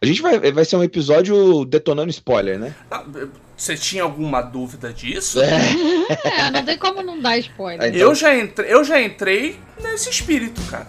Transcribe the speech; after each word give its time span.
A 0.00 0.06
gente 0.06 0.22
vai, 0.22 0.38
vai 0.52 0.64
ser 0.64 0.76
um 0.76 0.82
episódio 0.84 1.64
detonando 1.64 2.10
spoiler, 2.10 2.58
né? 2.58 2.74
Ah, 2.90 3.04
Você 3.56 3.76
tinha 3.76 4.04
alguma 4.04 4.40
dúvida 4.40 4.92
disso? 4.92 5.40
É, 5.40 6.50
não 6.52 6.64
tem 6.64 6.78
como 6.78 7.02
não 7.02 7.20
dar 7.20 7.36
spoiler. 7.38 7.82
Aí- 7.92 7.98
Eu, 8.00 8.14
já 8.14 8.36
entrei, 8.38 8.72
eu 8.72 8.84
já 8.84 9.00
entrei 9.00 9.58
nesse 9.82 10.08
espírito, 10.08 10.60
cara. 10.70 10.86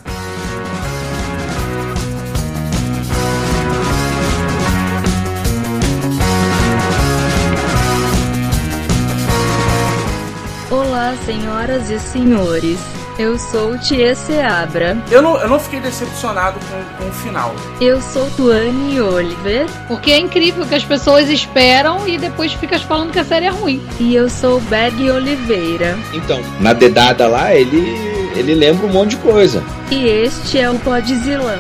Olá, 10.72 11.16
senhoras 11.26 11.90
e 11.90 12.00
senhores. 12.00 12.80
Eu 13.20 13.38
sou 13.38 13.78
Tia 13.78 14.16
Seabra. 14.16 14.98
Eu 15.12 15.22
não, 15.22 15.38
eu 15.38 15.50
não 15.50 15.60
fiquei 15.60 15.82
decepcionado 15.82 16.58
com, 16.58 17.04
com 17.04 17.10
o 17.10 17.12
final. 17.12 17.54
Eu 17.82 18.02
sou 18.02 18.32
Tuane 18.32 19.02
Oliver. 19.02 19.68
Porque 19.90 20.12
é 20.12 20.18
incrível 20.18 20.66
que 20.66 20.74
as 20.74 20.86
pessoas 20.86 21.28
esperam 21.28 22.08
e 22.08 22.18
depois 22.18 22.54
ficas 22.54 22.82
falando 22.82 23.12
que 23.12 23.20
a 23.20 23.26
série 23.26 23.48
é 23.48 23.50
ruim. 23.50 23.86
E 24.00 24.16
eu 24.16 24.30
sou 24.30 24.62
Berg 24.62 25.12
Oliveira. 25.12 26.00
Então, 26.14 26.42
na 26.62 26.72
dedada 26.72 27.28
lá, 27.28 27.54
ele, 27.54 27.94
ele 28.38 28.56
lembra 28.56 28.88
um 28.88 28.90
monte 28.90 29.10
de 29.10 29.18
coisa. 29.18 29.62
E 29.92 30.08
este 30.08 30.58
é 30.58 30.70
o 30.70 30.80
Podzilla. 30.80 31.60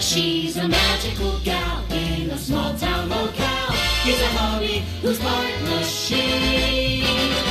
She's 0.00 0.56
a 0.56 0.68
magical 0.68 1.38
gal 1.40 1.84
in 1.90 2.30
a 2.30 2.38
small 2.38 2.72
town 2.76 3.08
locale. 3.08 3.72
He's 4.04 4.20
a 4.20 4.26
hobby 4.28 4.84
whose 5.02 5.18
partner 5.18 5.82
she. 5.82 7.47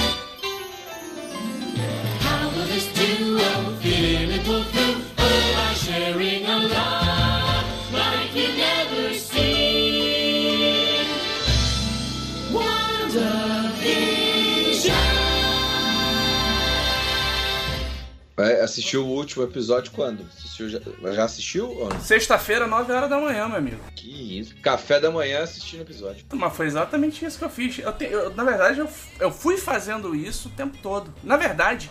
Assistir 18.67 18.97
o 18.97 19.05
último 19.05 19.43
episódio 19.45 19.91
quando? 19.93 20.27
Assistiu, 20.37 20.69
já, 20.69 20.79
já 21.13 21.23
assistiu? 21.23 21.73
Sexta-feira, 22.01 22.67
9 22.67 22.91
horas 22.91 23.09
da 23.09 23.17
manhã, 23.19 23.47
meu 23.47 23.57
amigo. 23.57 23.79
Que 23.95 24.39
isso. 24.39 24.55
Café 24.61 24.99
da 24.99 25.09
manhã 25.09 25.41
assistindo 25.43 25.79
o 25.79 25.83
episódio. 25.83 26.25
Mas 26.33 26.53
foi 26.55 26.67
exatamente 26.67 27.23
isso 27.25 27.37
que 27.39 27.45
eu 27.45 27.49
fiz. 27.49 27.79
Eu 27.79 27.93
te- 27.93 28.05
eu- 28.05 28.33
na 28.35 28.43
verdade, 28.43 28.79
eu, 28.79 28.89
eu 29.19 29.31
fui 29.31 29.57
fazendo 29.57 30.13
isso 30.13 30.49
o 30.49 30.51
tempo 30.51 30.77
todo. 30.83 31.13
Na 31.23 31.37
verdade, 31.37 31.89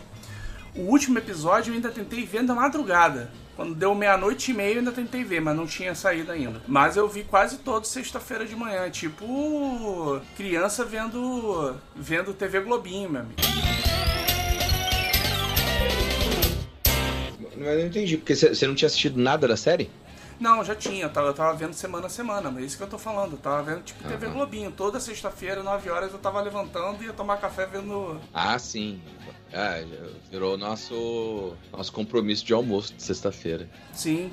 o 0.75 0.83
último 0.83 1.17
episódio 1.19 1.71
eu 1.71 1.75
ainda 1.77 1.91
tentei 1.91 2.25
ver 2.27 2.43
na 2.43 2.55
madrugada. 2.55 3.31
Quando 3.57 3.75
deu 3.75 3.95
meia-noite 3.95 4.51
e 4.51 4.55
meia, 4.55 4.75
eu 4.75 4.79
ainda 4.81 4.93
tentei 4.93 5.25
ver, 5.25 5.41
mas 5.41 5.57
não 5.57 5.67
tinha 5.67 5.95
saído 5.95 6.31
ainda. 6.31 6.61
Mas 6.69 6.95
eu 6.99 7.09
vi 7.09 7.25
quase 7.25 7.57
todo 7.57 7.87
sexta-feira 7.87 8.45
de 8.45 8.55
manhã. 8.55 8.91
Tipo, 8.91 10.21
criança 10.37 10.85
vendo, 10.85 11.75
vendo 11.97 12.35
TV 12.35 12.61
Globinho, 12.61 13.09
meu 13.09 13.23
amigo. 13.23 13.41
Mas 17.57 17.67
eu 17.69 17.79
não 17.81 17.87
entendi, 17.87 18.17
porque 18.17 18.35
você 18.35 18.67
não 18.67 18.75
tinha 18.75 18.87
assistido 18.87 19.19
nada 19.19 19.49
da 19.49 19.57
série? 19.57 19.91
Não, 20.39 20.63
já 20.63 20.75
tinha, 20.75 21.07
eu 21.07 21.11
tava, 21.11 21.29
eu 21.29 21.35
tava 21.35 21.57
vendo 21.57 21.73
semana 21.73 22.07
a 22.07 22.11
semana, 22.11 22.51
mas 22.51 22.63
é 22.63 22.67
isso 22.67 22.77
que 22.77 22.83
eu 22.83 22.89
tô 22.89 22.99
falando. 22.99 23.33
Eu 23.33 23.39
tava 23.39 23.63
vendo 23.63 23.83
tipo 23.83 24.05
TV 24.05 24.27
Aham. 24.27 24.35
Globinho. 24.35 24.71
Toda 24.71 25.01
sexta-feira, 25.01 25.63
9 25.63 25.89
horas, 25.89 26.13
eu 26.13 26.19
tava 26.19 26.41
levantando 26.43 27.03
e 27.03 27.07
ia 27.07 27.13
tomar 27.15 27.39
café 27.39 27.65
vendo. 27.65 28.21
Ah, 28.35 28.59
sim. 28.59 29.01
Ah, 29.51 29.81
já 29.81 30.09
virou 30.31 30.59
nosso, 30.59 31.55
nosso 31.73 31.91
compromisso 31.91 32.45
de 32.45 32.53
almoço 32.53 32.93
de 32.95 33.03
sexta-feira. 33.03 33.67
Sim. 33.95 34.31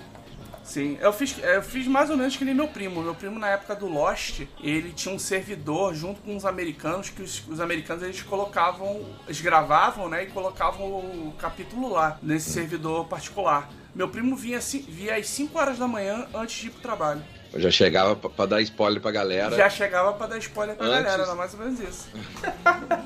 Sim, 0.63 0.97
eu 1.01 1.11
fiz, 1.11 1.35
eu 1.43 1.61
fiz 1.61 1.85
mais 1.87 2.09
ou 2.09 2.15
menos 2.15 2.35
que 2.37 2.45
nem 2.45 2.53
meu 2.53 2.67
primo. 2.69 3.01
Meu 3.01 3.13
primo, 3.13 3.37
na 3.37 3.49
época 3.49 3.75
do 3.75 3.87
Lost, 3.87 4.41
ele 4.61 4.93
tinha 4.93 5.13
um 5.13 5.19
servidor 5.19 5.93
junto 5.93 6.21
com 6.21 6.35
os 6.35 6.45
americanos, 6.45 7.09
que 7.09 7.21
os, 7.21 7.45
os 7.47 7.59
americanos 7.59 8.01
eles 8.03 8.21
colocavam, 8.21 9.05
eles 9.25 9.41
gravavam, 9.41 10.07
né, 10.07 10.23
e 10.23 10.27
colocavam 10.27 10.85
o 10.85 11.35
capítulo 11.37 11.91
lá, 11.91 12.17
nesse 12.23 12.49
servidor 12.49 13.05
particular. 13.07 13.69
Meu 13.93 14.07
primo 14.09 14.35
vinha, 14.35 14.59
via 14.87 15.17
às 15.17 15.27
5 15.27 15.59
horas 15.59 15.77
da 15.77 15.87
manhã 15.87 16.27
antes 16.33 16.61
de 16.61 16.67
ir 16.67 16.69
pro 16.71 16.81
trabalho. 16.81 17.21
Eu 17.53 17.59
já 17.59 17.69
chegava 17.69 18.15
pra, 18.15 18.29
pra 18.29 18.45
dar 18.47 18.61
spoiler 18.61 18.99
pra 18.99 19.11
galera. 19.11 19.55
Já 19.55 19.69
chegava 19.69 20.13
pra 20.13 20.25
dar 20.25 20.37
spoiler 20.39 20.75
pra 20.75 20.87
Antes. 20.87 21.03
galera, 21.03 21.23
era 21.23 21.35
mais 21.35 21.53
ou 21.53 21.59
menos 21.59 21.79
isso. 21.79 22.09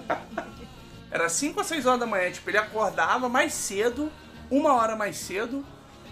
era 1.12 1.28
5 1.28 1.60
ou 1.60 1.66
6 1.66 1.86
horas 1.86 2.00
da 2.00 2.06
manhã, 2.06 2.32
tipo, 2.32 2.50
ele 2.50 2.58
acordava 2.58 3.28
mais 3.28 3.54
cedo, 3.54 4.10
uma 4.50 4.74
hora 4.76 4.96
mais 4.96 5.18
cedo, 5.18 5.66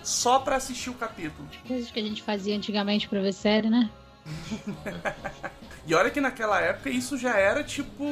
só 0.05 0.39
pra 0.39 0.55
assistir 0.55 0.89
o 0.89 0.93
capítulo. 0.93 1.47
Coisas 1.67 1.91
que 1.91 1.99
a 1.99 2.03
gente 2.03 2.21
fazia 2.23 2.55
antigamente 2.55 3.07
pra 3.09 3.19
ver 3.19 3.33
série, 3.33 3.69
né? 3.69 3.89
E 5.87 5.93
olha 5.93 6.09
que 6.09 6.19
naquela 6.19 6.59
época 6.59 6.89
isso 6.89 7.15
já 7.15 7.37
era 7.37 7.63
tipo 7.63 8.03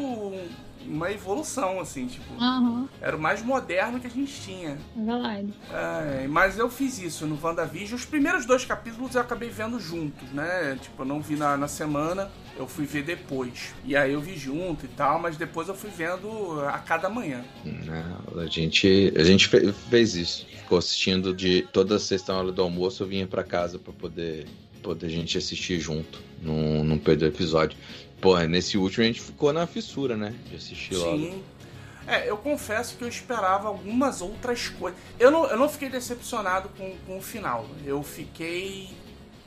uma 0.86 1.12
evolução, 1.12 1.80
assim, 1.80 2.06
tipo, 2.06 2.36
Aham, 2.40 2.88
era 3.02 3.16
o 3.18 3.20
mais 3.20 3.42
moderno 3.42 4.00
que 4.00 4.06
a 4.06 4.10
gente 4.10 4.32
tinha. 4.42 4.78
verdade. 4.96 5.52
É, 5.72 6.28
mas 6.28 6.60
eu 6.60 6.70
fiz 6.70 7.00
isso 7.00 7.26
no 7.26 7.40
WandaVision. 7.42 7.96
Os 7.98 8.06
primeiros 8.06 8.46
dois 8.46 8.64
capítulos 8.64 9.16
eu 9.16 9.22
acabei 9.22 9.50
vendo 9.50 9.80
juntos, 9.80 10.30
né? 10.32 10.78
Tipo, 10.82 11.02
eu 11.02 11.06
não 11.08 11.20
vi 11.20 11.36
na, 11.36 11.58
na 11.58 11.68
semana, 11.68 12.30
eu 12.58 12.68
fui 12.68 12.86
ver 12.86 13.04
depois. 13.04 13.74
E 13.86 13.96
aí 13.96 14.14
eu 14.14 14.22
vi 14.22 14.38
junto 14.38 14.86
e 14.86 14.90
tal, 14.90 15.20
mas 15.20 15.38
depois 15.38 15.68
eu 15.68 15.76
fui 15.76 15.90
vendo 15.90 16.60
a 16.68 16.78
cada 16.80 17.10
manhã. 17.10 17.44
Não, 17.66 18.40
a 18.42 18.46
gente, 18.48 19.12
a 19.16 19.24
gente 19.24 19.48
fe- 19.48 19.72
fez 19.90 20.16
isso. 20.16 20.46
Ficou 20.46 20.78
assistindo 20.78 21.34
de 21.34 21.64
toda 21.74 21.98
sexta 22.00 22.34
hora 22.34 22.52
do 22.52 22.62
almoço, 22.62 23.04
eu 23.04 23.08
vinha 23.08 23.28
pra 23.28 23.44
casa 23.44 23.78
pra 23.80 23.92
poder, 23.94 24.46
poder 24.82 25.08
a 25.08 25.10
gente 25.10 25.38
assistir 25.38 25.80
junto. 25.80 26.22
Não, 26.42 26.84
não 26.84 26.98
perder 26.98 27.26
o 27.26 27.28
episódio. 27.30 27.78
Porra, 28.22 28.48
nesse 28.48 28.78
último 28.78 29.04
a 29.04 29.08
gente 29.08 29.22
ficou 29.22 29.52
na 29.52 29.66
fissura, 29.68 30.16
né? 30.16 30.34
De 30.50 30.56
assistir 30.56 30.96
logo. 30.96 31.18
Sim. 31.18 31.44
É, 32.06 32.30
eu 32.30 32.36
confesso 32.36 32.98
que 32.98 33.04
eu 33.04 33.08
esperava 33.08 33.70
algumas 33.70 34.20
outras 34.22 34.68
coisas. 34.68 35.00
Eu 35.18 35.32
não, 35.32 35.46
eu 35.50 35.58
não 35.58 35.70
fiquei 35.70 35.88
decepcionado 35.90 36.68
com, 36.78 36.94
com 37.08 37.18
o 37.18 37.22
final. 37.22 37.66
Eu 37.86 38.04
fiquei 38.04 38.90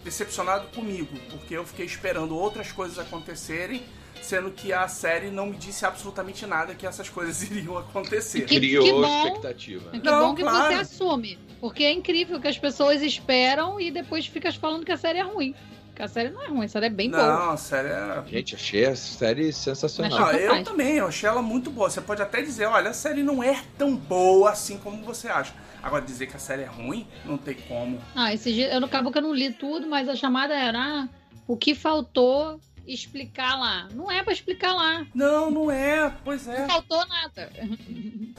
decepcionado 0.07 0.69
comigo, 0.69 1.09
porque 1.31 1.55
eu 1.57 1.67
fiquei 1.67 1.85
esperando 1.85 2.37
outras 2.39 2.71
coisas 2.71 2.97
acontecerem, 2.97 3.83
sendo 4.23 4.53
que 4.53 4.73
a 4.73 4.87
série 4.87 5.31
não 5.33 5.47
me 5.47 5.57
disse 5.57 5.85
absolutamente 5.85 6.47
nada 6.47 6.75
que 6.77 6.87
essas 6.87 7.09
coisas 7.11 7.43
iriam 7.51 7.77
acontecer. 7.77 8.43
Que- 8.47 8.57
Criou 8.57 9.03
bom. 9.03 9.27
expectativa. 9.27 9.91
Que 9.91 9.97
né? 9.99 10.03
Não, 10.05 10.29
bom 10.29 10.35
que 10.37 10.43
claro. 10.43 10.75
você 10.75 10.81
assume. 10.81 11.39
Porque 11.61 11.83
é 11.83 11.93
incrível 11.93 12.41
que 12.41 12.47
as 12.47 12.57
pessoas 12.59 13.03
esperam 13.03 13.81
e 13.81 13.91
depois 13.91 14.27
ficas 14.27 14.55
falando 14.55 14.85
que 14.85 14.93
a 14.93 14.97
série 14.97 15.19
é 15.19 15.23
ruim. 15.23 15.55
Porque 15.97 16.03
a 16.03 16.09
série 16.09 16.29
não 16.29 16.43
é 16.43 16.49
ruim, 16.49 16.67
a 16.67 16.69
série 16.69 16.87
é 16.87 16.91
bem 16.91 17.11
boa. 17.11 17.27
Não, 17.27 17.51
a 17.53 17.57
série 17.57 17.89
é 17.89 18.23
Gente, 18.27 18.55
achei 18.55 18.85
a 18.85 18.95
série 18.95 19.51
sensacional. 19.51 20.19
Não, 20.19 20.33
eu 20.33 20.63
também, 20.63 20.97
eu 20.97 21.07
achei 21.07 21.27
ela 21.27 21.41
muito 21.41 21.71
boa. 21.71 21.89
Você 21.89 22.03
pode 22.03 22.21
até 22.21 22.43
dizer, 22.43 22.67
olha, 22.67 22.91
a 22.91 22.93
série 22.93 23.23
não 23.23 23.43
é 23.43 23.63
tão 23.79 23.97
boa 23.97 24.51
assim 24.51 24.77
como 24.77 25.03
você 25.03 25.29
acha. 25.29 25.55
Agora, 25.83 26.05
dizer 26.05 26.27
que 26.27 26.37
a 26.37 26.39
série 26.39 26.65
é 26.65 26.67
ruim, 26.67 27.07
não 27.25 27.39
tem 27.39 27.55
como. 27.55 27.99
Ah, 28.15 28.35
esse 28.35 28.53
dia, 28.53 28.75
eu 28.75 28.85
acabo 28.85 29.11
que 29.11 29.17
eu 29.17 29.23
não 29.23 29.33
li 29.33 29.51
tudo, 29.51 29.87
mas 29.87 30.07
a 30.07 30.15
chamada 30.15 30.53
era 30.53 30.79
ah, 30.79 31.09
o 31.47 31.57
que 31.57 31.75
faltou 31.75 32.61
explicar 32.87 33.57
lá. 33.57 33.89
Não 33.93 34.11
é 34.11 34.23
pra 34.23 34.33
explicar 34.33 34.73
lá. 34.73 35.07
Não, 35.15 35.51
não 35.51 35.71
é, 35.71 36.13
pois 36.25 36.47
é. 36.47 36.61
Não 36.61 36.69
faltou 36.69 37.07
nada. 37.07 37.51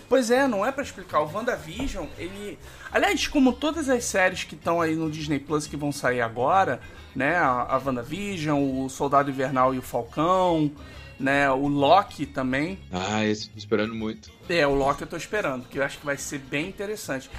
Pois 0.08 0.32
é, 0.32 0.48
não 0.48 0.66
é 0.66 0.72
pra 0.72 0.84
explicar. 0.84 1.22
O 1.22 1.32
WandaVision, 1.32 2.08
ele. 2.18 2.58
Aliás, 2.92 3.28
como 3.28 3.54
todas 3.54 3.90
as 3.90 4.06
séries 4.06 4.44
que 4.44 4.56
estão 4.56 4.80
aí 4.80 4.96
no 4.96 5.12
Disney 5.12 5.40
Plus 5.40 5.68
que 5.68 5.76
vão 5.76 5.92
sair 5.92 6.22
agora, 6.22 6.80
né? 7.16 7.36
A, 7.36 7.76
a 7.76 7.78
WandaVision, 7.78 8.84
o 8.84 8.90
Soldado 8.90 9.30
Invernal 9.30 9.76
e 9.76 9.80
o 9.80 9.82
Falcão, 9.82 10.72
né? 11.20 11.50
O 11.52 11.68
Loki 11.68 12.26
também. 12.26 12.80
Ah, 12.92 13.26
esse 13.26 13.50
tô 13.50 13.58
esperando 13.58 13.94
muito. 13.94 14.32
É, 14.48 14.66
o 14.66 14.74
Loki 14.74 15.02
eu 15.02 15.08
tô 15.08 15.18
esperando, 15.18 15.68
que 15.68 15.80
eu 15.80 15.84
acho 15.84 15.98
que 15.98 16.06
vai 16.06 16.18
ser 16.18 16.40
bem 16.40 16.68
interessante. 16.68 17.30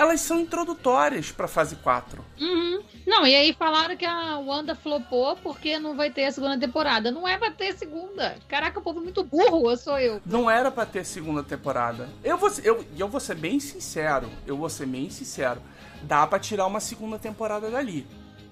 Elas 0.00 0.22
são 0.22 0.40
introdutórias 0.40 1.30
pra 1.30 1.46
fase 1.46 1.76
4. 1.76 2.24
Uhum. 2.40 2.82
Não, 3.06 3.26
e 3.26 3.34
aí 3.34 3.52
falaram 3.52 3.94
que 3.98 4.06
a 4.06 4.38
Wanda 4.38 4.74
flopou 4.74 5.36
porque 5.36 5.78
não 5.78 5.94
vai 5.94 6.10
ter 6.10 6.24
a 6.24 6.32
segunda 6.32 6.58
temporada. 6.58 7.10
Não 7.10 7.28
é 7.28 7.36
pra 7.36 7.50
ter 7.50 7.76
segunda. 7.76 8.34
Caraca, 8.48 8.78
o 8.78 8.82
povo 8.82 9.00
é 9.00 9.02
muito 9.02 9.22
burro, 9.22 9.58
ou 9.68 9.76
sou 9.76 9.98
eu? 9.98 10.18
Não 10.24 10.50
era 10.50 10.70
pra 10.70 10.86
ter 10.86 11.04
segunda 11.04 11.42
temporada. 11.42 12.08
Eu 12.24 12.38
vou, 12.38 12.48
ser- 12.48 12.64
eu, 12.64 12.82
eu 12.96 13.08
vou 13.08 13.20
ser 13.20 13.34
bem 13.34 13.60
sincero. 13.60 14.30
Eu 14.46 14.56
vou 14.56 14.70
ser 14.70 14.86
bem 14.86 15.10
sincero. 15.10 15.60
Dá 16.04 16.26
pra 16.26 16.38
tirar 16.38 16.66
uma 16.66 16.80
segunda 16.80 17.18
temporada 17.18 17.70
dali. 17.70 18.06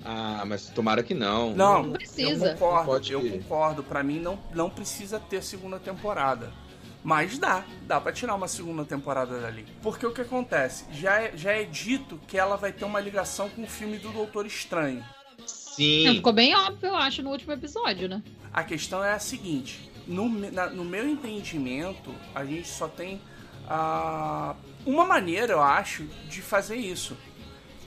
Ah, 0.05 0.45
mas 0.47 0.67
tomara 0.69 1.03
que 1.03 1.15
não. 1.15 1.55
Não, 1.55 1.83
Não 1.85 1.93
precisa. 1.93 2.49
Eu 2.49 2.53
concordo, 2.59 2.85
Pode 2.85 3.11
eu 3.13 3.23
concordo. 3.27 3.83
Pra 3.83 4.03
mim 4.03 4.21
não, 4.21 4.39
não 4.55 4.69
precisa 4.69 5.19
ter 5.19 5.43
segunda 5.43 5.79
temporada. 5.79 6.53
Mas 7.05 7.39
dá, 7.39 7.65
dá 7.87 8.01
pra 8.01 8.13
tirar 8.13 8.35
uma 8.35 8.49
segunda 8.49 8.85
temporada 8.85 9.39
dali. 9.41 9.65
Porque 9.83 10.05
o 10.07 10.13
que 10.13 10.21
acontece? 10.21 10.85
Já 10.93 11.23
é, 11.23 11.37
já 11.37 11.53
é 11.53 11.65
dito 11.65 12.19
que 12.27 12.37
ela 12.37 12.57
vai 12.57 12.73
ter 12.73 12.85
uma 12.85 13.01
ligação 13.01 13.49
com 13.51 13.63
o 13.63 13.67
filme 13.67 13.99
do 13.99 14.11
Doutor 14.11 14.45
Estranho. 14.47 15.05
Sim. 15.47 16.15
Ficou 16.17 16.33
bem 16.33 16.55
óbvio, 16.57 16.89
eu 16.89 16.97
acho, 16.97 17.23
no 17.23 17.31
último 17.31 17.53
episódio, 17.53 18.09
né? 18.09 18.21
A 18.53 18.65
questão 18.65 19.03
é 19.05 19.13
a 19.13 19.19
seguinte: 19.21 19.89
no, 20.07 20.29
na- 20.51 20.69
no 20.71 20.85
meu 20.85 21.09
entendimento, 21.09 22.13
a 22.35 22.45
gente 22.45 22.67
só 22.69 22.89
tem 22.89 23.21
ah, 23.69 24.57
uma 24.85 25.05
maneira, 25.07 25.53
eu 25.53 25.63
acho, 25.63 26.03
de 26.29 26.43
fazer 26.43 26.77
isso. 26.77 27.17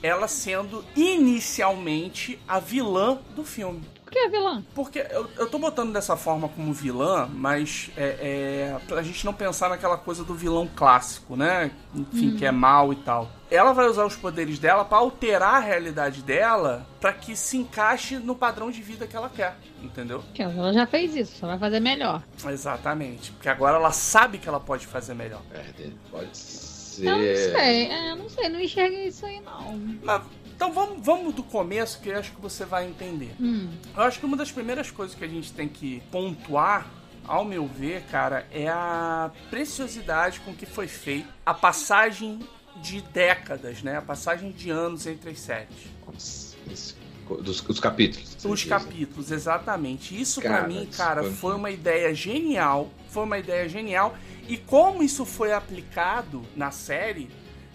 Ela 0.02 0.26
sendo 0.26 0.84
inicialmente 0.96 2.38
a 2.48 2.58
vilã 2.58 3.18
do 3.36 3.44
filme. 3.44 3.82
Por 4.12 4.18
que 4.18 4.18
é 4.18 4.28
vilã? 4.28 4.62
Porque 4.74 5.06
eu, 5.10 5.26
eu 5.38 5.48
tô 5.48 5.58
botando 5.58 5.90
dessa 5.90 6.18
forma 6.18 6.46
como 6.46 6.70
vilã, 6.70 7.26
mas 7.32 7.90
é, 7.96 8.74
é 8.74 8.80
pra 8.86 9.02
gente 9.02 9.24
não 9.24 9.32
pensar 9.32 9.70
naquela 9.70 9.96
coisa 9.96 10.22
do 10.22 10.34
vilão 10.34 10.68
clássico, 10.76 11.34
né? 11.34 11.70
Enfim, 11.94 12.36
que 12.36 12.44
é 12.44 12.52
mal 12.52 12.92
e 12.92 12.96
tal. 12.96 13.30
Ela 13.50 13.72
vai 13.72 13.86
usar 13.86 14.04
os 14.04 14.14
poderes 14.14 14.58
dela 14.58 14.84
pra 14.84 14.98
alterar 14.98 15.54
a 15.54 15.60
realidade 15.60 16.20
dela 16.22 16.86
pra 17.00 17.14
que 17.14 17.34
se 17.34 17.56
encaixe 17.56 18.18
no 18.18 18.34
padrão 18.34 18.70
de 18.70 18.82
vida 18.82 19.06
que 19.06 19.16
ela 19.16 19.30
quer, 19.30 19.56
entendeu? 19.82 20.22
Que 20.34 20.42
ela 20.42 20.74
já 20.74 20.86
fez 20.86 21.16
isso, 21.16 21.38
só 21.38 21.46
vai 21.46 21.58
fazer 21.58 21.80
melhor. 21.80 22.22
Exatamente. 22.46 23.32
Porque 23.32 23.48
agora 23.48 23.76
ela 23.76 23.92
sabe 23.92 24.36
que 24.36 24.48
ela 24.48 24.60
pode 24.60 24.86
fazer 24.86 25.14
melhor. 25.14 25.40
É, 25.54 25.90
pode 26.10 26.36
ser. 26.36 27.06
Eu 27.06 27.16
não 27.16 27.22
sei, 27.22 27.86
é, 27.86 28.10
eu 28.10 28.16
não 28.16 28.28
sei, 28.28 28.48
não 28.50 28.60
enxerguei 28.60 29.06
isso 29.06 29.24
aí, 29.24 29.40
não. 29.40 29.78
Mas, 30.02 30.22
então 30.62 30.72
vamos, 30.72 31.04
vamos 31.04 31.34
do 31.34 31.42
começo 31.42 31.98
que 32.00 32.08
eu 32.10 32.18
acho 32.18 32.30
que 32.32 32.40
você 32.40 32.64
vai 32.64 32.86
entender. 32.86 33.34
Hum, 33.40 33.68
Eu 33.96 34.02
acho 34.04 34.20
que 34.20 34.26
uma 34.26 34.36
das 34.36 34.52
primeiras 34.52 34.90
coisas 34.90 35.14
que 35.16 35.24
a 35.24 35.28
gente 35.28 35.52
tem 35.52 35.68
que 35.68 36.00
pontuar, 36.10 36.86
ao 37.26 37.44
meu 37.44 37.66
ver, 37.66 38.02
cara, 38.10 38.46
é 38.52 38.68
a 38.68 39.30
preciosidade 39.50 40.40
com 40.40 40.54
que 40.54 40.64
foi 40.66 40.86
feita 40.86 41.28
a 41.44 41.52
passagem 41.52 42.38
de 42.76 43.00
décadas, 43.00 43.82
né? 43.82 43.96
A 43.98 44.02
passagem 44.02 44.50
de 44.52 44.70
anos 44.70 45.06
entre 45.06 45.30
as 45.30 45.40
séries. 45.40 45.74
Nossa, 46.06 46.56
dos, 46.66 47.60
os 47.68 47.80
capítulos. 47.80 48.36
Os 48.44 48.64
capítulos, 48.64 49.30
exatamente. 49.32 50.20
Isso 50.20 50.40
pra 50.40 50.50
Cara, 50.58 50.68
mim, 50.68 50.88
cara, 50.96 51.22
foi- 51.22 51.32
foi 51.32 51.54
uma 51.56 51.70
ideia 51.70 52.14
genial. 52.14 52.88
Foi 53.08 53.24
uma 53.24 53.38
ideia 53.38 53.68
genial. 53.68 54.16
E 54.48 54.56
como 54.56 55.02
isso 55.02 55.24
foi 55.24 55.52
aplicado 55.52 56.42
na 56.56 56.70
série, 56.70 57.28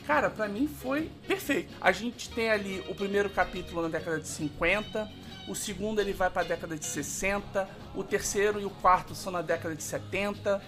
cara, 0.07 0.29
pra 0.29 0.47
mim 0.47 0.67
foi 0.67 1.11
perfeito. 1.27 1.73
A 1.81 1.91
gente 1.91 2.29
tem 2.29 2.49
ali 2.49 2.81
o 2.87 2.95
primeiro 2.95 3.29
capítulo 3.29 3.81
na 3.81 3.89
década 3.89 4.21
de 4.21 4.27
50, 4.29 5.07
o 5.49 5.53
segundo 5.53 5.99
ele 5.99 6.13
vai 6.13 6.29
pra 6.29 6.43
década 6.43 6.77
de 6.77 6.85
60, 6.85 7.69
o 7.93 8.03
terceiro 8.03 8.59
e 8.59 8.65
o 8.65 8.69
quarto 8.69 9.13
são 9.13 9.33
na 9.33 9.41
década 9.41 9.75
de 9.75 9.83
70. 9.83 10.61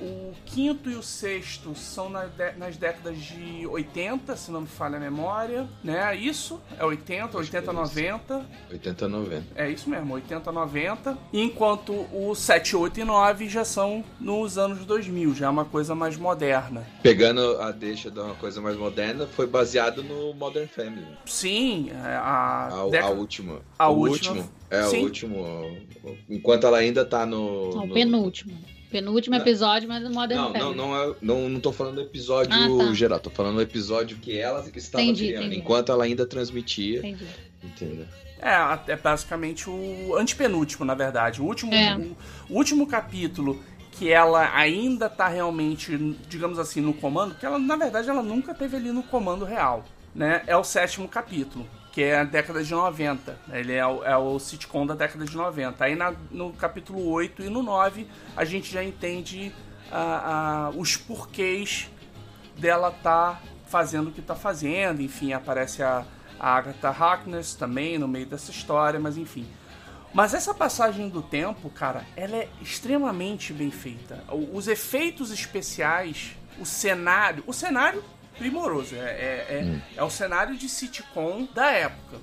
O 0.00 0.32
quinto 0.44 0.90
e 0.90 0.94
o 0.96 1.02
sexto 1.02 1.74
são 1.74 2.08
na 2.08 2.24
dé- 2.24 2.54
nas 2.58 2.76
décadas 2.76 3.16
de 3.18 3.66
80, 3.66 4.36
se 4.36 4.50
não 4.50 4.62
me 4.62 4.66
falha 4.66 4.96
a 4.96 5.00
memória, 5.00 5.68
né? 5.82 6.14
Isso 6.16 6.60
é 6.78 6.84
80, 6.84 7.38
80, 7.38 7.72
90. 7.72 8.44
80, 8.70 9.08
90. 9.08 9.44
É 9.54 9.70
isso 9.70 9.88
mesmo, 9.88 10.14
80, 10.14 10.50
90. 10.50 11.16
Enquanto 11.32 11.92
o 12.12 12.34
7, 12.34 12.74
8 12.76 13.00
e 13.00 13.04
9 13.04 13.48
já 13.48 13.64
são 13.64 14.04
nos 14.20 14.58
anos 14.58 14.84
2000, 14.84 15.34
já 15.34 15.46
é 15.46 15.48
uma 15.48 15.64
coisa 15.64 15.94
mais 15.94 16.16
moderna. 16.16 16.84
Pegando 17.02 17.60
a 17.60 17.70
deixa 17.70 18.10
de 18.10 18.18
uma 18.18 18.34
coisa 18.34 18.60
mais 18.60 18.76
moderna, 18.76 19.26
foi 19.28 19.46
baseado 19.46 20.02
no 20.02 20.34
Modern 20.34 20.66
Family. 20.66 21.06
Sim, 21.24 21.90
é, 21.90 21.96
a, 22.16 22.20
A, 22.20 22.82
a 22.82 22.88
década- 22.90 23.14
última. 23.14 23.60
a 23.78 23.88
o 23.88 23.96
última- 23.98 24.34
último. 24.36 24.50
É, 24.70 24.82
Sim. 24.84 25.00
o 25.00 25.02
último. 25.04 25.78
Enquanto 26.28 26.66
ela 26.66 26.78
ainda 26.78 27.04
tá 27.04 27.24
no. 27.24 27.70
não, 27.70 27.86
no- 27.86 27.94
penúltimo. 27.94 28.56
Penúltimo 28.94 29.34
Não. 29.36 29.42
episódio, 29.42 29.88
mas 29.88 30.00
no 30.04 30.10
Modern 30.10 30.40
Não, 30.40 30.52
não, 30.52 30.60
Family. 30.60 30.76
não, 30.76 30.96
é, 31.02 31.14
não, 31.20 31.48
não 31.48 31.58
tô 31.60 31.72
falando 31.72 31.96
do 31.96 32.00
episódio 32.02 32.52
Ah, 32.54 32.86
tá. 32.86 32.94
geral, 32.94 33.18
tô 33.18 33.28
falando 33.28 33.56
do 33.56 33.62
episódio 33.62 34.16
que 34.18 34.38
ela 34.38 34.64
estava 34.72 35.02
Entendi, 35.02 35.26
criando, 35.28 35.46
entendi. 35.46 35.60
enquanto 35.60 35.90
ela 35.90 36.04
ainda 36.04 36.24
transmitia. 36.24 37.00
Entendi. 37.00 37.26
Entendeu? 37.62 38.06
É, 38.40 38.92
é 38.92 38.96
basicamente 38.96 39.68
o 39.68 40.14
antepenúltimo, 40.16 40.84
na 40.84 40.94
verdade. 40.94 41.42
O 41.42 41.44
último, 41.44 41.74
É. 41.74 41.96
o, 41.96 42.16
o 42.50 42.56
último 42.56 42.86
capítulo 42.86 43.60
que 43.90 44.12
ela 44.12 44.54
ainda 44.56 45.08
tá 45.08 45.26
realmente, 45.26 45.96
digamos 46.28 46.58
assim, 46.60 46.80
no 46.80 46.94
comando, 46.94 47.34
que 47.34 47.44
ela, 47.44 47.58
na 47.58 47.74
verdade, 47.74 48.08
ela 48.08 48.22
nunca 48.22 48.54
teve 48.54 48.76
ali 48.76 48.92
no 48.92 49.02
comando 49.02 49.44
real, 49.44 49.84
né? 50.14 50.42
É 50.46 50.56
o 50.56 50.62
sétimo 50.62 51.08
capítulo, 51.08 51.66
que 51.94 52.02
é 52.02 52.18
a 52.18 52.24
década 52.24 52.62
de 52.64 52.72
90. 52.72 53.38
Ele 53.52 53.72
é 53.72 53.86
o, 53.86 54.02
é 54.04 54.16
o 54.16 54.36
sitcom 54.40 54.84
da 54.84 54.94
década 54.96 55.24
de 55.24 55.36
90. 55.36 55.84
Aí 55.84 55.94
na- 55.94 56.12
no 56.28 56.52
capítulo 56.52 57.08
8 57.08 57.40
e 57.42 57.48
no 57.48 57.62
9, 57.62 58.08
a 58.36 58.44
gente 58.44 58.72
já 58.72 58.82
entende 58.82 59.54
os 60.76 60.96
porquês 60.96 61.88
dela 62.58 62.90
tá 62.90 63.40
fazendo 63.66 64.08
o 64.08 64.12
que 64.12 64.20
tá 64.20 64.34
fazendo, 64.34 65.00
enfim, 65.00 65.32
aparece 65.32 65.82
a, 65.84 66.04
a 66.38 66.56
Agatha 66.56 66.88
Harkness 66.88 67.54
também 67.54 67.96
no 67.96 68.08
meio 68.08 68.26
dessa 68.26 68.50
história, 68.50 68.98
mas 68.98 69.16
enfim. 69.16 69.46
Mas 70.12 70.34
essa 70.34 70.52
passagem 70.52 71.08
do 71.08 71.22
tempo, 71.22 71.70
cara, 71.70 72.04
ela 72.16 72.36
é 72.36 72.48
extremamente 72.60 73.52
bem 73.52 73.70
feita. 73.70 74.22
Os 74.52 74.66
efeitos 74.68 75.30
especiais, 75.32 76.32
o 76.58 76.66
cenário, 76.66 77.42
o 77.46 77.52
cenário 77.52 78.02
primoroso, 78.38 78.94
é, 78.94 78.98
é, 78.98 79.46
é, 79.50 79.82
é 79.96 80.02
o 80.02 80.10
cenário 80.10 80.56
de 80.56 80.68
sitcom 80.68 81.46
da 81.54 81.70
época. 81.70 82.18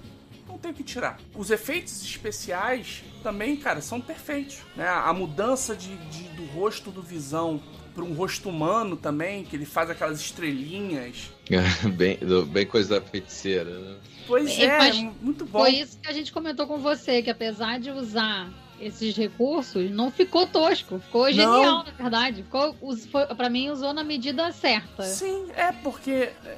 Não 0.48 0.58
tem 0.58 0.72
o 0.72 0.74
que 0.74 0.84
tirar. 0.84 1.18
Os 1.34 1.50
efeitos 1.50 2.04
especiais 2.04 3.04
também, 3.24 3.56
cara, 3.56 3.82
são 3.82 4.02
perfeitos. 4.02 4.58
Né? 4.76 4.88
A 4.88 5.12
mudança 5.14 5.76
de, 5.76 5.96
de- 5.96 6.28
do 6.30 6.46
rosto 6.48 6.92
do 6.92 7.02
Visão 7.02 7.62
para 7.96 8.04
um 8.04 8.14
rosto 8.14 8.50
humano 8.50 8.96
também, 8.96 9.44
que 9.44 9.56
ele 9.56 9.66
faz 9.66 9.90
aquelas 9.90 10.20
estrelinhas. 10.20 11.32
bem, 11.96 12.18
bem 12.48 12.66
coisa 12.66 13.00
da 13.00 13.06
feiticeira, 13.06 13.70
né? 13.80 13.98
Pois 14.28 14.50
É, 14.60 14.90
é, 14.90 14.94
muito 15.22 15.46
bom. 15.46 15.60
Foi 15.60 15.72
isso 15.72 15.98
que 16.00 16.08
a 16.08 16.14
gente 16.14 16.32
comentou 16.32 16.68
com 16.68 16.78
você, 16.78 17.22
que 17.22 17.30
apesar 17.30 17.80
de 17.80 17.90
usar 17.92 18.50
esses 18.82 19.16
recursos, 19.16 19.90
não 19.92 20.12
ficou 20.12 20.46
tosco. 20.48 21.00
Ficou 21.00 21.32
genial, 21.32 21.84
na 21.84 21.92
verdade. 21.92 22.44
Ficou, 22.44 22.76
foi, 23.12 23.26
pra 23.28 23.50
mim, 23.50 23.70
usou 23.70 23.94
na 23.94 24.04
medida 24.04 24.52
certa. 24.52 25.04
Sim, 25.04 25.48
é 25.56 25.72
porque. 25.72 26.12
é, 26.46 26.58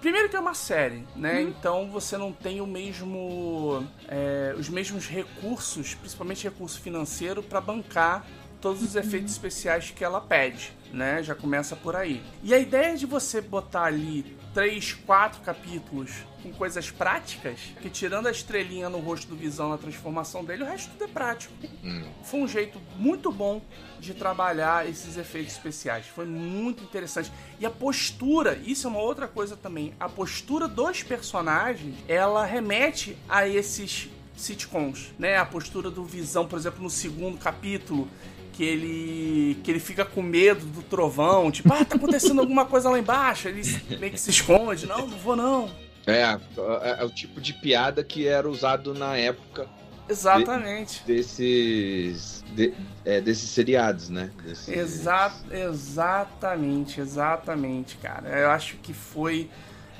Primeiro 0.00 0.28
que 0.28 0.36
é 0.36 0.40
uma 0.40 0.52
série, 0.52 1.02
né? 1.16 1.40
Então 1.40 1.88
você 1.88 2.18
não 2.18 2.30
tem 2.30 2.60
o 2.60 2.66
mesmo. 2.66 3.86
é, 4.06 4.54
os 4.58 4.68
mesmos 4.68 5.06
recursos, 5.08 5.94
principalmente 5.94 6.44
recurso 6.44 6.78
financeiro, 6.78 7.42
para 7.42 7.58
bancar 7.58 8.26
todos 8.60 8.82
os 8.82 8.96
efeitos 8.96 9.32
especiais 9.32 9.90
que 9.90 10.04
ela 10.04 10.20
pede, 10.20 10.72
né? 10.92 11.22
Já 11.22 11.34
começa 11.34 11.74
por 11.74 11.96
aí. 11.96 12.22
E 12.42 12.52
a 12.52 12.58
ideia 12.58 12.94
de 12.96 13.06
você 13.06 13.40
botar 13.40 13.84
ali 13.84 14.36
três, 14.52 14.92
quatro 14.92 15.40
capítulos 15.40 16.12
com 16.44 16.52
coisas 16.52 16.90
práticas, 16.90 17.58
que 17.80 17.88
tirando 17.88 18.26
a 18.26 18.30
estrelinha 18.30 18.90
no 18.90 18.98
rosto 18.98 19.28
do 19.28 19.34
Visão 19.34 19.70
na 19.70 19.78
transformação 19.78 20.44
dele, 20.44 20.62
o 20.62 20.66
resto 20.66 20.90
tudo 20.90 21.04
é 21.04 21.08
prático 21.08 21.54
Hum. 21.82 22.04
foi 22.22 22.40
um 22.40 22.48
jeito 22.48 22.78
muito 22.98 23.32
bom 23.32 23.62
de 23.98 24.12
trabalhar 24.12 24.86
esses 24.86 25.16
efeitos 25.16 25.54
especiais. 25.54 26.06
Foi 26.06 26.26
muito 26.26 26.82
interessante. 26.84 27.32
E 27.58 27.64
a 27.64 27.70
postura, 27.70 28.60
isso 28.64 28.86
é 28.86 28.90
uma 28.90 29.00
outra 29.00 29.26
coisa 29.26 29.56
também. 29.56 29.94
A 29.98 30.08
postura 30.08 30.68
dos 30.68 31.02
personagens, 31.02 31.96
ela 32.06 32.44
remete 32.44 33.16
a 33.26 33.48
esses 33.48 34.10
sitcoms, 34.36 35.14
né? 35.18 35.38
A 35.38 35.46
postura 35.46 35.90
do 35.90 36.04
Visão, 36.04 36.46
por 36.46 36.58
exemplo, 36.58 36.82
no 36.82 36.90
segundo 36.90 37.38
capítulo, 37.38 38.08
que 38.52 38.62
ele 38.62 39.58
que 39.62 39.70
ele 39.70 39.80
fica 39.80 40.04
com 40.04 40.22
medo 40.22 40.66
do 40.66 40.82
trovão, 40.82 41.50
tipo, 41.50 41.72
ah, 41.72 41.84
tá 41.84 41.96
acontecendo 41.96 42.40
alguma 42.40 42.64
coisa 42.64 42.90
lá 42.90 42.98
embaixo, 42.98 43.48
ele 43.48 43.62
meio 43.98 44.12
que 44.12 44.20
se 44.20 44.30
esconde, 44.30 44.86
não, 44.86 45.06
não 45.06 45.18
vou 45.18 45.34
não. 45.36 45.83
É, 46.06 46.22
é, 46.22 47.00
é 47.00 47.04
o 47.04 47.10
tipo 47.10 47.40
de 47.40 47.52
piada 47.54 48.04
que 48.04 48.26
era 48.26 48.48
usado 48.48 48.92
na 48.94 49.16
época 49.16 49.66
Exatamente. 50.08 51.02
desses, 51.06 52.44
de- 52.54 52.74
é, 53.04 53.20
desses 53.20 53.48
seriados, 53.50 54.10
né? 54.10 54.30
Desses- 54.44 54.68
Exa 54.68 55.32
exatamente, 55.50 57.00
exatamente, 57.00 57.96
cara. 57.96 58.28
Eu 58.28 58.50
acho 58.50 58.76
que 58.76 58.92
foi 58.92 59.48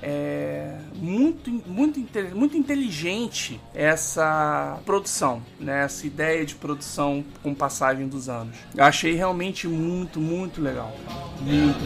é, 0.03 0.77
muito, 0.97 1.51
muito, 1.67 1.99
muito 2.37 2.57
inteligente 2.59 3.59
essa 3.73 4.79
produção, 4.85 5.41
né? 5.59 5.85
Essa 5.85 6.07
ideia 6.07 6.45
de 6.45 6.55
produção 6.55 7.25
com 7.43 7.55
passagem 7.55 8.07
dos 8.07 8.29
anos. 8.29 8.55
Eu 8.75 8.85
achei 8.85 9.15
realmente 9.15 9.67
muito, 9.67 10.21
muito 10.21 10.61
legal. 10.61 10.95
Muito. 11.41 11.79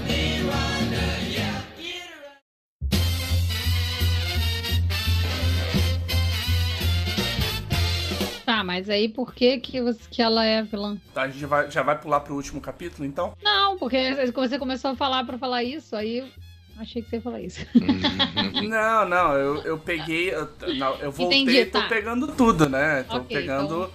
Mas 8.78 8.88
aí 8.88 9.08
por 9.08 9.34
que 9.34 9.58
que, 9.58 9.82
você- 9.82 10.08
que 10.08 10.22
ela 10.22 10.44
é 10.44 10.62
vilã? 10.62 10.96
Tá, 11.12 11.22
a 11.22 11.28
gente 11.28 11.44
vai, 11.46 11.68
já 11.68 11.82
vai 11.82 11.98
pular 12.00 12.20
pro 12.20 12.36
último 12.36 12.60
capítulo, 12.60 13.04
então? 13.04 13.32
Não, 13.42 13.76
porque 13.76 14.14
você 14.32 14.56
começou 14.56 14.92
a 14.92 14.96
falar 14.96 15.24
pra 15.26 15.36
falar 15.36 15.64
isso, 15.64 15.96
aí 15.96 16.24
achei 16.78 17.02
que 17.02 17.10
você 17.10 17.16
ia 17.16 17.22
falar 17.22 17.40
isso. 17.40 17.58
Não, 18.68 19.08
não, 19.08 19.32
eu, 19.34 19.62
eu 19.62 19.78
peguei. 19.78 20.32
Eu, 20.32 20.48
não, 20.76 20.94
eu 20.96 21.10
voltei 21.10 21.40
Entendi, 21.40 21.56
e 21.58 21.66
tô 21.66 21.80
tá. 21.80 21.88
pegando 21.88 22.28
tudo, 22.28 22.68
né? 22.68 23.02
Tô 23.02 23.18
Ok, 23.18 23.36
pegando. 23.36 23.90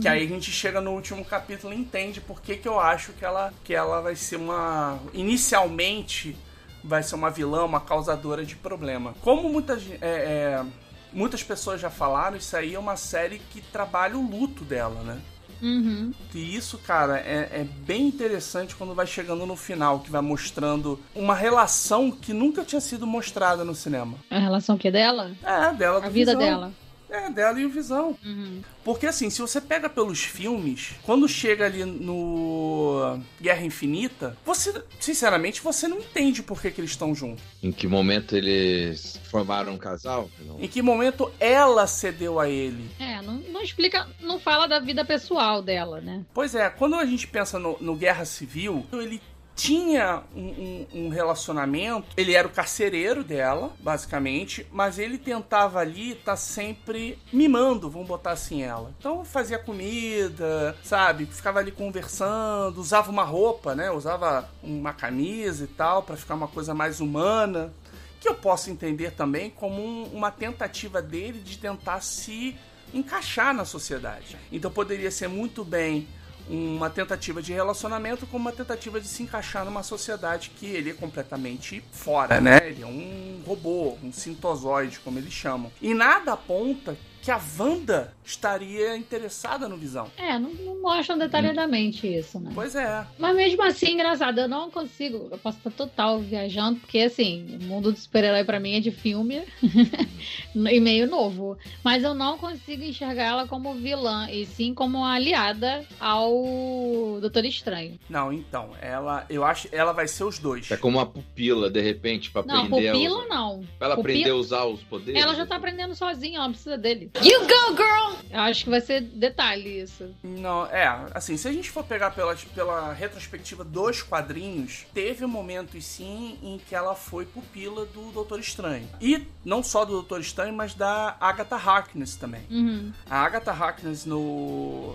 Que 0.00 0.06
aí 0.06 0.24
a 0.24 0.28
gente 0.28 0.52
chega 0.52 0.80
no 0.80 0.92
último 0.92 1.24
capítulo 1.24 1.72
e 1.72 1.76
entende 1.76 2.20
por 2.20 2.40
que, 2.40 2.54
que 2.56 2.68
eu 2.68 2.78
acho 2.78 3.12
que 3.14 3.24
ela, 3.24 3.52
que 3.64 3.74
ela 3.74 4.00
vai 4.00 4.14
ser 4.14 4.36
uma. 4.36 5.00
Inicialmente 5.12 6.36
vai 6.84 7.02
ser 7.02 7.16
uma 7.16 7.30
vilã, 7.30 7.64
uma 7.64 7.80
causadora 7.80 8.44
de 8.44 8.54
problema. 8.54 9.12
Como 9.22 9.48
muitas, 9.48 9.82
é, 9.90 9.96
é, 10.00 10.64
muitas 11.12 11.42
pessoas 11.42 11.80
já 11.80 11.90
falaram, 11.90 12.36
isso 12.36 12.56
aí 12.56 12.74
é 12.74 12.78
uma 12.78 12.96
série 12.96 13.40
que 13.50 13.60
trabalha 13.60 14.16
o 14.16 14.28
luto 14.28 14.64
dela, 14.64 15.02
né? 15.02 15.20
Uhum. 15.62 16.12
E 16.34 16.56
isso, 16.56 16.78
cara, 16.78 17.18
é, 17.18 17.48
é 17.52 17.66
bem 17.84 18.06
interessante 18.06 18.74
quando 18.74 18.94
vai 18.94 19.06
chegando 19.06 19.44
no 19.44 19.56
final, 19.56 20.00
que 20.00 20.10
vai 20.10 20.22
mostrando 20.22 20.98
uma 21.14 21.34
relação 21.34 22.10
que 22.10 22.32
nunca 22.32 22.64
tinha 22.64 22.80
sido 22.80 23.06
mostrada 23.06 23.64
no 23.64 23.74
cinema. 23.74 24.16
A 24.30 24.38
relação 24.38 24.78
que 24.78 24.88
é 24.88 24.90
dela? 24.90 25.32
É, 25.42 25.72
dela 25.74 25.98
A 25.98 26.08
vida 26.08 26.32
Visão. 26.32 26.38
dela. 26.38 26.72
É, 27.10 27.30
dela 27.30 27.60
e 27.60 27.64
o 27.64 27.70
Visão. 27.70 28.16
Uhum. 28.24 28.62
Porque 28.84 29.06
assim, 29.06 29.28
se 29.30 29.40
você 29.40 29.60
pega 29.60 29.88
pelos 29.88 30.22
filmes, 30.22 30.94
quando 31.02 31.28
chega 31.28 31.66
ali 31.66 31.84
no 31.84 33.18
Guerra 33.40 33.64
Infinita, 33.64 34.36
você, 34.44 34.82
sinceramente, 34.98 35.60
você 35.60 35.86
não 35.86 35.98
entende 35.98 36.42
por 36.42 36.60
que, 36.60 36.70
que 36.70 36.80
eles 36.80 36.92
estão 36.92 37.14
juntos. 37.14 37.44
Em 37.62 37.72
que 37.72 37.86
momento 37.86 38.36
eles 38.36 39.20
formaram 39.30 39.74
um 39.74 39.78
casal? 39.78 40.30
Não. 40.46 40.60
Em 40.60 40.68
que 40.68 40.80
momento 40.80 41.30
ela 41.38 41.86
cedeu 41.86 42.40
a 42.40 42.48
ele. 42.48 42.90
É, 42.98 43.20
não, 43.22 43.34
não 43.34 43.62
explica, 43.62 44.08
não 44.20 44.38
fala 44.38 44.66
da 44.66 44.78
vida 44.78 45.04
pessoal 45.04 45.62
dela, 45.62 46.00
né? 46.00 46.24
Pois 46.32 46.54
é, 46.54 46.70
quando 46.70 46.94
a 46.94 47.04
gente 47.04 47.26
pensa 47.26 47.58
no, 47.58 47.76
no 47.80 47.94
Guerra 47.96 48.24
Civil, 48.24 48.86
ele 48.92 49.20
tinha 49.60 50.22
um, 50.34 50.40
um- 50.40 50.86
um 51.04 51.08
relacionamento, 51.10 52.06
ele 52.16 52.34
era 52.34 52.48
o 52.48 52.50
carcereiro 52.50 53.22
dela, 53.22 53.72
basicamente, 53.80 54.66
mas 54.72 54.98
ele 54.98 55.18
tentava 55.18 55.80
ali 55.80 56.12
estar 56.12 56.36
sempre 56.36 57.18
mimando, 57.30 57.90
vamos 57.90 58.08
botar 58.08 58.30
assim 58.30 58.62
ela. 58.62 58.90
Então 58.98 59.22
fazia 59.22 59.58
comida, 59.58 60.74
sabe? 60.82 61.26
Ficava 61.26 61.58
ali 61.58 61.70
conversando, 61.70 62.78
usava 62.80 63.10
uma 63.10 63.22
roupa, 63.24 63.74
né? 63.74 63.90
Usava 63.90 64.48
uma 64.62 64.94
camisa 64.94 65.64
e 65.64 65.68
tal, 65.68 66.02
pra 66.02 66.16
ficar 66.16 66.36
uma 66.36 66.48
coisa 66.48 66.72
mais 66.72 66.98
humana. 67.00 67.70
Que 68.18 68.28
eu 68.28 68.34
posso 68.34 68.70
entender 68.70 69.12
também 69.12 69.50
como 69.50 69.82
um- 69.82 70.04
uma 70.04 70.30
tentativa 70.30 71.02
dele 71.02 71.38
de 71.40 71.58
tentar 71.58 72.00
se 72.00 72.56
encaixar 72.94 73.52
na 73.54 73.64
sociedade. 73.66 74.36
Então 74.50 74.70
poderia 74.70 75.10
ser 75.10 75.28
muito 75.28 75.64
bem 75.64 76.08
uma 76.50 76.90
tentativa 76.90 77.40
de 77.40 77.52
relacionamento 77.52 78.26
como 78.26 78.42
uma 78.42 78.52
tentativa 78.52 79.00
de 79.00 79.06
se 79.06 79.22
encaixar 79.22 79.64
numa 79.64 79.84
sociedade 79.84 80.50
que 80.50 80.66
ele 80.66 80.90
é 80.90 80.94
completamente 80.94 81.82
fora, 81.92 82.40
né? 82.40 82.60
Ele 82.64 82.82
é 82.82 82.86
um 82.86 83.40
robô, 83.46 83.96
um 84.02 84.12
sintozoide, 84.12 84.98
como 84.98 85.18
eles 85.18 85.32
chamam. 85.32 85.70
E 85.80 85.94
nada 85.94 86.32
aponta 86.32 86.96
que 87.22 87.30
a 87.30 87.40
Wanda 87.58 88.12
estaria 88.24 88.96
interessada 88.96 89.68
no 89.68 89.76
Visão. 89.76 90.10
É, 90.16 90.38
não, 90.38 90.50
não 90.54 90.80
mostram 90.80 91.18
detalhadamente 91.18 92.06
isso, 92.06 92.38
né? 92.40 92.50
Pois 92.54 92.74
é. 92.74 93.04
Mas 93.18 93.36
mesmo 93.36 93.62
assim, 93.62 93.92
engraçado, 93.94 94.38
eu 94.40 94.48
não 94.48 94.70
consigo. 94.70 95.28
Eu 95.30 95.38
posso 95.38 95.58
estar 95.58 95.70
total 95.70 96.18
viajando, 96.20 96.80
porque 96.80 97.00
assim, 97.00 97.58
o 97.60 97.64
mundo 97.64 97.92
do 97.92 97.98
super-herói 97.98 98.44
pra 98.44 98.58
mim 98.60 98.74
é 98.76 98.80
de 98.80 98.90
filme 98.90 99.42
e 100.54 100.80
meio 100.80 101.06
novo. 101.08 101.58
Mas 101.84 102.02
eu 102.04 102.14
não 102.14 102.38
consigo 102.38 102.82
enxergar 102.82 103.24
ela 103.24 103.46
como 103.46 103.74
vilã, 103.74 104.28
e 104.30 104.46
sim 104.46 104.72
como 104.74 105.04
aliada 105.04 105.84
ao 105.98 107.18
Doutor 107.20 107.44
Estranho. 107.44 107.98
Não, 108.08 108.32
então, 108.32 108.70
ela, 108.80 109.26
eu 109.28 109.44
acho, 109.44 109.68
ela 109.72 109.92
vai 109.92 110.06
ser 110.08 110.24
os 110.24 110.38
dois. 110.38 110.70
É 110.70 110.76
como 110.76 110.98
uma 110.98 111.06
pupila, 111.06 111.70
de 111.70 111.80
repente, 111.80 112.30
pra 112.30 112.42
Não, 112.42 112.64
aprender 112.64 112.88
a 112.88 112.92
pupila 112.92 113.18
usar. 113.18 113.28
não. 113.28 113.64
Pra 113.78 113.86
ela 113.88 113.96
Pupila- 113.96 114.14
aprender 114.14 114.30
a 114.30 114.34
usar 114.36 114.64
os 114.64 114.82
poderes. 114.82 115.20
Ela 115.20 115.34
já 115.34 115.46
tá 115.46 115.56
aprendendo 115.56 115.94
sozinha, 115.94 116.36
ela 116.36 116.44
não 116.46 116.52
precisa 116.52 116.78
dele. 116.78 117.09
You 117.16 117.40
go, 117.40 117.76
girl! 117.76 118.20
Eu 118.30 118.40
acho 118.40 118.64
que 118.64 118.70
vai 118.70 118.80
ser 118.80 119.00
detalhe 119.00 119.80
isso. 119.80 120.14
Não, 120.22 120.64
é, 120.66 120.86
assim, 121.12 121.36
se 121.36 121.48
a 121.48 121.52
gente 121.52 121.70
for 121.70 121.82
pegar 121.82 122.12
pela, 122.12 122.36
pela 122.54 122.92
retrospectiva 122.92 123.64
dos 123.64 124.02
quadrinhos, 124.02 124.86
teve 124.94 125.26
momentos 125.26 125.84
sim 125.84 126.38
em 126.42 126.58
que 126.58 126.74
ela 126.74 126.94
foi 126.94 127.26
pupila 127.26 127.84
do 127.86 128.12
Doutor 128.12 128.38
Estranho. 128.38 128.88
E 129.00 129.26
não 129.44 129.62
só 129.62 129.84
do 129.84 129.92
Doutor 129.92 130.20
Estranho, 130.20 130.54
mas 130.54 130.74
da 130.74 131.16
Agatha 131.20 131.56
Harkness 131.56 132.14
também. 132.14 132.42
Uhum. 132.48 132.92
A 133.08 133.18
Agatha 133.18 133.50
Harkness 133.50 134.04
no 134.06 134.94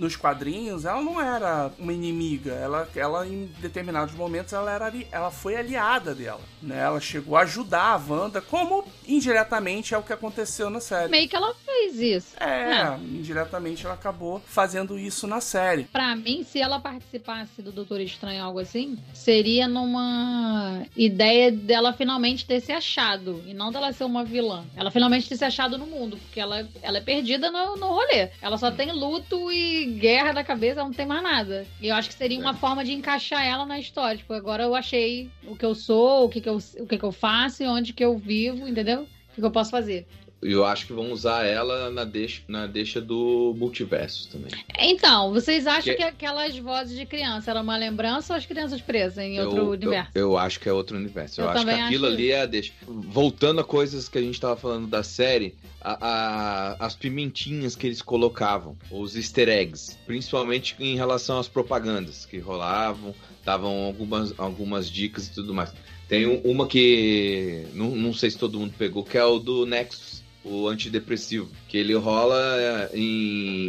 nos 0.00 0.16
quadrinhos, 0.16 0.86
ela 0.86 1.02
não 1.02 1.20
era 1.20 1.70
uma 1.78 1.92
inimiga. 1.92 2.52
Ela, 2.52 2.88
ela 2.96 3.26
em 3.26 3.46
determinados 3.60 4.14
momentos, 4.14 4.54
ela, 4.54 4.72
era, 4.72 4.92
ela 5.12 5.30
foi 5.30 5.56
aliada 5.56 6.14
dela. 6.14 6.40
Né? 6.62 6.78
Ela 6.78 7.00
chegou 7.00 7.36
a 7.36 7.42
ajudar 7.42 7.92
a 7.92 7.96
Wanda, 7.96 8.40
como 8.40 8.84
indiretamente 9.06 9.94
é 9.94 9.98
o 9.98 10.02
que 10.02 10.12
aconteceu 10.12 10.70
na 10.70 10.80
série. 10.80 11.10
Meio 11.10 11.28
que 11.28 11.36
ela 11.36 11.54
fez 11.54 12.00
isso. 12.00 12.34
É, 12.40 12.84
Não. 12.84 12.98
indiretamente 12.98 13.84
ela 13.84 13.94
acabou 13.94 14.40
fazendo 14.46 14.98
isso 14.98 15.26
na 15.26 15.40
série. 15.40 15.84
Pra 15.84 16.16
mim, 16.16 16.44
se 16.44 16.58
ela 16.60 16.80
participasse 16.80 17.60
do 17.60 17.70
Doutor 17.70 18.00
Estranho 18.00 18.42
algo 18.42 18.58
assim, 18.58 18.98
seria 19.12 19.68
numa 19.68 20.82
ideia 20.96 21.52
dela 21.52 21.92
finalmente 21.92 22.46
ter 22.46 22.60
se 22.60 22.72
achado. 22.72 23.42
E 23.46 23.52
não 23.52 23.70
dela 23.70 23.92
ser 23.92 24.04
uma 24.04 24.24
vilã. 24.24 24.64
Ela 24.74 24.90
finalmente 24.90 25.28
ter 25.28 25.36
se 25.36 25.44
achado 25.44 25.76
no 25.76 25.86
mundo. 25.86 26.16
Porque 26.16 26.40
ela, 26.40 26.66
ela 26.80 26.98
é 26.98 27.02
perdida 27.02 27.50
no, 27.50 27.76
no 27.76 27.88
rolê. 27.88 28.30
Ela 28.40 28.56
só 28.56 28.70
tem 28.70 28.92
luto 28.92 29.52
e 29.52 29.89
guerra 29.98 30.32
da 30.32 30.44
cabeça, 30.44 30.82
não 30.82 30.92
tem 30.92 31.06
mais 31.06 31.22
nada. 31.22 31.66
E 31.80 31.88
eu 31.88 31.94
acho 31.94 32.08
que 32.08 32.14
seria 32.14 32.38
uma 32.38 32.54
forma 32.54 32.84
de 32.84 32.92
encaixar 32.92 33.44
ela 33.44 33.64
na 33.66 33.78
história. 33.78 34.18
Tipo, 34.18 34.32
agora 34.32 34.62
eu 34.64 34.74
achei 34.74 35.30
o 35.46 35.56
que 35.56 35.64
eu 35.64 35.74
sou, 35.74 36.24
o 36.24 36.28
que, 36.28 36.40
que, 36.40 36.48
eu, 36.48 36.58
o 36.78 36.86
que, 36.86 36.98
que 36.98 37.04
eu 37.04 37.12
faço 37.12 37.62
e 37.62 37.66
onde 37.66 37.92
que 37.92 38.04
eu 38.04 38.16
vivo, 38.18 38.66
entendeu? 38.68 39.02
O 39.02 39.34
que, 39.34 39.40
que 39.40 39.44
eu 39.46 39.50
posso 39.50 39.70
fazer. 39.70 40.06
E 40.42 40.52
eu 40.52 40.64
acho 40.64 40.86
que 40.86 40.94
vão 40.94 41.12
usar 41.12 41.44
ela 41.44 41.90
na 41.90 42.02
deixa, 42.02 42.40
na 42.48 42.66
deixa 42.66 42.98
do 42.98 43.54
multiverso 43.58 44.26
também. 44.30 44.50
Então, 44.78 45.30
vocês 45.34 45.66
acham 45.66 45.82
Que- 45.82 45.96
que 45.96 46.02
aquelas 46.02 46.56
vozes 46.56 46.96
de 46.98 47.04
criança 47.04 47.50
eram 47.50 47.60
uma 47.60 47.76
lembrança 47.76 48.32
ou 48.32 48.38
as 48.38 48.46
crianças 48.46 48.80
presas 48.80 49.18
em 49.18 49.38
outro 49.38 49.58
eu, 49.58 49.68
universo? 49.68 50.10
Eu, 50.14 50.20
eu 50.30 50.38
acho 50.38 50.58
que 50.58 50.66
é 50.66 50.72
outro 50.72 50.96
universo. 50.96 51.42
Eu, 51.42 51.44
Eu 51.44 51.50
acho 51.50 51.64
que 51.66 51.70
aquilo 51.70 52.06
acho 52.06 52.14
ali 52.14 52.30
é 52.30 52.40
a 52.40 52.46
deixa. 52.46 52.72
Voltando 52.86 53.60
a 53.60 53.64
coisas 53.64 54.08
que 54.08 54.16
a 54.16 54.22
gente 54.22 54.40
tava 54.40 54.56
falando 54.56 54.86
da 54.86 55.02
série, 55.02 55.54
a- 55.82 56.76
as 56.78 56.94
pimentinhas 56.94 57.74
que 57.74 57.86
eles 57.86 58.02
colocavam, 58.02 58.76
os 58.90 59.16
easter 59.16 59.48
eggs, 59.48 59.96
principalmente 60.06 60.74
em 60.78 60.96
relação 60.96 61.38
às 61.38 61.48
propagandas 61.48 62.26
que 62.26 62.38
rolavam, 62.38 63.14
davam 63.44 63.84
algumas, 63.84 64.34
algumas 64.38 64.90
dicas 64.90 65.26
e 65.28 65.32
tudo 65.34 65.54
mais. 65.54 65.72
Tem 66.08 66.26
um- 66.26 66.40
uma 66.40 66.66
que 66.66 67.66
não, 67.72 67.90
não 67.94 68.12
sei 68.12 68.30
se 68.30 68.38
todo 68.38 68.58
mundo 68.58 68.74
pegou, 68.76 69.04
que 69.04 69.16
é 69.16 69.24
o 69.24 69.38
do 69.38 69.64
Nexus. 69.66 70.20
O 70.42 70.68
antidepressivo, 70.68 71.50
que 71.68 71.76
ele 71.76 71.92
rola 71.94 72.40
é, 72.58 72.90
em, 72.96 73.02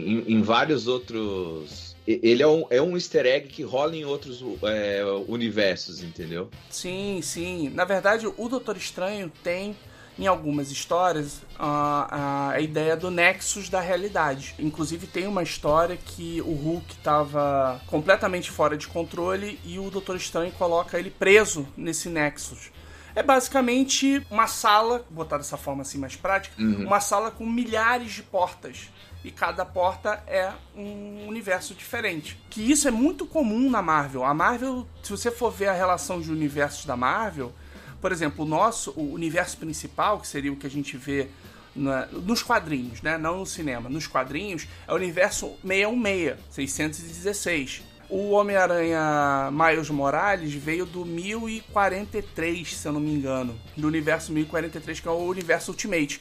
em, 0.10 0.24
em 0.36 0.42
vários 0.42 0.88
outros. 0.88 1.92
Ele 2.08 2.42
é 2.42 2.48
um, 2.48 2.64
é 2.70 2.82
um 2.82 2.96
easter 2.96 3.26
egg 3.26 3.48
que 3.50 3.62
rola 3.62 3.94
em 3.96 4.06
outros 4.06 4.42
é, 4.64 5.04
universos, 5.28 6.02
entendeu? 6.02 6.50
Sim, 6.70 7.20
sim. 7.22 7.70
Na 7.70 7.84
verdade, 7.84 8.26
o 8.26 8.48
Doutor 8.50 8.78
Estranho 8.78 9.30
tem, 9.44 9.76
em 10.20 10.28
algumas 10.28 10.70
histórias, 10.72 11.42
a, 11.58 12.50
a 12.52 12.60
ideia 12.60 12.96
do 12.96 13.10
nexus 13.10 13.70
da 13.70 13.80
realidade. 13.80 14.54
Inclusive, 14.60 15.08
tem 15.08 15.26
uma 15.26 15.42
história 15.42 15.98
que 15.98 16.42
o 16.42 16.54
Hulk 16.54 16.94
estava 16.94 17.82
completamente 17.88 18.52
fora 18.52 18.78
de 18.78 18.88
controle 18.88 19.60
e 19.64 19.80
o 19.80 19.90
Doutor 19.90 20.16
Estranho 20.18 20.52
coloca 20.52 21.00
ele 21.00 21.10
preso 21.10 21.68
nesse 21.76 22.10
nexus. 22.10 22.72
É 23.16 23.22
basicamente 23.24 24.26
uma 24.30 24.48
sala, 24.48 25.06
botar 25.10 25.38
dessa 25.38 25.58
forma 25.58 25.82
assim 25.82 25.98
mais 25.98 26.16
prática, 26.16 26.56
Uhum. 26.62 26.86
uma 26.86 27.00
sala 27.02 27.30
com 27.32 27.46
milhares 27.46 28.12
de 28.14 28.24
portas. 28.24 28.90
E 29.24 29.30
cada 29.30 29.64
porta 29.66 30.24
é 30.26 30.52
um 30.76 31.28
universo 31.28 31.76
diferente. 31.76 32.40
Que 32.50 32.72
isso 32.72 32.88
é 32.88 32.92
muito 32.92 33.26
comum 33.26 33.70
na 33.70 33.82
Marvel. 33.82 34.24
A 34.24 34.34
Marvel, 34.34 34.88
se 35.04 35.12
você 35.12 35.30
for 35.30 35.52
ver 35.52 35.68
a 35.68 35.74
relação 35.74 36.20
de 36.20 36.32
universos 36.32 36.86
da 36.86 36.96
Marvel, 36.96 37.54
por 38.02 38.12
exemplo, 38.12 38.44
o 38.44 38.48
nosso, 38.48 38.92
o 38.98 39.14
universo 39.14 39.58
principal, 39.58 40.20
que 40.20 40.28
seria 40.28 40.52
o 40.52 40.56
que 40.56 40.68
a 40.68 40.70
gente 40.70 40.98
vê 40.98 41.28
na- 41.76 42.08
nos 42.08 42.42
quadrinhos, 42.44 43.02
né? 43.02 43.18
Não 43.18 43.40
no 43.40 43.46
cinema. 43.46 43.88
Nos 43.90 44.08
quadrinhos, 44.08 44.68
é 44.88 44.92
o 44.92 44.96
universo 44.96 45.54
616, 45.64 46.38
616. 46.50 47.82
O 48.10 48.32
Homem-Aranha 48.32 49.50
Miles 49.54 49.90
Morales 49.90 50.54
veio 50.54 50.86
do 50.86 51.06
1043, 51.06 52.76
se 52.76 52.86
eu 52.86 52.92
não 52.92 53.00
me 53.00 53.10
engano. 53.14 53.58
Do 53.78 53.88
universo 53.88 54.34
1043, 54.34 55.00
que 55.00 55.08
é 55.08 55.12
o 55.12 55.24
universo 55.24 55.72
Ultimate. 55.72 56.20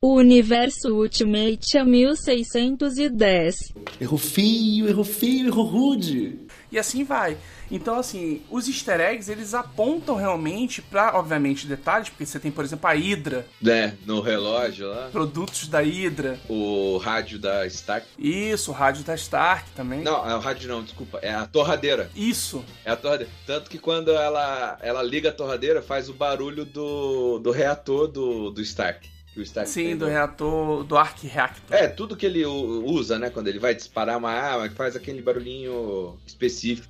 O 0.00 0.14
universo 0.14 0.94
Ultimate 0.94 1.76
é 1.76 1.84
1610. 1.84 3.56
Errou 4.00 4.18
feio, 4.18 4.88
errou 4.88 5.04
feio, 5.04 5.48
errou 5.48 5.64
rude. 5.64 6.38
E 6.70 6.78
assim 6.78 7.02
vai. 7.02 7.36
Então, 7.70 7.98
assim, 7.98 8.42
os 8.50 8.68
easter 8.68 9.00
eggs, 9.00 9.30
eles 9.30 9.54
apontam 9.54 10.14
realmente 10.16 10.80
pra, 10.80 11.16
obviamente, 11.18 11.66
detalhes, 11.66 12.08
porque 12.08 12.24
você 12.26 12.38
tem, 12.38 12.50
por 12.50 12.64
exemplo, 12.64 12.88
a 12.88 12.92
Hydra, 12.94 13.46
Né, 13.60 13.96
no 14.06 14.20
relógio 14.20 14.88
lá. 14.88 15.08
produtos 15.10 15.66
da 15.68 15.80
Hydra, 15.80 16.38
O 16.48 16.96
rádio 16.98 17.38
da 17.38 17.66
Stark. 17.66 18.06
isso, 18.18 18.70
o 18.70 18.74
rádio 18.74 19.04
da 19.04 19.14
Stark 19.14 19.70
também. 19.72 20.02
Não, 20.02 20.28
é 20.28 20.34
o 20.34 20.38
rádio 20.40 20.68
não, 20.68 20.82
desculpa. 20.82 21.18
É 21.22 21.34
a 21.34 21.46
torradeira. 21.46 22.10
Isso, 22.14 22.64
É 22.84 22.90
a 22.90 22.96
torradeira. 22.96 23.32
Tanto 23.46 23.68
que 23.70 23.78
quando 23.78 24.10
ela, 24.12 24.78
ela 24.80 25.02
liga 25.02 25.30
a 25.30 25.32
torradeira, 25.32 25.82
faz 25.82 26.08
o 26.08 26.12
barulho 26.14 26.64
do, 26.64 27.38
do 27.38 27.50
reator 27.50 28.06
do, 28.08 28.50
do 28.50 28.60
Stark. 28.62 29.08
Sim, 29.66 29.88
tem 29.88 29.96
do 29.98 30.06
reator, 30.06 30.82
do 30.82 30.96
Arc 30.96 31.22
Reactor. 31.24 31.76
É, 31.76 31.86
tudo 31.86 32.16
que 32.16 32.24
ele 32.24 32.46
usa, 32.46 33.18
né? 33.18 33.28
Quando 33.28 33.48
ele 33.48 33.58
vai 33.58 33.74
disparar 33.74 34.16
uma 34.16 34.30
arma, 34.30 34.70
faz 34.70 34.96
aquele 34.96 35.20
barulhinho 35.20 36.16
específico. 36.26 36.88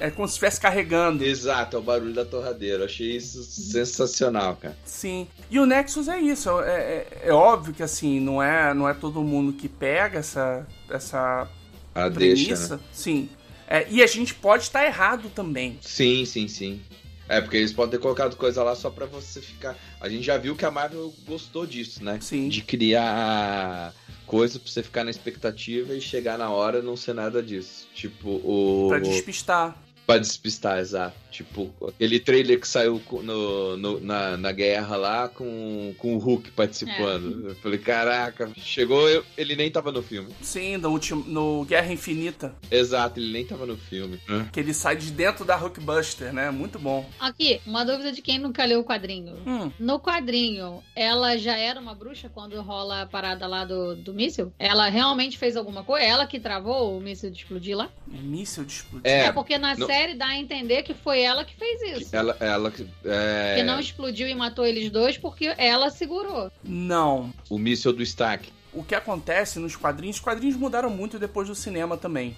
É 0.00 0.10
como 0.10 0.26
se 0.28 0.32
estivesse 0.32 0.60
carregando. 0.60 1.24
Exato, 1.24 1.76
é 1.76 1.78
o 1.78 1.82
barulho 1.82 2.12
da 2.14 2.24
torradeira. 2.24 2.82
Eu 2.82 2.84
achei 2.86 3.16
isso 3.16 3.42
sensacional, 3.42 4.56
cara. 4.56 4.76
Sim. 4.84 5.26
E 5.50 5.58
o 5.58 5.66
Nexus 5.66 6.08
é 6.08 6.20
isso. 6.20 6.50
É, 6.60 6.70
é- 6.72 7.22
é 7.26 7.32
óbvio 7.32 7.72
que 7.74 7.82
assim, 7.82 8.20
não 8.20 8.42
é, 8.42 8.72
não 8.74 8.88
é 8.88 8.94
todo 8.94 9.22
mundo 9.22 9.52
que 9.52 9.68
pega 9.68 10.18
essa, 10.18 10.66
essa 10.90 11.48
A 11.94 12.10
premissa. 12.10 12.46
deixa, 12.56 12.76
né? 12.76 12.80
Sim. 12.92 13.28
É, 13.68 13.86
e 13.90 14.02
a 14.02 14.06
gente 14.06 14.34
pode 14.34 14.62
estar 14.64 14.84
errado 14.84 15.30
também. 15.34 15.78
Sim, 15.82 16.24
sim, 16.24 16.46
sim. 16.48 16.80
É, 17.28 17.40
porque 17.40 17.56
eles 17.56 17.72
podem 17.72 17.90
ter 17.90 17.98
colocado 17.98 18.36
coisa 18.36 18.62
lá 18.62 18.76
só 18.76 18.88
pra 18.88 19.04
você 19.06 19.40
ficar. 19.40 19.76
A 20.00 20.08
gente 20.08 20.22
já 20.22 20.38
viu 20.38 20.54
que 20.54 20.64
a 20.64 20.70
Marvel 20.70 21.12
gostou 21.26 21.66
disso, 21.66 22.04
né? 22.04 22.18
Sim. 22.20 22.48
De 22.48 22.62
criar 22.62 23.92
coisa 24.24 24.60
pra 24.60 24.70
você 24.70 24.82
ficar 24.82 25.02
na 25.02 25.10
expectativa 25.10 25.92
e 25.94 26.00
chegar 26.00 26.38
na 26.38 26.50
hora 26.50 26.78
e 26.78 26.82
não 26.82 26.96
ser 26.96 27.14
nada 27.14 27.42
disso. 27.42 27.88
Tipo, 27.92 28.28
o. 28.44 28.86
Pra 28.88 29.00
despistar. 29.00 29.76
Pra 30.06 30.18
despistar, 30.18 30.78
exato. 30.78 31.16
Tipo, 31.32 31.70
aquele 31.86 32.18
trailer 32.20 32.58
que 32.60 32.66
saiu 32.66 33.02
no, 33.22 33.76
no- 33.76 34.00
na, 34.00 34.36
na 34.38 34.52
guerra 34.52 34.96
lá 34.96 35.28
com, 35.28 35.92
com 35.98 36.14
o 36.14 36.18
Hulk 36.18 36.50
participando. 36.52 37.48
Eu 37.48 37.54
falei, 37.56 37.78
caraca, 37.78 38.50
chegou, 38.56 39.06
eu- 39.10 39.24
ele 39.36 39.54
nem 39.56 39.70
tava 39.70 39.90
no 39.92 40.02
filme. 40.02 40.32
Sim, 40.40 40.76
no, 40.78 40.90
último, 40.90 41.24
no 41.26 41.64
Guerra 41.64 41.92
Infinita. 41.92 42.54
Exato, 42.70 43.18
ele 43.20 43.32
nem 43.32 43.44
tava 43.44 43.66
no 43.66 43.76
filme. 43.76 44.18
Que 44.52 44.60
ele 44.60 44.72
sai 44.72 44.96
de 44.96 45.10
dentro 45.10 45.44
da 45.44 45.56
Hulkbuster, 45.56 46.32
né? 46.32 46.50
Muito 46.50 46.78
bom. 46.78 47.06
Aqui, 47.20 47.60
uma 47.66 47.84
dúvida 47.84 48.12
de 48.12 48.22
quem 48.22 48.38
nunca 48.38 48.64
leu 48.64 48.80
o 48.80 48.84
quadrinho. 48.84 49.34
Hum, 49.46 49.70
No 49.78 49.98
quadrinho, 50.00 50.82
ela 50.94 51.36
já 51.36 51.56
era 51.58 51.78
uma 51.80 51.94
bruxa 51.94 52.30
quando 52.32 52.58
rola 52.62 53.02
a 53.02 53.06
parada 53.06 53.46
lá 53.46 53.64
do, 53.64 53.94
do 53.96 54.14
míssil? 54.14 54.52
Ela 54.58 54.88
realmente 54.88 55.36
fez 55.36 55.56
alguma 55.56 55.82
coisa? 55.84 56.06
Ela 56.06 56.26
que 56.26 56.40
travou 56.40 56.96
o 56.96 57.00
míssil 57.00 57.30
de 57.30 57.38
explodir 57.38 57.76
lá? 57.76 57.90
míssil 58.06 58.64
de 58.64 58.72
explodir. 58.72 59.10
É, 59.10 59.26
É, 59.26 59.32
porque 59.32 59.58
na 59.58 59.74
série 59.74 59.95
dá 60.16 60.26
a 60.26 60.36
entender 60.36 60.82
que 60.82 60.94
foi 60.94 61.22
ela 61.22 61.44
que 61.44 61.54
fez 61.56 62.00
isso. 62.00 62.14
Ela, 62.14 62.36
ela 62.40 62.72
é, 63.04 63.56
Que 63.56 63.62
não 63.62 63.80
explodiu 63.80 64.28
e 64.28 64.34
matou 64.34 64.66
eles 64.66 64.90
dois 64.90 65.16
porque 65.16 65.54
ela 65.56 65.90
segurou. 65.90 66.50
Não. 66.62 67.32
o 67.48 67.58
míssil 67.58 67.92
do 67.92 68.02
Stark. 68.02 68.52
o 68.72 68.82
que 68.84 68.94
acontece 68.94 69.58
nos 69.58 69.74
quadrinhos, 69.74 70.16
os 70.16 70.22
quadrinhos 70.22 70.56
mudaram 70.56 70.90
muito 70.90 71.18
depois 71.18 71.48
do 71.48 71.54
cinema 71.54 71.96
também, 71.96 72.36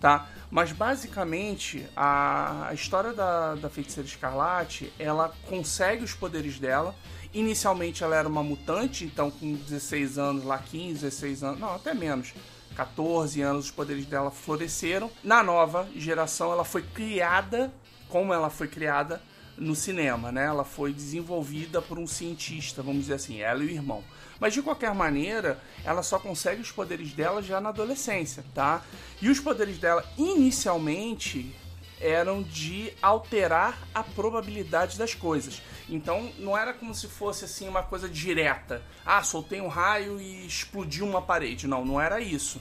tá? 0.00 0.28
Mas 0.50 0.72
basicamente 0.72 1.86
a, 1.94 2.68
a 2.68 2.74
história 2.74 3.12
da, 3.12 3.54
da 3.54 3.68
feiticeira 3.68 4.08
escarlate, 4.08 4.92
ela 4.98 5.32
consegue 5.46 6.02
os 6.02 6.14
poderes 6.14 6.58
dela. 6.58 6.94
Inicialmente 7.34 8.02
ela 8.02 8.16
era 8.16 8.26
uma 8.26 8.42
mutante, 8.42 9.04
então 9.04 9.30
com 9.30 9.54
16 9.54 10.18
anos, 10.18 10.44
lá 10.44 10.58
15, 10.58 10.94
16 10.94 11.42
anos, 11.42 11.60
não, 11.60 11.74
até 11.74 11.92
menos. 11.92 12.32
14 12.78 13.42
anos 13.42 13.64
os 13.64 13.70
poderes 13.72 14.06
dela 14.06 14.30
floresceram. 14.30 15.10
Na 15.24 15.42
nova 15.42 15.88
geração 15.96 16.52
ela 16.52 16.64
foi 16.64 16.82
criada, 16.82 17.72
como 18.08 18.32
ela 18.32 18.48
foi 18.48 18.68
criada 18.68 19.20
no 19.56 19.74
cinema, 19.74 20.30
né? 20.30 20.46
Ela 20.46 20.62
foi 20.62 20.92
desenvolvida 20.92 21.82
por 21.82 21.98
um 21.98 22.06
cientista, 22.06 22.80
vamos 22.80 23.00
dizer 23.00 23.14
assim, 23.14 23.40
ela 23.40 23.64
e 23.64 23.66
o 23.66 23.70
irmão. 23.70 24.04
Mas 24.38 24.54
de 24.54 24.62
qualquer 24.62 24.94
maneira, 24.94 25.60
ela 25.84 26.04
só 26.04 26.20
consegue 26.20 26.62
os 26.62 26.70
poderes 26.70 27.12
dela 27.12 27.42
já 27.42 27.60
na 27.60 27.70
adolescência, 27.70 28.44
tá? 28.54 28.80
E 29.20 29.28
os 29.28 29.40
poderes 29.40 29.78
dela 29.78 30.04
inicialmente 30.16 31.52
eram 32.00 32.42
de 32.42 32.92
alterar 33.02 33.78
a 33.94 34.02
probabilidade 34.02 34.98
das 34.98 35.14
coisas. 35.14 35.62
Então 35.88 36.30
não 36.38 36.56
era 36.56 36.72
como 36.72 36.94
se 36.94 37.08
fosse 37.08 37.44
assim 37.44 37.68
uma 37.68 37.82
coisa 37.82 38.08
direta. 38.08 38.82
Ah, 39.04 39.22
soltei 39.22 39.60
um 39.60 39.68
raio 39.68 40.20
e 40.20 40.46
explodiu 40.46 41.06
uma 41.06 41.22
parede. 41.22 41.66
Não, 41.66 41.84
não 41.84 42.00
era 42.00 42.20
isso. 42.20 42.60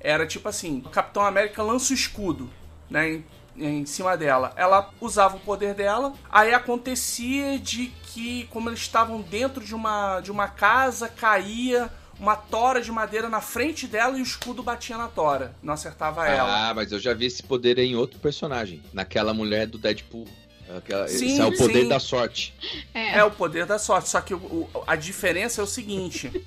Era 0.00 0.26
tipo 0.26 0.48
assim, 0.48 0.82
o 0.84 0.90
Capitão 0.90 1.24
América 1.24 1.62
lança 1.62 1.92
o 1.92 1.96
escudo, 1.96 2.50
né, 2.88 3.08
em, 3.08 3.24
em 3.56 3.86
cima 3.86 4.16
dela. 4.16 4.52
Ela 4.56 4.90
usava 5.00 5.36
o 5.36 5.40
poder 5.40 5.74
dela, 5.74 6.12
aí 6.30 6.52
acontecia 6.52 7.58
de 7.58 7.88
que 8.02 8.46
como 8.52 8.68
eles 8.68 8.80
estavam 8.80 9.20
dentro 9.20 9.64
de 9.64 9.74
uma 9.74 10.20
de 10.20 10.30
uma 10.30 10.48
casa, 10.48 11.08
caía 11.08 11.90
uma 12.18 12.34
tora 12.36 12.80
de 12.80 12.90
madeira 12.90 13.28
na 13.28 13.40
frente 13.40 13.86
dela 13.86 14.16
e 14.16 14.20
o 14.20 14.22
escudo 14.24 14.62
batia 14.62 14.96
na 14.96 15.08
tora, 15.08 15.54
não 15.62 15.74
acertava 15.74 16.26
ela. 16.26 16.68
Ah, 16.70 16.74
mas 16.74 16.90
eu 16.92 16.98
já 16.98 17.12
vi 17.14 17.26
esse 17.26 17.42
poder 17.42 17.78
em 17.78 17.94
outro 17.96 18.18
personagem. 18.18 18.82
Naquela 18.92 19.32
mulher 19.34 19.66
do 19.66 19.78
Deadpool. 19.78 20.26
Aquela, 20.78 21.06
Sim, 21.06 21.26
esse 21.26 21.40
é 21.40 21.44
o 21.44 21.56
poder 21.56 21.82
sim. 21.82 21.88
da 21.88 22.00
sorte. 22.00 22.52
É, 22.92 23.18
É 23.18 23.24
o 23.24 23.30
poder 23.30 23.66
da 23.66 23.78
sorte, 23.78 24.08
só 24.08 24.20
que 24.20 24.34
o- 24.34 24.38
o- 24.38 24.68
a 24.84 24.96
diferença 24.96 25.60
é 25.60 25.64
o 25.64 25.66
seguinte: 25.66 26.44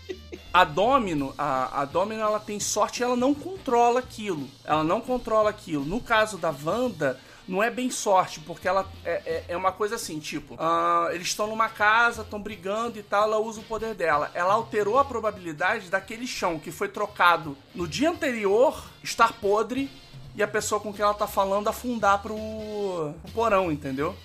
a 0.53 0.65
Domino, 0.65 1.33
a, 1.37 1.81
a 1.83 1.85
Domino 1.85 2.19
ela 2.21 2.37
tem 2.39 2.59
sorte 2.59 2.99
e 2.99 3.03
ela 3.03 3.15
não 3.15 3.33
controla 3.33 3.99
aquilo. 3.99 4.49
Ela 4.65 4.83
não 4.83 4.99
controla 4.99 5.49
aquilo. 5.49 5.85
No 5.85 6.01
caso 6.01 6.37
da 6.37 6.53
Wanda, 6.65 7.17
não 7.49 7.63
é 7.63 7.69
bem 7.71 7.89
sorte, 7.89 8.39
porque 8.39 8.67
ela 8.67 8.87
é, 9.03 9.11
é- 9.25 9.45
é 9.49 9.57
uma 9.57 9.71
coisa 9.71 9.95
assim, 9.95 10.19
tipo, 10.19 10.55
ah, 10.59 11.09
eles 11.11 11.27
estão 11.27 11.47
numa 11.47 11.67
casa, 11.67 12.21
estão 12.21 12.39
brigando 12.41 12.99
e 12.99 13.03
tal, 13.03 13.23
ela 13.23 13.39
usa 13.39 13.59
o 13.59 13.63
poder 13.63 13.95
dela. 13.95 14.29
Ela 14.33 14.53
alterou 14.53 14.99
a 14.99 15.03
probabilidade 15.03 15.89
daquele 15.89 16.27
chão 16.27 16.59
que 16.59 16.71
foi 16.71 16.87
trocado 16.87 17.57
no 17.73 17.87
dia 17.87 18.09
anterior 18.09 18.81
estar 19.03 19.33
podre 19.33 19.89
e 20.35 20.43
a 20.43 20.47
pessoa 20.47 20.79
com 20.79 20.93
quem 20.93 21.03
ela 21.03 21.13
tá 21.13 21.27
falando 21.27 21.67
afundar 21.67 22.21
pro, 22.21 22.35
pro 23.23 23.31
porão, 23.33 23.71
entendeu? 23.71 24.15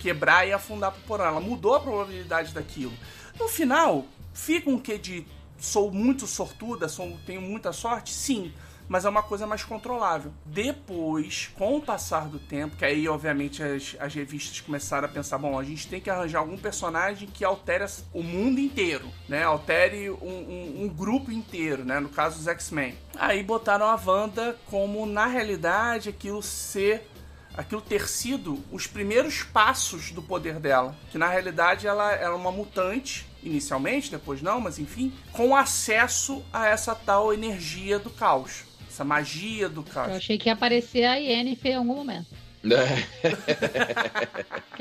quebrar 0.00 0.46
e 0.46 0.52
afundar 0.52 0.92
pro 0.92 1.02
porão. 1.02 1.24
Ela 1.24 1.40
mudou 1.40 1.74
a 1.74 1.80
probabilidade 1.80 2.54
daquilo. 2.54 2.92
No 3.38 3.48
final, 3.48 4.04
fica 4.32 4.70
um 4.70 4.78
quê 4.78 4.96
de 4.96 5.26
sou 5.58 5.90
muito 5.90 6.24
sortuda, 6.26 6.88
sou, 6.88 7.18
tenho 7.26 7.40
muita 7.40 7.72
sorte? 7.72 8.12
Sim. 8.12 8.52
Mas 8.88 9.04
é 9.04 9.08
uma 9.08 9.22
coisa 9.22 9.46
mais 9.46 9.62
controlável. 9.62 10.32
Depois, 10.46 11.50
com 11.56 11.76
o 11.76 11.80
passar 11.82 12.26
do 12.28 12.38
tempo, 12.38 12.74
que 12.76 12.84
aí, 12.84 13.06
obviamente, 13.08 13.62
as, 13.62 13.94
as 14.00 14.14
revistas 14.14 14.60
começaram 14.60 15.06
a 15.06 15.10
pensar: 15.10 15.38
bom, 15.38 15.58
a 15.58 15.64
gente 15.64 15.86
tem 15.88 16.00
que 16.00 16.08
arranjar 16.08 16.38
algum 16.40 16.56
personagem 16.56 17.28
que 17.28 17.44
altere 17.44 17.84
o 18.14 18.22
mundo 18.22 18.58
inteiro, 18.60 19.08
né? 19.28 19.44
Altere 19.44 20.10
um, 20.10 20.14
um- 20.24 20.82
um 20.84 20.88
grupo 20.88 21.30
inteiro, 21.30 21.84
né? 21.84 22.00
No 22.00 22.08
caso, 22.08 22.38
os 22.40 22.48
X-Men. 22.48 22.96
Aí 23.16 23.42
botaram 23.42 23.86
a 23.86 23.94
Wanda 24.04 24.56
como, 24.66 25.04
na 25.06 25.26
realidade, 25.26 26.08
aquilo 26.08 26.42
ser 26.42 27.06
aquilo 27.56 27.80
ter 27.80 28.06
sido 28.08 28.62
os 28.70 28.86
primeiros 28.86 29.42
passos 29.42 30.12
do 30.12 30.22
poder 30.22 30.60
dela. 30.60 30.94
Que 31.10 31.18
na 31.18 31.26
realidade 31.28 31.88
ela 31.88 32.12
era 32.12 32.34
uma 32.36 32.52
mutante, 32.52 33.26
inicialmente, 33.42 34.12
depois 34.12 34.40
não, 34.40 34.60
mas 34.60 34.78
enfim, 34.78 35.12
com 35.32 35.56
acesso 35.56 36.44
a 36.52 36.68
essa 36.68 36.94
tal 36.94 37.32
energia 37.34 37.98
do 37.98 38.10
caos. 38.10 38.67
Essa 38.98 39.04
magia 39.04 39.68
do 39.68 39.80
eu 39.82 39.84
caos. 39.94 40.10
achei 40.16 40.36
que 40.36 40.48
ia 40.48 40.54
aparecer 40.54 41.04
a 41.04 41.14
Yennefer 41.14 41.70
em 41.70 41.76
algum 41.76 41.94
momento. 41.94 42.26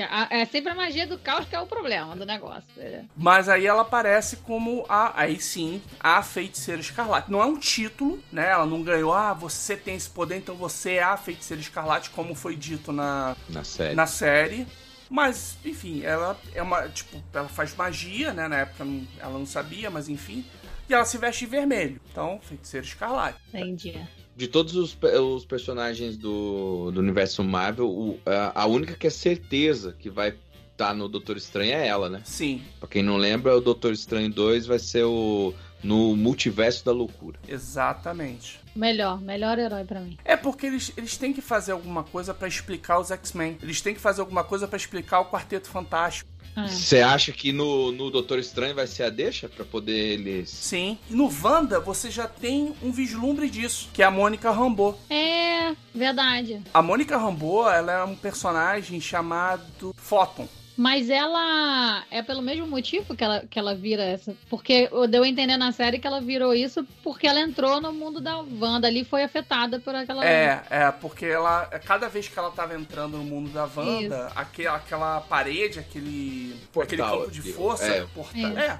A- 0.09 0.27
É 0.31 0.43
sempre 0.45 0.71
a 0.71 0.75
magia 0.75 1.05
do 1.05 1.19
caos 1.19 1.45
que 1.45 1.55
é 1.55 1.59
o 1.59 1.67
problema 1.67 2.15
do 2.15 2.25
negócio. 2.25 2.63
é. 2.79 3.03
Mas 3.15 3.47
aí 3.47 3.67
ela 3.67 3.83
aparece 3.83 4.37
como 4.37 4.83
a. 4.89 5.21
Aí 5.21 5.39
sim, 5.39 5.79
a 5.99 6.23
feiticeira 6.23 6.81
escarlate. 6.81 7.31
Não 7.31 7.39
é 7.41 7.45
um 7.45 7.59
título, 7.59 8.19
né? 8.31 8.49
Ela 8.49 8.65
não 8.65 8.81
ganhou, 8.81 9.13
ah, 9.13 9.33
você 9.33 9.77
tem 9.77 9.95
esse 9.95 10.09
poder, 10.09 10.37
então 10.37 10.55
você 10.55 10.93
é 10.93 11.03
a 11.03 11.15
feiticeira 11.15 11.61
escarlate, 11.61 12.09
como 12.09 12.33
foi 12.33 12.55
dito 12.55 12.91
na, 12.91 13.35
Na 13.47 13.63
série. 13.63 13.93
na 13.95 14.07
série. 14.07 14.67
Mas, 15.09 15.55
enfim, 15.63 16.01
ela 16.03 16.35
é 16.55 16.61
uma. 16.63 16.89
Tipo, 16.89 17.23
ela 17.31 17.47
faz 17.47 17.75
magia, 17.75 18.33
né? 18.33 18.47
Na 18.47 18.57
época 18.57 18.83
ela 19.19 19.33
não 19.37 19.45
sabia, 19.45 19.91
mas 19.91 20.09
enfim. 20.09 20.43
E 20.89 20.93
ela 20.93 21.05
se 21.05 21.17
veste 21.17 21.45
de 21.45 21.51
vermelho. 21.51 21.99
Então, 22.11 22.39
feiticeira 22.41 22.85
escarlate. 22.85 23.37
Entendi. 23.53 23.93
De 24.35 24.47
todos 24.47 24.75
os, 24.75 24.97
os 25.01 25.45
personagens 25.45 26.15
do, 26.15 26.91
do 26.91 26.99
universo 26.99 27.43
Marvel, 27.43 27.89
o- 27.89 28.19
a, 28.25 28.61
a 28.61 28.65
única 28.67 28.93
que 28.95 29.07
é 29.07 29.09
certeza 29.09 29.95
que 29.97 30.09
vai 30.09 30.35
estar 30.71 30.93
no 30.93 31.09
Doutor 31.09 31.35
Estranho 31.37 31.73
é 31.73 31.87
ela, 31.87 32.07
né? 32.09 32.21
Sim, 32.23 32.61
Pra 32.79 32.87
quem 32.87 33.01
não 33.01 33.17
lembra, 33.17 33.57
o 33.57 33.61
Doutor 33.61 33.91
Estranho 33.93 34.29
2 34.29 34.67
vai 34.67 34.77
ser 34.79 35.03
o 35.05 35.53
no 35.83 36.15
Multiverso 36.15 36.85
da 36.85 36.91
Loucura. 36.91 37.39
exatamente. 37.47 38.59
Melhor, 38.77 39.19
melhor 39.19 39.57
herói 39.57 39.83
pra 39.83 39.99
mim. 39.99 40.17
É 40.23 40.37
porque 40.37 40.67
eles, 40.67 40.93
eles 40.95 41.17
têm 41.17 41.33
que 41.33 41.41
fazer 41.41 41.71
alguma 41.71 42.03
coisa 42.03 42.31
pra 42.31 42.47
explicar 42.47 42.99
os 42.99 43.09
X-Men. 43.09 43.57
Eles 43.61 43.81
têm 43.81 43.95
que 43.95 43.99
fazer 43.99 44.21
alguma 44.21 44.43
coisa 44.43 44.67
pra 44.67 44.77
explicar 44.77 45.19
o 45.19 45.25
Quarteto 45.25 45.67
Fantástico. 45.67 46.29
É. 46.55 46.67
Você 46.67 47.01
acha 47.01 47.31
que 47.31 47.51
no, 47.51 47.91
no 47.91 48.11
Doutor 48.11 48.37
Estranho 48.37 48.75
vai 48.75 48.85
ser 48.85 49.03
a 49.03 49.09
deixa 49.09 49.49
pra 49.49 49.65
poder 49.65 49.93
eles. 49.93 50.51
Sim. 50.51 50.97
E 51.09 51.15
no 51.15 51.31
Wanda, 51.43 51.79
você 51.79 52.11
já 52.11 52.27
tem 52.27 52.75
um 52.83 52.91
vislumbre 52.91 53.49
disso, 53.49 53.89
que 53.93 54.03
é 54.03 54.05
a 54.05 54.11
Mônica 54.11 54.51
Rambeau. 54.51 54.99
É, 55.09 55.75
verdade. 55.93 56.61
A 56.71 56.81
Mônica 56.81 57.17
Rambeau, 57.17 57.69
ela 57.69 57.93
é 57.93 58.03
um 58.03 58.15
personagem 58.15 59.01
chamado 59.01 59.93
Photon. 59.97 60.47
Mas 60.77 61.09
ela 61.09 62.03
é 62.11 62.21
pelo 62.21 62.41
mesmo 62.41 62.67
motivo 62.67 63.15
que 63.15 63.23
ela, 63.23 63.43
que 63.49 63.57
ela 63.57 63.73
vira 63.73 64.03
essa. 64.03 64.35
Porque 64.47 64.87
eu 64.91 65.07
deu 65.07 65.23
a 65.23 65.27
entender 65.27 65.57
na 65.57 65.71
série 65.71 65.97
que 65.97 66.05
ela 66.05 66.21
virou 66.21 66.53
isso 66.53 66.85
porque 67.03 67.25
ela 67.25 67.39
entrou 67.39 67.81
no 67.81 67.91
mundo 67.91 68.21
da 68.21 68.37
Wanda 68.37 68.87
ali 68.87 69.01
e 69.01 69.05
foi 69.05 69.23
afetada 69.23 69.79
por 69.79 69.95
aquela. 69.95 70.23
É, 70.23 70.63
é, 70.69 70.91
porque 70.91 71.25
ela. 71.25 71.65
Cada 71.83 72.07
vez 72.07 72.27
que 72.27 72.37
ela 72.37 72.51
tava 72.51 72.75
entrando 72.75 73.17
no 73.17 73.23
mundo 73.23 73.49
da 73.49 73.65
Wanda, 73.75 74.31
aquela, 74.35 74.77
aquela 74.77 75.21
parede, 75.21 75.79
aquele. 75.79 76.55
Portal, 76.71 76.83
aquele 76.83 77.01
campo 77.01 77.31
de 77.31 77.53
força, 77.53 77.87
É. 77.87 78.05
portal. 78.13 78.57
É. 78.57 78.67
É. 78.67 78.79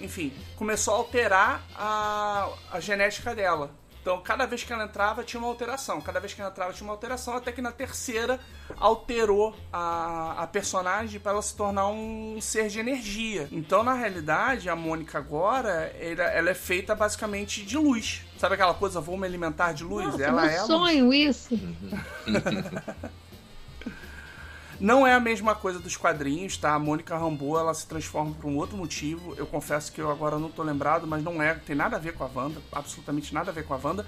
Enfim, 0.00 0.32
começou 0.56 0.94
a 0.94 0.96
alterar 0.96 1.62
a, 1.76 2.48
a 2.72 2.80
genética 2.80 3.34
dela. 3.34 3.70
Então, 4.04 4.20
cada 4.20 4.44
vez 4.44 4.62
que 4.62 4.70
ela 4.70 4.84
entrava, 4.84 5.24
tinha 5.24 5.40
uma 5.40 5.48
alteração. 5.48 5.98
Cada 5.98 6.20
vez 6.20 6.34
que 6.34 6.40
ela 6.42 6.50
entrava, 6.50 6.74
tinha 6.74 6.86
uma 6.86 6.92
alteração. 6.92 7.38
Até 7.38 7.50
que 7.50 7.62
na 7.62 7.72
terceira, 7.72 8.38
alterou 8.76 9.56
a, 9.72 10.42
a 10.42 10.46
personagem 10.46 11.18
para 11.18 11.32
ela 11.32 11.40
se 11.40 11.56
tornar 11.56 11.88
um 11.88 12.38
ser 12.38 12.68
de 12.68 12.78
energia. 12.78 13.48
Então, 13.50 13.82
na 13.82 13.94
realidade, 13.94 14.68
a 14.68 14.76
Mônica 14.76 15.16
agora, 15.16 15.90
ela, 15.98 16.24
ela 16.24 16.50
é 16.50 16.54
feita 16.54 16.94
basicamente 16.94 17.64
de 17.64 17.78
luz. 17.78 18.20
Sabe 18.36 18.56
aquela 18.56 18.74
coisa, 18.74 19.00
vou 19.00 19.16
me 19.16 19.26
alimentar 19.26 19.72
de 19.72 19.84
luz? 19.84 20.04
Nossa, 20.04 20.22
ela 20.22 20.52
é 20.52 20.58
luz. 20.58 20.66
sonho 20.66 21.14
isso. 21.14 21.58
Não 24.80 25.06
é 25.06 25.14
a 25.14 25.20
mesma 25.20 25.54
coisa 25.54 25.78
dos 25.78 25.96
quadrinhos, 25.96 26.56
tá? 26.56 26.74
A 26.74 26.78
Mônica 26.78 27.16
Rambeau, 27.16 27.58
ela 27.58 27.72
se 27.72 27.86
transforma 27.86 28.34
por 28.34 28.48
um 28.48 28.56
outro 28.56 28.76
motivo. 28.76 29.34
Eu 29.36 29.46
confesso 29.46 29.92
que 29.92 30.00
eu 30.00 30.10
agora 30.10 30.38
não 30.38 30.50
tô 30.50 30.62
lembrado, 30.62 31.06
mas 31.06 31.22
não 31.22 31.42
é, 31.42 31.54
tem 31.54 31.76
nada 31.76 31.96
a 31.96 31.98
ver 31.98 32.14
com 32.14 32.24
a 32.24 32.30
Wanda, 32.34 32.60
absolutamente 32.72 33.32
nada 33.32 33.50
a 33.50 33.54
ver 33.54 33.64
com 33.64 33.74
a 33.74 33.80
Wanda. 33.82 34.06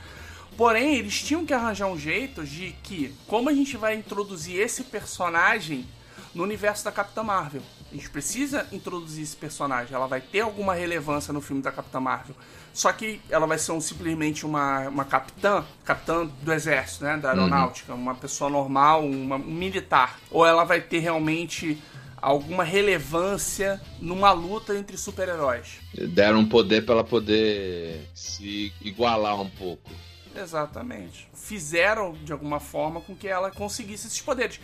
Porém, 0.57 0.97
eles 0.97 1.23
tinham 1.23 1.45
que 1.45 1.53
arranjar 1.53 1.87
um 1.87 1.99
jeito 1.99 2.45
de 2.45 2.73
que, 2.83 3.15
como 3.27 3.49
a 3.49 3.53
gente 3.53 3.77
vai 3.77 3.95
introduzir 3.95 4.59
esse 4.59 4.85
personagem 4.85 5.87
no 6.35 6.43
universo 6.43 6.85
da 6.85 6.93
Capitã 6.93 7.23
Marvel? 7.23 7.63
A 7.91 7.95
gente 7.95 8.11
precisa 8.11 8.67
introduzir 8.73 9.23
esse 9.23 9.37
personagem, 9.37 9.95
ela 9.95 10.07
vai 10.09 10.21
ter 10.21 10.41
alguma 10.41 10.75
relevância 10.75 11.33
no 11.33 11.41
filme 11.41 11.63
da 11.63 11.71
Capitã 11.73 12.01
Marvel. 12.01 12.35
Só 12.75 12.93
que 12.93 13.21
ela 13.31 13.47
vai 13.47 13.59
ser 13.59 13.73
um- 13.73 13.81
simplesmente 13.81 14.45
uma, 14.45 14.89
uma 14.89 15.05
capitã, 15.05 15.65
capitã 15.85 16.27
do 16.27 16.53
exército, 16.53 17.05
né, 17.05 17.17
da 17.17 17.31
aeronáutica, 17.31 17.95
uma 17.95 18.15
pessoa 18.15 18.51
normal, 18.51 19.05
uma, 19.05 19.37
um 19.37 19.39
militar. 19.39 20.19
Ou 20.31 20.45
ela 20.45 20.65
vai 20.65 20.81
ter 20.81 20.99
realmente 20.99 21.81
alguma 22.21 22.65
relevância 22.65 23.81
numa 24.01 24.33
luta 24.33 24.77
entre 24.77 24.99
super-heróis. 24.99 25.79
Deram 25.95 26.41
um 26.41 26.49
poder 26.49 26.85
pra 26.85 26.95
ela 26.97 27.05
poder 27.05 28.09
se 28.15 28.73
igualar 28.83 29.41
um 29.41 29.49
pouco. 29.49 29.91
Exatamente. 30.35 31.29
Fizeram 31.35 32.13
de 32.13 32.33
alguma 32.33 32.61
forma 32.61 33.01
com 33.01 33.15
que 33.17 33.27
ela 33.29 33.51
conseguisse 33.51 34.07
esses 34.07 34.21
poderes. 34.21 34.61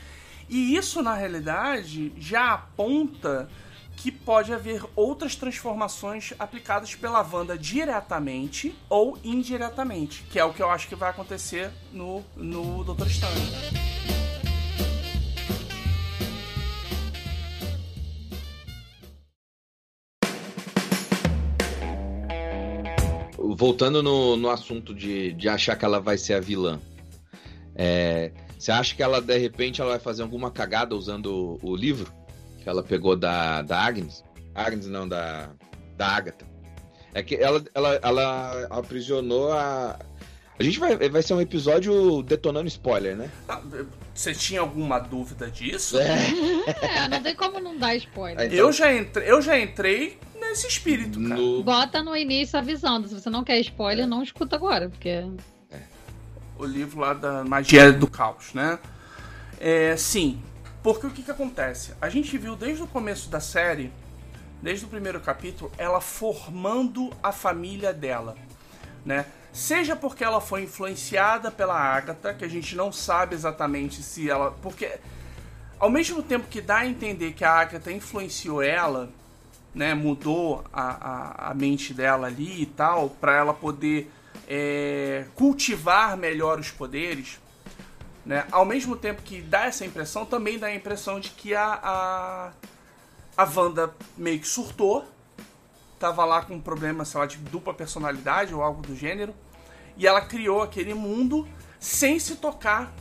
E 0.52 0.76
isso, 0.76 1.02
na 1.02 1.14
realidade, 1.14 2.12
já 2.18 2.52
aponta 2.52 3.48
que 3.96 4.12
pode 4.12 4.52
haver 4.52 4.84
outras 4.94 5.34
transformações 5.34 6.34
aplicadas 6.38 6.94
pela 6.94 7.22
Wanda 7.22 7.56
diretamente 7.56 8.74
ou 8.86 9.18
indiretamente, 9.24 10.22
que 10.30 10.38
é 10.38 10.44
o 10.44 10.52
que 10.52 10.62
eu 10.62 10.68
acho 10.68 10.88
que 10.88 10.94
vai 10.94 11.08
acontecer 11.08 11.70
no, 11.90 12.22
no 12.36 12.84
Doutor 12.84 13.06
Estranho. 13.06 13.34
Voltando 23.38 24.02
no, 24.02 24.36
no 24.36 24.50
assunto 24.50 24.94
de, 24.94 25.32
de 25.32 25.48
achar 25.48 25.76
que 25.76 25.84
ela 25.86 25.98
vai 25.98 26.18
ser 26.18 26.34
a 26.34 26.40
vilã. 26.40 26.78
é, 27.74 28.32
você 28.62 28.70
acha 28.70 28.94
que 28.94 29.02
ela, 29.02 29.20
de 29.20 29.36
repente, 29.38 29.80
ela 29.80 29.90
vai 29.90 29.98
fazer 29.98 30.22
alguma 30.22 30.50
cagada 30.50 30.94
usando 30.94 31.58
o, 31.62 31.70
o 31.70 31.74
livro 31.76 32.12
que 32.62 32.68
ela 32.68 32.82
pegou 32.82 33.16
da, 33.16 33.60
da 33.62 33.76
Agnes? 33.80 34.22
Agnes 34.54 34.86
não, 34.86 35.08
da, 35.08 35.50
da 35.96 36.06
Agatha. 36.06 36.46
É 37.12 37.22
que 37.24 37.34
ela, 37.34 37.62
ela, 37.74 37.98
ela 38.02 38.66
aprisionou 38.70 39.52
a. 39.52 39.98
A 40.58 40.62
gente 40.62 40.78
vai, 40.78 40.96
vai 41.08 41.22
ser 41.22 41.34
um 41.34 41.40
episódio 41.40 42.22
detonando 42.22 42.68
spoiler, 42.68 43.16
né? 43.16 43.28
Ah, 43.48 43.60
Você 44.14 44.32
tinha 44.32 44.60
alguma 44.60 45.00
dúvida 45.00 45.50
disso? 45.50 45.98
É, 45.98 47.08
não 47.08 47.20
tem 47.20 47.34
como 47.34 47.58
não 47.58 47.76
dar 47.76 47.96
spoiler. 47.96 48.38
Aí- 48.38 48.56
Eu, 48.56 48.70
já 48.70 48.94
entrei, 48.94 49.28
eu 49.28 49.42
já 49.42 49.58
entrei 49.58 50.18
nesse 50.40 50.68
espírito, 50.68 51.20
cara. 51.20 51.40
No, 51.40 51.64
Bota 51.64 52.00
no 52.02 52.16
início 52.16 52.56
avisando. 52.58 53.08
Se 53.08 53.14
você 53.20 53.28
não 53.28 53.42
quer 53.42 53.58
spoiler, 53.60 54.06
não 54.06 54.22
escuta 54.22 54.54
agora, 54.54 54.88
porque. 54.88 55.24
O 56.62 56.66
livro 56.66 57.00
lá 57.00 57.12
da 57.12 57.44
magia 57.44 57.92
do 57.92 58.08
caos, 58.08 58.54
né? 58.54 58.78
É, 59.60 59.96
sim, 59.96 60.42
porque 60.82 61.06
o 61.06 61.10
que, 61.10 61.22
que 61.22 61.30
acontece? 61.30 61.94
A 62.00 62.08
gente 62.08 62.36
viu 62.36 62.56
desde 62.56 62.82
o 62.82 62.86
começo 62.86 63.30
da 63.30 63.40
série, 63.40 63.92
desde 64.60 64.84
o 64.84 64.88
primeiro 64.88 65.20
capítulo, 65.20 65.70
ela 65.78 66.00
formando 66.00 67.10
a 67.22 67.32
família 67.32 67.92
dela, 67.92 68.36
né? 69.04 69.26
Seja 69.52 69.94
porque 69.94 70.24
ela 70.24 70.40
foi 70.40 70.62
influenciada 70.62 71.50
pela 71.50 71.78
Agatha, 71.78 72.32
que 72.32 72.44
a 72.44 72.48
gente 72.48 72.74
não 72.74 72.90
sabe 72.90 73.34
exatamente 73.34 74.02
se 74.02 74.30
ela. 74.30 74.52
Porque 74.62 74.98
ao 75.78 75.90
mesmo 75.90 76.22
tempo 76.22 76.48
que 76.48 76.60
dá 76.60 76.78
a 76.78 76.86
entender 76.86 77.32
que 77.32 77.44
a 77.44 77.52
Agatha 77.52 77.92
influenciou 77.92 78.62
ela, 78.62 79.10
né, 79.74 79.94
mudou 79.94 80.64
a, 80.72 80.82
a, 80.82 81.50
a 81.50 81.54
mente 81.54 81.92
dela 81.92 82.28
ali 82.28 82.62
e 82.62 82.66
tal, 82.66 83.10
para 83.10 83.36
ela 83.36 83.52
poder 83.52 84.10
é, 84.54 85.24
cultivar 85.34 86.14
melhor 86.14 86.60
os 86.60 86.70
poderes, 86.70 87.40
né, 88.24 88.46
ao 88.52 88.66
mesmo 88.66 88.94
tempo 88.94 89.22
que 89.22 89.40
dá 89.40 89.64
essa 89.64 89.82
impressão, 89.82 90.26
também 90.26 90.58
dá 90.58 90.66
a 90.66 90.74
impressão 90.74 91.18
de 91.18 91.30
que 91.30 91.54
a, 91.54 91.80
a, 91.82 92.52
a 93.34 93.44
Wanda 93.44 93.94
meio 94.14 94.38
que 94.38 94.46
surtou, 94.46 95.08
tava 95.98 96.26
lá 96.26 96.42
com 96.42 96.56
um 96.56 96.60
problema, 96.60 97.02
sei 97.06 97.20
lá, 97.20 97.24
de 97.26 97.38
dupla 97.38 97.72
personalidade 97.72 98.54
ou 98.54 98.62
algo 98.62 98.82
do 98.82 98.94
gênero, 98.94 99.34
e 99.96 100.06
ela 100.06 100.20
criou 100.20 100.60
aquele 100.60 100.92
mundo 100.92 101.48
sem 101.80 102.18
se 102.18 102.36
tocar 102.36 102.92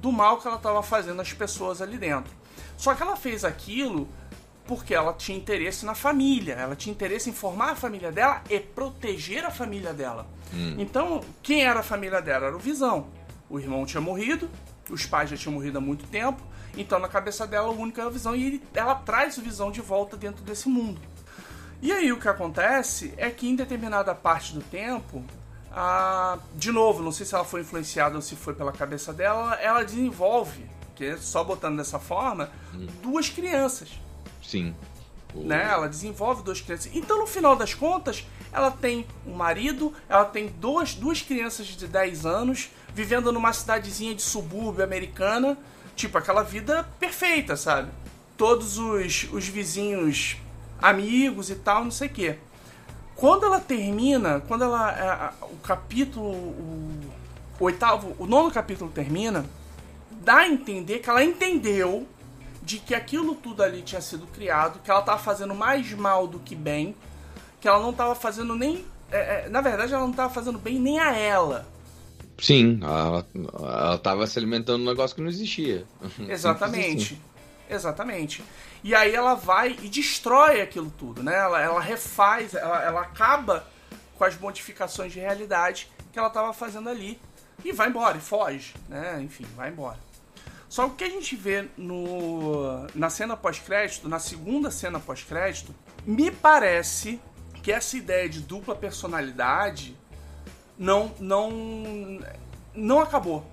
do 0.00 0.10
mal 0.10 0.38
que 0.38 0.46
ela 0.46 0.56
estava 0.56 0.82
fazendo 0.82 1.20
às 1.20 1.34
pessoas 1.34 1.82
ali 1.82 1.98
dentro. 1.98 2.32
Só 2.78 2.94
que 2.94 3.02
ela 3.02 3.14
fez 3.14 3.44
aquilo 3.44 4.08
porque 4.66 4.94
ela 4.94 5.12
tinha 5.12 5.36
interesse 5.36 5.84
na 5.84 5.94
família, 5.94 6.54
ela 6.54 6.74
tinha 6.74 6.92
interesse 6.92 7.28
em 7.28 7.32
formar 7.32 7.70
a 7.70 7.76
família 7.76 8.10
dela 8.10 8.42
e 8.48 8.58
proteger 8.58 9.44
a 9.44 9.50
família 9.50 9.92
dela. 9.92 10.26
Então, 10.78 11.20
quem 11.42 11.64
era 11.64 11.80
a 11.80 11.82
família 11.82 12.22
dela? 12.22 12.46
Era 12.46 12.56
o 12.56 12.60
Visão. 12.60 13.08
O 13.50 13.58
irmão 13.58 13.84
tinha 13.84 14.00
morrido, 14.00 14.48
os 14.88 15.04
pais 15.04 15.30
já 15.30 15.36
tinham 15.36 15.54
morrido 15.54 15.78
há 15.78 15.80
muito 15.80 16.06
tempo, 16.06 16.42
então 16.76 16.98
na 16.98 17.08
cabeça 17.08 17.46
dela 17.46 17.68
o 17.68 17.78
único 17.78 18.00
era 18.00 18.08
o 18.08 18.12
Visão 18.12 18.34
e 18.34 18.62
ela 18.72 18.94
traz 18.94 19.36
o 19.36 19.42
Visão 19.42 19.70
de 19.70 19.80
volta 19.80 20.16
dentro 20.16 20.42
desse 20.42 20.68
mundo. 20.68 21.00
E 21.82 21.92
aí 21.92 22.10
o 22.12 22.18
que 22.18 22.28
acontece 22.28 23.12
é 23.16 23.28
que 23.30 23.46
em 23.46 23.54
determinada 23.54 24.14
parte 24.14 24.54
do 24.54 24.62
tempo, 24.62 25.22
a... 25.70 26.38
de 26.54 26.72
novo, 26.72 27.02
não 27.02 27.12
sei 27.12 27.26
se 27.26 27.34
ela 27.34 27.44
foi 27.44 27.60
influenciada 27.60 28.16
ou 28.16 28.22
se 28.22 28.34
foi 28.34 28.54
pela 28.54 28.72
cabeça 28.72 29.12
dela, 29.12 29.54
ela 29.56 29.82
desenvolve, 29.82 30.64
que 30.94 31.04
é 31.04 31.16
só 31.18 31.44
botando 31.44 31.76
dessa 31.76 31.98
forma, 31.98 32.50
duas 33.02 33.28
crianças 33.28 34.03
sim. 34.44 34.74
Né? 35.34 35.66
Ela 35.68 35.88
desenvolve 35.88 36.44
duas 36.44 36.60
crianças. 36.60 36.92
Então, 36.94 37.18
no 37.18 37.26
final 37.26 37.56
das 37.56 37.74
contas, 37.74 38.24
ela 38.52 38.70
tem 38.70 39.04
um 39.26 39.34
marido, 39.34 39.92
ela 40.08 40.24
tem 40.24 40.46
duas, 40.46 40.94
duas 40.94 41.20
crianças 41.22 41.66
de 41.66 41.88
10 41.88 42.24
anos, 42.24 42.70
vivendo 42.94 43.32
numa 43.32 43.52
cidadezinha 43.52 44.14
de 44.14 44.22
subúrbio 44.22 44.84
americana, 44.84 45.58
tipo 45.96 46.16
aquela 46.16 46.44
vida 46.44 46.88
perfeita, 47.00 47.56
sabe? 47.56 47.90
Todos 48.36 48.78
os, 48.78 49.26
os 49.32 49.48
vizinhos 49.48 50.36
amigos 50.80 51.50
e 51.50 51.56
tal, 51.56 51.82
não 51.82 51.90
sei 51.90 52.06
o 52.06 52.12
quê. 52.12 52.38
Quando 53.16 53.44
ela 53.46 53.58
termina, 53.58 54.40
quando 54.46 54.62
ela. 54.64 54.88
a- 54.88 55.26
a- 55.28 55.32
o 55.46 55.56
capítulo. 55.64 56.30
O 57.58 57.64
oitavo. 57.64 58.14
O 58.18 58.26
nono 58.26 58.50
capítulo 58.52 58.90
termina, 58.90 59.44
dá 60.10 60.38
a 60.38 60.48
entender 60.48 60.98
que 61.00 61.08
ela 61.10 61.22
entendeu 61.24 62.06
de 62.64 62.78
que 62.78 62.94
aquilo 62.94 63.34
tudo 63.34 63.62
ali 63.62 63.82
tinha 63.82 64.00
sido 64.00 64.26
criado, 64.26 64.80
que 64.82 64.90
ela 64.90 65.02
tava 65.02 65.18
fazendo 65.18 65.54
mais 65.54 65.92
mal 65.92 66.26
do 66.26 66.38
que 66.38 66.54
bem, 66.54 66.96
que 67.60 67.68
ela 67.68 67.80
não 67.80 67.92
tava 67.92 68.14
fazendo 68.14 68.56
nem. 68.56 68.84
é, 69.12 69.46
é, 69.46 69.48
na 69.48 69.60
verdade, 69.60 69.92
ela 69.92 70.06
não 70.06 70.12
tava 70.12 70.32
fazendo 70.32 70.58
bem 70.58 70.78
nem 70.78 70.98
a 70.98 71.14
ela. 71.14 71.66
Sim, 72.38 72.80
ela, 72.82 73.26
ela 73.54 73.98
tava 73.98 74.26
se 74.26 74.38
alimentando 74.38 74.78
de 74.78 74.84
um 74.84 74.90
negócio 74.90 75.14
que 75.14 75.22
não 75.22 75.28
existia. 75.28 75.84
Exatamente. 76.26 77.14
assim. 77.14 77.34
Exatamente. 77.70 78.44
E 78.82 78.94
aí 78.94 79.14
ela 79.14 79.34
vai 79.34 79.78
e 79.82 79.88
destrói 79.88 80.60
aquilo 80.60 80.90
tudo, 80.90 81.22
né? 81.22 81.34
Ela, 81.34 81.60
ela 81.60 81.80
refaz, 81.80 82.54
ela, 82.54 82.82
ela 82.82 83.00
acaba 83.00 83.66
com 84.16 84.24
as 84.24 84.38
modificações 84.38 85.12
de 85.12 85.20
realidade 85.20 85.90
que 86.12 86.18
ela 86.18 86.28
estava 86.28 86.52
fazendo 86.52 86.88
ali 86.88 87.18
e 87.64 87.72
vai 87.72 87.88
embora, 87.88 88.18
e 88.18 88.20
foge, 88.20 88.74
né? 88.88 89.20
Enfim, 89.22 89.46
vai 89.56 89.70
embora. 89.70 89.98
Só 90.74 90.88
que 90.88 90.90
o 90.90 90.94
que 90.96 91.04
a 91.04 91.08
gente 91.08 91.36
vê 91.36 91.68
no, 91.76 92.84
na 92.96 93.08
cena 93.08 93.36
pós-crédito, 93.36 94.08
na 94.08 94.18
segunda 94.18 94.72
cena 94.72 94.98
pós-crédito, 94.98 95.72
me 96.04 96.32
parece 96.32 97.20
que 97.62 97.70
essa 97.70 97.96
ideia 97.96 98.28
de 98.28 98.40
dupla 98.40 98.74
personalidade 98.74 99.96
não, 100.76 101.14
não, 101.20 102.18
não 102.74 102.98
acabou. 102.98 103.46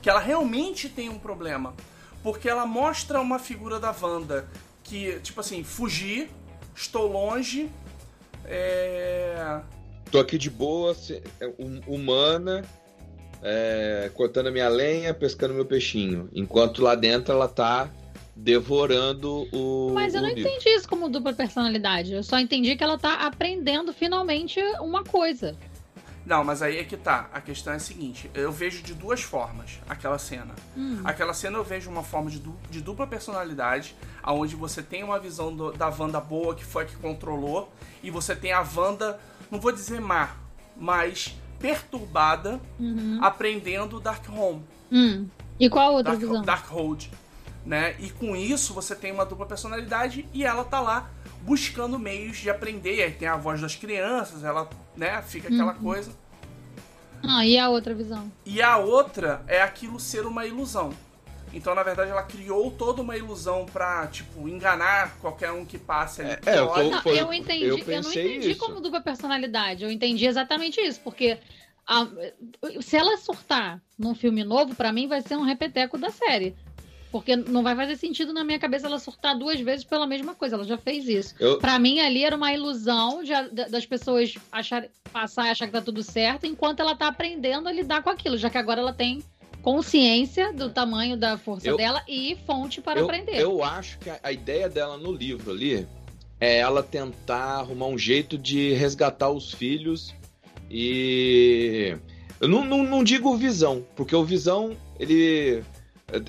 Que 0.00 0.08
ela 0.08 0.20
realmente 0.20 0.88
tem 0.88 1.08
um 1.08 1.18
problema. 1.18 1.74
Porque 2.22 2.48
ela 2.48 2.64
mostra 2.64 3.20
uma 3.20 3.40
figura 3.40 3.80
da 3.80 3.90
Wanda 3.90 4.48
que, 4.84 5.18
tipo 5.22 5.40
assim, 5.40 5.64
fugir, 5.64 6.30
estou 6.72 7.10
longe, 7.10 7.68
é... 8.44 9.60
Tô 10.08 10.20
aqui 10.20 10.38
de 10.38 10.50
boa, 10.50 10.96
é, 11.40 11.52
hum- 11.58 11.80
humana, 11.84 12.64
é, 13.44 14.10
cortando 14.14 14.46
a 14.46 14.50
minha 14.50 14.68
lenha, 14.68 15.12
pescando 15.12 15.52
meu 15.54 15.66
peixinho. 15.66 16.28
Enquanto 16.34 16.82
lá 16.82 16.94
dentro 16.94 17.32
ela 17.34 17.46
tá 17.46 17.90
devorando 18.34 19.46
o. 19.52 19.92
Mas 19.94 20.14
eu 20.14 20.22
não 20.22 20.28
livro. 20.30 20.40
entendi 20.50 20.68
isso 20.70 20.88
como 20.88 21.08
dupla 21.08 21.32
personalidade. 21.32 22.12
Eu 22.14 22.22
só 22.22 22.38
entendi 22.38 22.74
que 22.76 22.82
ela 22.82 22.98
tá 22.98 23.26
aprendendo 23.26 23.92
finalmente 23.92 24.60
uma 24.80 25.04
coisa. 25.04 25.56
Não, 26.26 26.42
mas 26.42 26.62
aí 26.62 26.78
é 26.78 26.84
que 26.84 26.96
tá. 26.96 27.28
A 27.34 27.40
questão 27.40 27.72
é 27.74 27.76
a 27.76 27.78
seguinte: 27.78 28.30
eu 28.34 28.50
vejo 28.50 28.82
de 28.82 28.94
duas 28.94 29.20
formas 29.20 29.78
aquela 29.88 30.18
cena. 30.18 30.54
Aquela 31.04 31.34
cena 31.34 31.58
eu 31.58 31.64
vejo 31.64 31.90
uma 31.90 32.02
forma 32.02 32.30
de, 32.30 32.38
du- 32.38 32.56
de 32.70 32.80
dupla 32.80 33.06
personalidade, 33.06 33.94
aonde 34.22 34.56
você 34.56 34.82
tem 34.82 35.04
uma 35.04 35.18
visão 35.18 35.54
do- 35.54 35.72
da 35.72 35.88
Wanda 35.88 36.18
boa, 36.20 36.54
que 36.54 36.64
foi 36.64 36.84
a 36.84 36.86
que 36.86 36.96
controlou, 36.96 37.70
e 38.02 38.10
você 38.10 38.34
tem 38.34 38.52
a 38.52 38.64
Wanda, 38.74 39.20
não 39.50 39.60
vou 39.60 39.70
dizer 39.70 40.00
má, 40.00 40.34
mas 40.76 41.36
perturbada, 41.64 42.60
aprendendo 43.22 43.98
Dark 43.98 44.22
Home. 44.28 44.62
Hum. 44.92 45.26
E 45.58 45.70
qual 45.70 45.94
outra 45.94 46.12
Dark, 46.12 46.20
visão? 46.20 46.42
Darkhold, 46.42 47.10
né? 47.64 47.96
E 47.98 48.10
com 48.10 48.36
isso 48.36 48.74
você 48.74 48.94
tem 48.94 49.10
uma 49.10 49.24
dupla 49.24 49.46
personalidade 49.46 50.28
e 50.34 50.44
ela 50.44 50.62
tá 50.62 50.78
lá 50.80 51.08
buscando 51.40 51.98
meios 51.98 52.36
de 52.36 52.50
aprender. 52.50 52.96
E 52.96 53.02
aí 53.02 53.12
tem 53.12 53.28
a 53.28 53.36
voz 53.36 53.62
das 53.62 53.74
crianças, 53.74 54.44
ela, 54.44 54.68
né, 54.94 55.22
fica 55.22 55.48
aquela 55.48 55.72
Uhum. 55.72 55.82
coisa. 55.82 56.12
Ah, 57.22 57.46
e 57.46 57.56
a 57.58 57.70
outra 57.70 57.94
visão? 57.94 58.30
E 58.44 58.60
a 58.60 58.76
outra 58.76 59.42
é 59.46 59.62
aquilo 59.62 59.98
ser 59.98 60.26
uma 60.26 60.44
ilusão. 60.44 60.92
Então, 61.54 61.74
na 61.74 61.82
verdade, 61.82 62.10
ela 62.10 62.22
criou 62.22 62.70
toda 62.70 63.00
uma 63.02 63.16
ilusão 63.16 63.64
pra, 63.66 64.06
tipo, 64.08 64.48
enganar 64.48 65.16
qualquer 65.20 65.52
um 65.52 65.64
que 65.64 65.78
passe 65.78 66.20
ali. 66.22 66.38
É, 66.46 66.58
eu 66.58 66.68
tô- 66.68 66.82
Não, 66.82 67.02
foi- 67.02 67.20
eu 67.20 67.32
entendi, 67.32 67.64
eu 67.64 67.70
eu, 67.72 67.78
não 67.78 67.84
pensei 67.84 68.26
entendi 68.36 68.50
isso. 68.50 68.60
como 68.60 68.80
dupla 68.80 69.00
personalidade. 69.00 69.84
Eu 69.84 69.90
entendi 69.90 70.26
exatamente 70.26 70.80
isso, 70.80 71.00
porque 71.02 71.38
a- 71.86 72.06
se 72.80 72.96
ela 72.96 73.16
surtar 73.18 73.80
num 73.98 74.14
filme 74.14 74.42
novo, 74.44 74.74
pra 74.74 74.92
mim 74.92 75.06
vai 75.06 75.20
ser 75.22 75.36
um 75.36 75.42
repeteco 75.42 75.96
da 75.96 76.10
série. 76.10 76.54
Porque 77.12 77.36
não 77.36 77.62
vai 77.62 77.76
fazer 77.76 77.94
sentido 77.96 78.32
na 78.32 78.42
minha 78.42 78.58
cabeça 78.58 78.88
ela 78.88 78.98
surtar 78.98 79.38
duas 79.38 79.60
vezes 79.60 79.84
pela 79.84 80.04
mesma 80.04 80.34
coisa. 80.34 80.56
Ela 80.56 80.64
já 80.64 80.76
fez 80.76 81.06
isso. 81.06 81.32
Eu- 81.38 81.58
Pra 81.60 81.78
mim, 81.78 82.00
ali 82.00 82.24
era 82.24 82.34
uma 82.34 82.52
ilusão 82.52 83.22
de 83.22 83.30
da- 83.52 83.68
das 83.68 83.86
pessoas 83.86 84.34
achar, 84.50 84.84
passar 85.12 85.46
e 85.46 85.50
achar 85.50 85.66
que 85.66 85.72
tá 85.72 85.80
tudo 85.80 86.02
certo, 86.02 86.44
enquanto 86.44 86.80
ela 86.80 86.96
tá 86.96 87.06
aprendendo 87.06 87.68
a 87.68 87.72
lidar 87.72 88.02
com 88.02 88.10
aquilo, 88.10 88.36
já 88.36 88.50
que 88.50 88.58
agora 88.58 88.80
ela 88.80 88.92
tem 88.92 89.22
consciência 89.64 90.52
do 90.52 90.68
tamanho 90.68 91.16
da 91.16 91.38
força 91.38 91.66
Eu- 91.66 91.76
dela 91.78 92.02
e 92.06 92.36
fonte 92.46 92.82
para 92.82 93.00
eu, 93.00 93.06
aprender. 93.06 93.40
eu 93.40 93.64
acho 93.64 93.98
que 93.98 94.10
a, 94.10 94.20
a 94.22 94.30
ideia 94.30 94.68
dela 94.68 94.98
no 94.98 95.10
livro 95.10 95.50
ali 95.50 95.88
é 96.38 96.58
ela 96.58 96.82
tentar 96.82 97.60
arrumar 97.60 97.86
um 97.86 97.96
jeito 97.96 98.36
de 98.36 98.74
resgatar 98.74 99.30
os 99.30 99.52
filhos 99.52 100.14
e. 100.70 101.96
Eu 102.40 102.48
não, 102.48 102.64
não, 102.64 102.82
não 102.82 103.02
digo 103.02 103.34
visão, 103.36 103.84
porque 103.96 104.14
o 104.14 104.22
visão, 104.24 104.76
ele. 105.00 105.62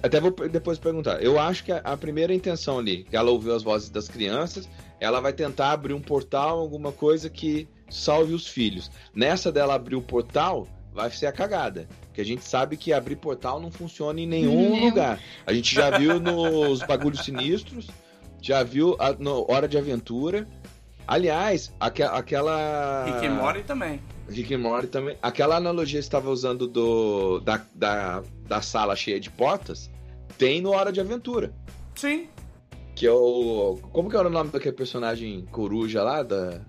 Até 0.02 0.21
vou 0.21 0.32
depois 0.32 0.80
perguntar. 0.80 1.21
Eu 1.21 1.38
acho 1.38 1.63
que 1.63 1.71
a, 1.71 1.78
a 1.80 1.98
primeira 1.98 2.34
intenção 2.34 2.80
ali, 2.80 3.04
que 3.04 3.17
ela 3.17 3.30
ouviu 3.30 3.54
as 3.54 3.62
vozes 3.63 3.89
das 3.89 4.08
crianças, 4.08 4.69
ela 5.00 5.19
vai 5.19 5.34
tentar 5.34 5.71
abrir 5.71 5.93
um 5.93 6.02
portal, 6.02 6.60
alguma 6.60 6.91
coisa 6.91 7.30
que 7.30 7.67
salve 7.89 8.34
os 8.34 8.48
filhos. 8.48 8.89
Nessa 9.13 9.52
dela 9.52 9.74
abrir 9.76 9.95
o 9.95 10.02
portal, 10.02 10.67
vai 10.95 11.12
ser 11.12 11.27
a 11.27 11.31
cagada. 11.31 11.88
Porque 12.08 12.21
a 12.21 12.25
gente 12.25 12.43
sabe 12.43 12.77
que 12.77 12.93
abrir 12.93 13.17
portal 13.17 13.60
não 13.60 13.69
funciona 13.69 14.19
em 14.21 14.25
nenhum 14.25 14.71
Nenhum. 14.71 14.86
lugar. 14.86 15.19
A 15.45 15.53
gente 15.53 15.75
já 15.75 15.95
viu 15.97 16.19
nos 16.19 16.79
bagulhos 16.79 17.19
sinistros, 17.25 17.88
já 18.41 18.63
viu 18.63 18.95
a- 18.97 19.12
no 19.13 19.45
Hora 19.51 19.67
de 19.67 19.77
Aventura. 19.77 20.47
Aliás, 21.08 21.71
aque- 21.79 22.01
aquela. 22.01 23.03
Rick 23.05 23.27
and 23.27 23.34
Morty 23.36 23.63
também. 23.63 23.99
Rick 24.29 24.55
and 24.55 24.60
Morty 24.60 24.88
também. 24.88 25.17
Aquela 25.21 25.58
analogia 25.58 25.99
que 25.99 26.03
você 26.03 26.08
estava 26.08 26.31
usando 26.31 26.67
do, 26.67 27.39
da, 27.41 27.62
da, 27.75 28.23
da 28.47 28.62
sala 28.62 28.95
cheia 28.95 29.19
de 29.19 29.29
portas, 29.29 29.91
tem 30.38 30.62
no 30.62 30.71
Hora 30.71 30.91
de 30.91 30.99
Aventura. 30.99 31.53
Sim. 31.93 32.27
Que 32.95 33.05
é 33.05 33.12
o. 33.12 33.77
Como 33.91 34.10
que 34.10 34.15
era 34.15 34.27
o 34.27 34.31
nome 34.31 34.49
daquele 34.49 34.75
personagem 34.75 35.45
coruja 35.51 36.01
lá? 36.01 36.23
Da, 36.23 36.62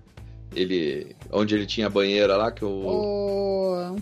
ele. 0.53 1.15
Onde 1.31 1.55
ele 1.55 1.65
tinha 1.65 1.87
a 1.87 1.89
banheira 1.89 2.35
lá, 2.37 2.51
que 2.51 2.63
o. 2.65 2.69
O... 2.69 3.95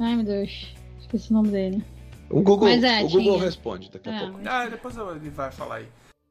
Ai, 0.00 0.16
meu 0.16 0.24
Deus. 0.24 0.74
Esqueci 1.00 1.30
o 1.30 1.34
nome 1.34 1.48
dele. 1.50 1.84
O 2.30 2.42
Google, 2.42 2.68
é, 2.68 3.02
o 3.02 3.08
Google 3.08 3.34
tinha. 3.34 3.44
responde 3.44 3.90
daqui 3.90 4.08
a 4.08 4.14
É, 4.14 4.18
pouco. 4.20 4.34
mas- 4.38 4.46
Ah, 4.46 4.66
depois 4.68 4.96
eu- 4.96 5.16
ele 5.16 5.30
vai 5.30 5.50
falar 5.50 5.76
aí. 5.76 5.86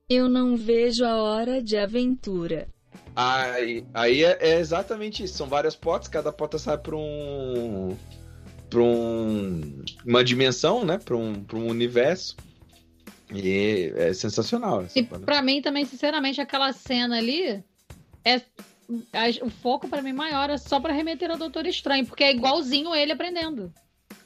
Eu 0.10 0.30
não 0.30 0.56
vejo 0.56 1.04
a 1.04 1.16
hora 1.22 1.62
de 1.62 1.76
aventura. 1.76 2.68
Aí, 3.16 3.84
aí 3.94 4.24
é, 4.24 4.38
é 4.40 4.60
exatamente 4.60 5.24
isso. 5.24 5.36
São 5.36 5.48
várias 5.48 5.76
portas, 5.76 6.08
cada 6.08 6.32
porta 6.32 6.58
sai 6.60 6.78
para 6.78 6.96
um. 6.96 7.96
para 8.70 8.82
um, 8.82 9.82
uma 10.06 10.24
dimensão, 10.24 10.84
né? 10.86 10.98
Para 10.98 11.16
um, 11.16 11.42
pra 11.44 11.58
um 11.58 11.68
universo. 11.68 12.36
E 13.34 13.92
é 13.96 14.14
sensacional. 14.14 14.82
Essa 14.84 15.00
E 15.00 15.04
pra 15.04 15.42
mim 15.42 15.62
também, 15.62 15.84
sinceramente, 15.86 16.40
aquela 16.40 16.72
cena 16.74 17.18
ali 17.18 17.64
é 18.24 18.42
a- 19.14 19.46
o 19.46 19.50
foco 19.50 19.88
pra 19.88 20.02
mim 20.02 20.14
maior 20.14 20.50
é 20.50 20.58
só 20.58 20.80
pra 20.80 20.94
remeter 20.94 21.30
ao 21.32 21.38
Doutor 21.38 21.66
Estranho, 21.68 22.06
porque 22.06 22.24
é 22.24 22.32
igualzinho 22.32 22.94
ele 22.96 23.12
aprendendo. 23.12 23.72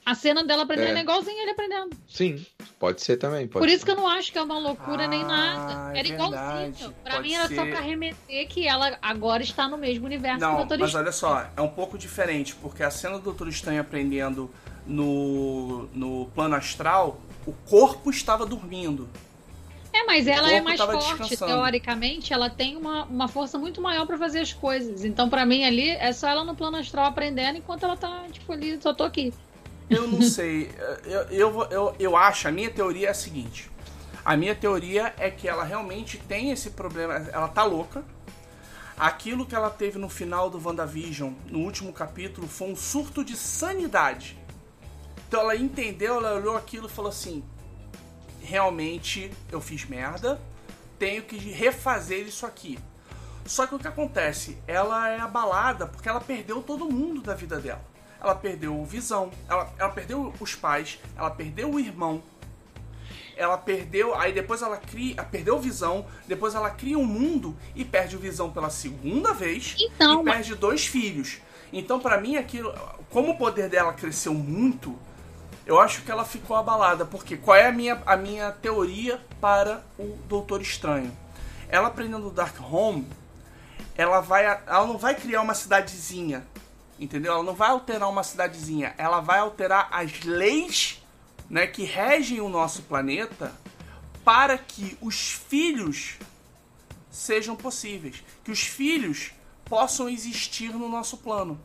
A 0.03 0.15
cena 0.15 0.43
dela 0.43 0.63
aprendendo 0.63 0.95
É. 0.97 0.99
é, 0.99 1.03
igualzinho 1.03 1.39
ele 1.39 1.51
aprendendo. 1.51 1.95
Sim, 2.07 2.43
pode 2.79 3.03
ser 3.03 3.17
também. 3.17 3.47
Pode 3.47 3.61
Por 3.63 3.69
ser. 3.69 3.75
isso 3.75 3.85
que 3.85 3.91
eu 3.91 3.95
não 3.95 4.07
acho 4.07 4.31
que 4.31 4.37
é 4.37 4.41
uma 4.41 4.57
loucura 4.57 5.07
nem 5.07 5.21
Ah, 5.23 5.27
nada. 5.27 5.95
é 5.95 5.99
Era 5.99 6.07
igualzinho. 6.07 6.41
verdade. 6.41 6.95
Pra 7.03 7.11
Pode 7.13 7.27
mim 7.27 7.33
era 7.35 7.47
só 7.47 7.63
ser. 7.63 7.69
pra 7.71 7.79
remeter 7.81 8.47
que 8.47 8.67
ela 8.67 8.97
agora 8.99 9.43
está 9.43 9.67
no 9.67 9.77
mesmo 9.77 10.05
universo 10.07 10.39
que 10.39 10.43
o 10.43 10.47
Não, 10.47 10.57
Doutor 10.57 10.79
mas 10.79 10.87
Estranho. 10.89 11.05
olha 11.05 11.11
só, 11.11 11.47
é 11.55 11.61
um 11.61 11.67
pouco 11.69 11.99
diferente, 11.99 12.55
porque 12.55 12.81
a 12.81 12.89
cena 12.89 13.17
do 13.19 13.23
Doutor 13.25 13.47
Estranho 13.47 13.79
aprendendo 13.79 14.49
no, 14.87 15.87
no 15.93 16.25
plano 16.33 16.55
astral, 16.55 17.21
o 17.45 17.53
corpo 17.69 18.09
estava 18.09 18.43
dormindo. 18.45 19.07
É, 19.93 20.03
mas 20.05 20.25
ela 20.25 20.51
é 20.51 20.61
mais 20.61 20.79
forte, 20.79 21.35
teoricamente, 21.35 22.31
ela 22.33 22.49
tem 22.49 22.77
uma, 22.77 23.03
uma 23.05 23.27
força 23.27 23.57
muito 23.57 23.81
maior 23.81 24.05
pra 24.07 24.17
fazer 24.17 24.39
as 24.39 24.53
coisas. 24.53 25.03
Então, 25.03 25.29
pra 25.29 25.45
mim, 25.45 25.65
ali, 25.65 25.89
é 25.89 26.13
só 26.13 26.29
ela 26.29 26.45
no 26.45 26.55
plano 26.55 26.77
astral 26.77 27.05
aprendendo, 27.05 27.57
enquanto 27.57 27.83
ela 27.83 27.97
tá, 27.97 28.23
tipo, 28.31 28.51
ali, 28.53 28.81
só 28.81 28.93
tô 28.93 29.03
aqui. 29.03 29.33
Eu 29.89 30.07
não 30.07 30.21
sei, 30.21 30.71
eu, 31.03 31.21
eu, 31.23 31.67
eu, 31.69 31.95
eu 31.99 32.15
acho, 32.15 32.47
a 32.47 32.51
minha 32.51 32.69
teoria 32.69 33.07
é 33.07 33.11
a 33.11 33.13
seguinte. 33.13 33.69
A 34.23 34.37
minha 34.37 34.55
teoria 34.55 35.13
é 35.17 35.29
que 35.29 35.47
ela 35.47 35.63
realmente 35.63 36.17
tem 36.17 36.51
esse 36.51 36.69
problema, 36.69 37.15
ela 37.33 37.49
tá 37.49 37.63
louca. 37.63 38.03
Aquilo 38.97 39.45
que 39.45 39.55
ela 39.55 39.69
teve 39.69 39.97
no 39.97 40.07
final 40.07 40.49
do 40.49 40.65
WandaVision, 40.65 41.33
no 41.49 41.59
último 41.59 41.91
capítulo, 41.91 42.47
foi 42.47 42.71
um 42.71 42.75
surto 42.75 43.25
de 43.25 43.35
sanidade. 43.35 44.37
Então 45.27 45.41
ela 45.41 45.55
entendeu, 45.55 46.17
ela 46.17 46.35
olhou 46.35 46.55
aquilo 46.55 46.85
e 46.87 46.89
falou 46.89 47.09
assim: 47.09 47.43
realmente 48.43 49.31
eu 49.51 49.61
fiz 49.61 49.85
merda, 49.85 50.39
tenho 50.97 51.23
que 51.23 51.37
refazer 51.37 52.27
isso 52.27 52.45
aqui. 52.45 52.77
Só 53.45 53.65
que 53.65 53.75
o 53.75 53.79
que 53.79 53.87
acontece? 53.87 54.57
Ela 54.67 55.09
é 55.09 55.19
abalada 55.19 55.87
porque 55.87 56.07
ela 56.07 56.21
perdeu 56.21 56.61
todo 56.61 56.89
mundo 56.89 57.21
da 57.21 57.33
vida 57.33 57.59
dela. 57.59 57.81
Ela 58.21 58.35
perdeu 58.35 58.79
o 58.79 58.85
Visão, 58.85 59.31
ela, 59.49 59.73
ela 59.79 59.89
perdeu 59.89 60.31
os 60.39 60.53
pais, 60.53 60.99
ela 61.17 61.31
perdeu 61.31 61.71
o 61.71 61.79
irmão, 61.79 62.21
ela 63.35 63.57
perdeu. 63.57 64.15
Aí 64.15 64.31
depois 64.31 64.61
ela 64.61 64.77
cria. 64.77 65.23
Perdeu 65.23 65.55
o 65.55 65.59
Visão, 65.59 66.05
depois 66.27 66.53
ela 66.53 66.69
cria 66.69 66.97
um 66.97 67.05
mundo 67.05 67.57
e 67.75 67.83
perde 67.83 68.15
o 68.15 68.19
Visão 68.19 68.51
pela 68.51 68.69
segunda 68.69 69.33
vez 69.33 69.75
Então, 69.79 70.21
e 70.21 70.25
perde 70.25 70.55
dois 70.55 70.85
filhos. 70.85 71.39
Então, 71.73 71.99
pra 71.99 72.19
mim, 72.19 72.35
aquilo. 72.37 72.73
Como 73.09 73.31
o 73.31 73.37
poder 73.37 73.69
dela 73.69 73.93
cresceu 73.93 74.33
muito, 74.33 74.97
eu 75.71 75.79
acho 75.79 76.01
que 76.01 76.11
ela 76.11 76.25
ficou 76.25 76.57
abalada. 76.57 77.05
Porque 77.05 77.37
qual 77.37 77.55
é 77.55 77.67
a 77.67 77.71
minha, 77.71 78.01
a 78.05 78.17
minha 78.17 78.51
teoria 78.51 79.19
para 79.39 79.81
o 79.97 80.17
Doutor 80.27 80.61
Estranho? 80.61 81.15
Ela 81.69 81.87
aprendendo 81.87 82.27
o 82.27 82.31
Dark 82.31 82.55
Home, 82.61 83.07
ela 83.95 84.19
vai. 84.19 84.45
Ela 84.45 84.85
não 84.85 84.97
vai 84.97 85.15
criar 85.15 85.41
uma 85.41 85.53
cidadezinha. 85.53 86.45
Entendeu? 86.99 87.33
Ela 87.33 87.43
não 87.43 87.55
vai 87.55 87.69
alterar 87.69 88.09
uma 88.09 88.21
cidadezinha. 88.21 88.93
Ela 88.97 89.21
vai 89.21 89.39
alterar 89.39 89.87
as 89.91 90.21
leis 90.23 91.01
né, 91.49 91.65
que 91.65 91.83
regem 91.83 92.41
o 92.41 92.49
nosso 92.49 92.83
planeta 92.83 93.53
para 94.25 94.57
que 94.57 94.97
os 95.01 95.31
filhos 95.31 96.17
sejam 97.09 97.55
possíveis. 97.55 98.21
Que 98.43 98.51
os 98.51 98.61
filhos 98.61 99.31
possam 99.63 100.09
existir 100.09 100.73
no 100.73 100.89
nosso 100.89 101.17
plano. 101.17 101.57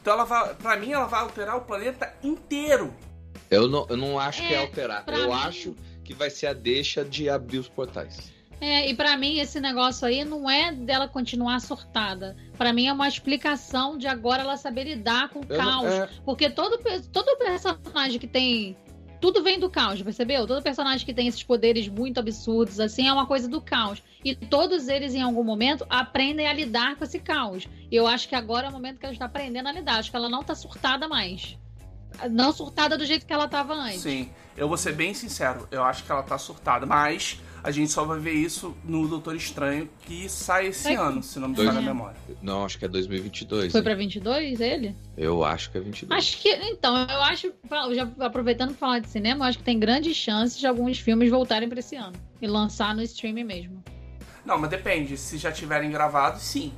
Então 0.00 0.14
ela 0.14 0.24
vai, 0.24 0.54
para 0.54 0.76
mim 0.78 0.92
ela 0.92 1.06
vai 1.06 1.20
alterar 1.20 1.56
o 1.58 1.60
planeta 1.60 2.12
inteiro. 2.22 2.92
Eu 3.50 3.68
não, 3.68 3.86
eu 3.88 3.96
não 3.96 4.18
acho 4.18 4.40
que 4.46 4.54
é 4.54 4.58
É, 4.58 4.60
alterar. 4.62 5.04
Eu 5.08 5.28
mim- 5.28 5.32
acho 5.34 5.74
que 6.04 6.14
vai 6.14 6.30
ser 6.30 6.46
a 6.46 6.52
deixa 6.52 7.04
de 7.04 7.28
abrir 7.28 7.58
os 7.58 7.68
portais. 7.68 8.32
É, 8.60 8.88
e 8.90 8.94
pra 8.94 9.16
mim 9.16 9.38
esse 9.38 9.58
negócio 9.58 10.06
aí 10.06 10.22
não 10.24 10.48
é 10.48 10.70
dela 10.70 11.08
continuar 11.08 11.58
surtada. 11.60 12.36
Pra 12.58 12.72
mim 12.74 12.86
é 12.86 12.92
uma 12.92 13.08
explicação 13.08 13.96
de 13.96 14.06
agora 14.06 14.42
ela 14.42 14.56
saber 14.58 14.84
lidar 14.84 15.30
com 15.30 15.40
o 15.40 15.44
Eu 15.48 15.56
não- 15.56 15.82
caos. 15.82 15.86
é, 15.94 16.08
Porque 16.24 16.50
todo, 16.50 16.78
todo 17.10 17.36
personagem 17.38 18.18
que 18.20 18.26
tem. 18.28 18.76
Tudo 19.18 19.42
vem 19.42 19.58
do 19.60 19.68
caos, 19.68 20.00
percebeu? 20.00 20.46
Todo 20.46 20.62
personagem 20.62 21.04
que 21.04 21.12
tem 21.12 21.26
esses 21.26 21.42
poderes 21.42 21.86
muito 21.88 22.18
absurdos, 22.18 22.80
assim, 22.80 23.06
é 23.06 23.12
uma 23.12 23.26
coisa 23.26 23.46
do 23.48 23.60
caos. 23.60 24.02
E 24.24 24.34
todos 24.34 24.88
eles, 24.88 25.14
em 25.14 25.20
algum 25.20 25.44
momento, 25.44 25.84
aprendem 25.90 26.46
a 26.46 26.52
lidar 26.54 26.96
com 26.96 27.04
esse 27.04 27.18
caos. 27.18 27.66
E 27.90 27.96
eu 27.96 28.06
acho 28.06 28.26
que 28.28 28.34
agora 28.34 28.66
é 28.66 28.70
o 28.70 28.72
momento 28.72 28.98
que 28.98 29.04
ela 29.04 29.12
está 29.12 29.26
aprendendo 29.26 29.68
a 29.68 29.72
lidar. 29.72 29.98
Acho 29.98 30.10
que 30.10 30.16
ela 30.16 30.28
não 30.30 30.42
tá 30.42 30.54
surtada 30.54 31.06
mais. 31.06 31.58
Não 32.30 32.52
surtada 32.52 32.98
do 32.98 33.04
jeito 33.06 33.26
que 33.26 33.32
ela 33.32 33.48
tava 33.48 33.74
antes. 33.74 34.00
Sim, 34.00 34.28
eu 34.56 34.68
vou 34.68 34.76
ser 34.76 34.92
bem 34.92 35.14
sincero, 35.14 35.66
eu 35.70 35.82
acho 35.82 36.04
que 36.04 36.12
ela 36.12 36.22
tá 36.22 36.36
surtada, 36.36 36.84
mas 36.84 37.40
a 37.62 37.70
gente 37.70 37.90
só 37.90 38.04
vai 38.04 38.18
ver 38.18 38.32
isso 38.32 38.76
no 38.84 39.06
Doutor 39.08 39.36
Estranho, 39.36 39.88
que 40.00 40.28
sai 40.28 40.68
esse 40.68 40.84
Vai- 40.84 40.96
ano, 40.96 41.22
se 41.22 41.38
não 41.38 41.48
me 41.48 41.56
falha 41.56 41.78
a 41.78 41.82
memória. 41.82 42.16
não, 42.42 42.64
acho 42.64 42.78
que 42.78 42.84
é 42.84 42.88
2022. 42.88 43.72
Foi 43.72 43.80
né? 43.80 43.84
pra 43.84 43.94
22 43.94 44.60
ele? 44.60 44.94
Eu 45.16 45.44
acho 45.44 45.70
que 45.70 45.78
é 45.78 45.80
22. 45.80 46.18
Acho 46.18 46.38
que. 46.40 46.48
Então, 46.48 46.96
eu 46.96 47.22
acho. 47.22 47.52
Já 47.94 48.08
aproveitando 48.26 48.70
pra 48.70 48.78
falar 48.78 48.98
de 48.98 49.08
cinema, 49.08 49.44
eu 49.44 49.48
acho 49.48 49.58
que 49.58 49.64
tem 49.64 49.78
grandes 49.78 50.16
chances 50.16 50.58
de 50.58 50.66
alguns 50.66 50.98
filmes 50.98 51.30
voltarem 51.30 51.68
pra 51.68 51.80
esse 51.80 51.96
ano. 51.96 52.14
E 52.40 52.46
lançar 52.46 52.94
no 52.94 53.02
streaming 53.02 53.44
mesmo. 53.44 53.82
Não, 54.44 54.58
mas 54.58 54.70
depende, 54.70 55.16
se 55.16 55.36
já 55.38 55.52
tiverem 55.52 55.90
gravado, 55.90 56.38
sim. 56.40 56.72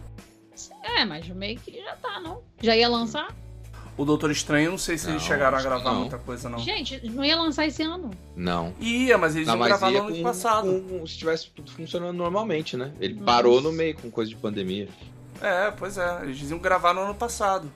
É, 0.83 1.05
mas 1.05 1.27
meio 1.29 1.59
que 1.59 1.81
já 1.81 1.97
tá, 1.97 2.21
não? 2.21 2.43
Já 2.61 2.77
ia 2.77 2.89
lançar? 2.89 3.29
O 3.97 4.05
Doutor 4.07 4.31
Estranho, 4.31 4.71
não 4.71 4.79
sei 4.79 4.97
se 4.97 5.05
Não, 5.07 5.13
eles 5.13 5.23
chegaram 5.23 5.59
a 5.59 5.63
gravar 5.63 5.93
não. 5.93 6.01
muita 6.01 6.17
coisa, 6.19 6.49
não. 6.49 6.59
Gente, 6.59 7.07
não 7.11 7.23
ia 7.25 7.37
lançar 7.37 7.67
esse 7.67 7.83
ano. 7.83 8.11
Não. 8.35 8.73
Ia, 8.81 9.19
mas 9.19 9.37
eles 9.37 9.47
Não, 9.47 9.57
mas 9.57 9.69
gravar 9.69 9.91
no 9.91 9.99
ano 9.99 10.17
com, 10.17 10.23
passado. 10.23 10.81
com- 10.89 11.07
se 11.07 11.19
tivesse 11.19 11.51
tudo 11.51 11.71
funcionando 11.71 12.17
normalmente, 12.17 12.75
né? 12.77 12.93
Ele 12.99 13.15
Nossa. 13.15 13.27
parou 13.27 13.61
no 13.61 13.71
meio 13.71 13.95
com 13.95 14.11
coisa 14.11 14.31
de 14.31 14.37
pandemia. 14.37 14.89
É, 15.43 15.71
pois 15.73 15.99
é, 15.99 16.21
eles 16.23 16.51
iam 16.51 16.59
gravar 16.59 16.95
no 16.95 17.01
ano 17.03 17.15
passado. 17.15 17.71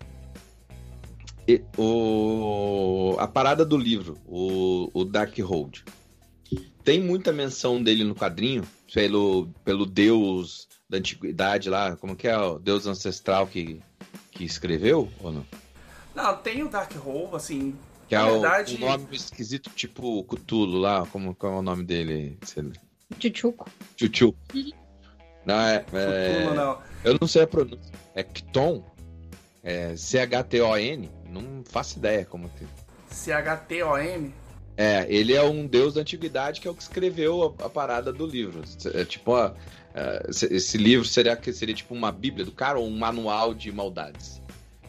E 1.46 1.62
o, 1.76 3.14
a 3.18 3.26
parada 3.28 3.64
do 3.64 3.76
livro, 3.76 4.16
o, 4.26 4.90
o 4.94 5.04
Darkhold, 5.04 5.84
tem 6.82 7.00
muita 7.00 7.32
menção 7.32 7.82
dele 7.82 8.04
no 8.04 8.14
quadrinho, 8.14 8.62
pelo, 8.92 9.48
pelo 9.64 9.84
deus 9.84 10.66
da 10.88 10.98
antiguidade 10.98 11.68
lá, 11.68 11.94
como 11.96 12.16
que 12.16 12.26
é 12.26 12.38
o 12.38 12.58
deus 12.58 12.86
ancestral 12.86 13.46
que, 13.46 13.80
que 14.30 14.44
escreveu, 14.44 15.08
ou 15.20 15.30
não? 15.32 15.44
Não, 16.16 16.34
tem 16.38 16.62
o 16.64 16.68
Dark 16.68 16.90
Hole, 17.06 17.36
assim. 17.36 17.76
Que 18.08 18.14
é 18.14 18.18
Na 18.18 18.26
o, 18.28 18.32
verdade- 18.40 18.76
um 18.76 18.78
nome 18.88 19.06
esquisito, 19.16 19.70
tipo 19.70 20.24
Cthulhu 20.24 20.78
lá, 20.78 21.06
como 21.06 21.34
qual 21.34 21.54
é 21.54 21.56
o 21.58 21.62
nome 21.62 21.84
dele? 21.84 22.38
Sei 22.42 22.62
lá. 22.62 22.72
Tchutchuco. 23.18 23.70
Chuchu. 23.96 24.34
Não, 25.44 25.60
é, 25.60 25.76
é- 25.92 26.40
Cthulhu, 26.40 26.54
não. 26.54 26.78
Eu 27.04 27.18
não 27.20 27.28
sei 27.28 27.42
a 27.42 27.46
pronúncia. 27.46 27.92
É 28.14 28.22
Cton? 28.22 28.82
É 29.62 29.94
C-H-T-O-N? 29.96 31.10
Não 31.28 31.62
faço 31.64 31.98
ideia 31.98 32.24
como 32.24 32.48
que. 32.50 32.64
C-H-T-O-M. 33.10 34.32
É, 34.76 35.06
ele 35.08 35.34
é 35.34 35.42
um 35.42 35.66
deus 35.66 35.94
da 35.94 36.00
antiguidade 36.02 36.60
que 36.60 36.68
é 36.68 36.70
o 36.70 36.74
que 36.74 36.82
escreveu 36.82 37.56
a, 37.60 37.66
a 37.66 37.68
parada 37.68 38.12
do 38.12 38.26
livro. 38.26 38.62
É 38.94 39.04
tipo, 39.04 39.32
ó, 39.32 39.52
é, 39.94 40.26
esse- 40.30 40.76
livro 40.78 41.04
seria 41.06 41.34
que 41.36 41.52
seria 41.52 41.74
tipo 41.74 41.94
uma 41.94 42.12
bíblia 42.12 42.44
do 42.44 42.52
cara 42.52 42.78
ou 42.78 42.86
um 42.86 42.96
manual 42.96 43.54
de 43.54 43.72
maldades. 43.72 44.40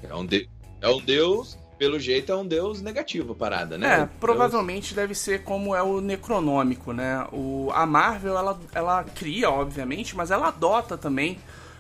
É 0.04 0.14
um, 0.14 0.26
de- 0.26 0.50
é 0.82 0.88
um 0.90 1.00
deus, 1.02 1.58
pelo 1.78 2.00
jeito 2.00 2.32
é 2.32 2.36
um 2.36 2.46
deus 2.46 2.82
negativo 2.82 3.34
a 3.34 3.36
parada, 3.36 3.78
né? 3.78 3.94
É, 3.94 3.98
Deus- 3.98 4.10
provavelmente 4.20 4.94
deve 4.94 5.14
ser 5.16 5.44
como 5.44 5.76
é 5.76 5.82
o 5.82 6.02
Necronômico, 6.02 6.92
né? 6.94 7.26
O, 7.32 7.70
a 7.74 7.86
Marvel, 7.86 8.38
ela, 8.38 8.60
ela 8.74 9.04
cria, 9.04 9.50
obviamente, 9.50 10.16
mas 10.16 10.32
ela 10.32 10.48
adota 10.50 10.98
também 10.98 11.38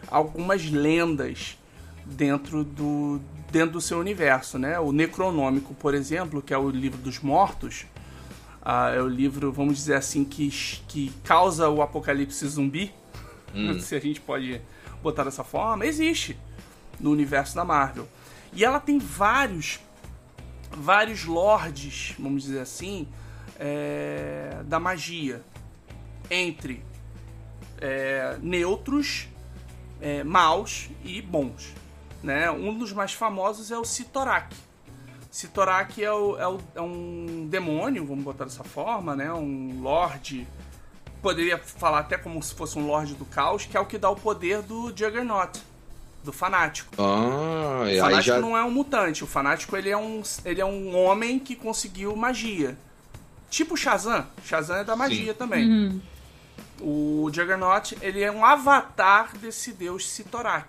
algumas 0.09 0.65
lendas 0.69 1.57
dentro 2.05 2.63
do, 2.63 3.19
dentro 3.51 3.73
do 3.73 3.81
seu 3.81 3.99
universo, 3.99 4.57
né? 4.57 4.79
O 4.79 4.91
Necronômico, 4.91 5.73
por 5.73 5.93
exemplo, 5.93 6.41
que 6.41 6.53
é 6.53 6.57
o 6.57 6.69
livro 6.69 6.97
dos 6.99 7.19
mortos, 7.19 7.85
ah, 8.61 8.89
é 8.91 9.01
o 9.01 9.07
livro, 9.07 9.51
vamos 9.51 9.77
dizer 9.77 9.95
assim, 9.95 10.23
que, 10.25 10.49
que 10.87 11.11
causa 11.23 11.69
o 11.69 11.81
apocalipse 11.81 12.45
zumbi, 12.47 12.93
Hum. 13.55 13.79
se 13.81 13.95
a 13.95 13.99
gente 13.99 14.19
pode 14.19 14.61
botar 15.01 15.23
dessa 15.23 15.43
forma, 15.43 15.85
existe 15.85 16.37
no 16.99 17.11
universo 17.11 17.55
da 17.55 17.63
Marvel. 17.63 18.07
E 18.57 18.65
ela 18.65 18.79
tem 18.79 18.97
vários 18.97 19.79
vários 20.71 21.25
lords, 21.25 22.15
vamos 22.17 22.41
dizer 22.43 22.59
assim, 22.59 23.07
é, 23.59 24.61
da 24.65 24.79
magia. 24.79 25.43
Entre 26.29 26.83
é, 27.79 28.35
neutros, 28.41 29.27
é, 30.01 30.23
maus 30.23 30.89
e 31.03 31.21
bons. 31.21 31.71
Né? 32.23 32.49
Um 32.49 32.75
dos 32.75 32.91
mais 32.91 33.13
famosos 33.13 33.69
é 33.71 33.77
o 33.77 33.85
Sitorak. 33.85 34.55
Sitorak 35.29 36.03
é, 36.03 36.11
o- 36.11 36.35
é 36.39 36.47
o- 36.47 36.59
é 36.73 36.81
um 36.81 37.47
demônio, 37.47 38.07
vamos 38.07 38.23
botar 38.23 38.45
dessa 38.45 38.63
forma, 38.63 39.15
né? 39.15 39.31
um 39.31 39.79
lorde. 39.81 40.47
Poderia 41.21 41.59
falar 41.59 41.99
até 41.99 42.17
como 42.17 42.41
se 42.41 42.55
fosse 42.55 42.77
um 42.79 42.87
lorde 42.87 43.13
do 43.13 43.25
caos, 43.25 43.65
que 43.67 43.77
é 43.77 43.79
o 43.79 43.85
que 43.85 43.99
dá 43.99 44.09
o 44.09 44.15
poder 44.15 44.63
do 44.63 44.87
Juggernaut, 44.89 45.61
do 46.23 46.33
fanático. 46.33 46.93
Ah, 46.97 47.81
O 47.83 47.87
e 47.87 47.91
aí 47.91 47.99
fanático 47.99 48.35
já. 48.35 48.39
não 48.39 48.57
é 48.57 48.63
um 48.63 48.71
mutante. 48.71 49.23
O 49.23 49.27
fanático 49.27 49.75
ele 49.77 49.89
é 49.89 49.97
um, 49.97 50.21
ele 50.43 50.61
é 50.61 50.65
um 50.65 50.95
homem 50.95 51.39
que 51.39 51.55
conseguiu 51.55 52.15
magia. 52.15 52.77
Tipo 53.49 53.77
Shazam. 53.77 54.25
Shazam 54.43 54.77
é 54.77 54.83
da 54.83 54.95
magia 54.95 55.33
também. 55.33 55.69
Uhum. 55.69 56.01
O 56.79 57.29
Juggernaut 57.33 57.97
ele 58.01 58.21
é 58.21 58.31
um 58.31 58.43
avatar 58.45 59.35
desse 59.37 59.71
deus 59.71 60.07
Sitorak. 60.07 60.67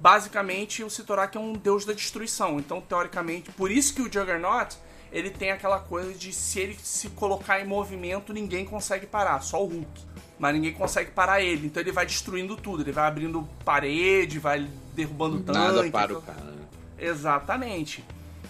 Basicamente, 0.00 0.84
o 0.84 0.90
Sitorak 0.90 1.36
é 1.36 1.40
um 1.40 1.54
deus 1.54 1.84
da 1.84 1.92
destruição. 1.92 2.58
Então, 2.60 2.80
teoricamente, 2.80 3.50
por 3.52 3.70
isso 3.70 3.94
que 3.94 4.02
o 4.02 4.12
Juggernaut 4.12 4.76
ele 5.10 5.30
tem 5.30 5.50
aquela 5.50 5.78
coisa 5.80 6.12
de 6.12 6.32
se 6.32 6.60
ele 6.60 6.78
se 6.82 7.08
colocar 7.10 7.60
em 7.60 7.66
movimento, 7.66 8.32
ninguém 8.32 8.64
consegue 8.64 9.06
parar, 9.06 9.40
só 9.40 9.62
o 9.62 9.66
Hulk. 9.66 10.00
Mas 10.38 10.54
ninguém 10.54 10.72
consegue 10.72 11.10
parar 11.10 11.40
ele. 11.40 11.66
Então 11.66 11.82
ele 11.82 11.92
vai 11.92 12.06
destruindo 12.06 12.56
tudo. 12.56 12.82
Ele 12.82 12.92
vai 12.92 13.06
abrindo 13.06 13.48
parede, 13.64 14.38
vai 14.38 14.68
derrubando 14.94 15.40
tanque. 15.40 15.58
Nada 15.58 15.90
para 15.90 16.14
o 16.14 16.18
então- 16.18 16.34
cara. 16.34 16.54
Exatamente. 16.98 18.04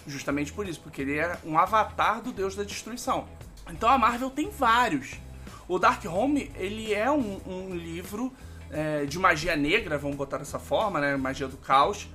Justamente 0.07 0.51
por 0.51 0.67
isso, 0.67 0.79
porque 0.81 1.01
ele 1.01 1.17
é 1.17 1.37
um 1.45 1.57
avatar 1.57 2.21
do 2.21 2.31
deus 2.31 2.55
da 2.55 2.63
destruição. 2.63 3.27
Então 3.69 3.89
a 3.89 3.97
Marvel 3.97 4.29
tem 4.29 4.49
vários. 4.49 5.19
O 5.67 5.77
Dark 5.77 6.03
Home, 6.05 6.51
ele 6.55 6.93
é 6.93 7.11
um, 7.11 7.39
um 7.45 7.75
livro 7.75 8.33
é, 8.71 9.05
de 9.05 9.19
magia 9.19 9.55
negra, 9.55 9.97
vamos 9.97 10.17
botar 10.17 10.37
dessa 10.37 10.57
forma, 10.57 10.99
né? 10.99 11.15
Magia 11.15 11.47
do 11.47 11.57
caos, 11.57 12.07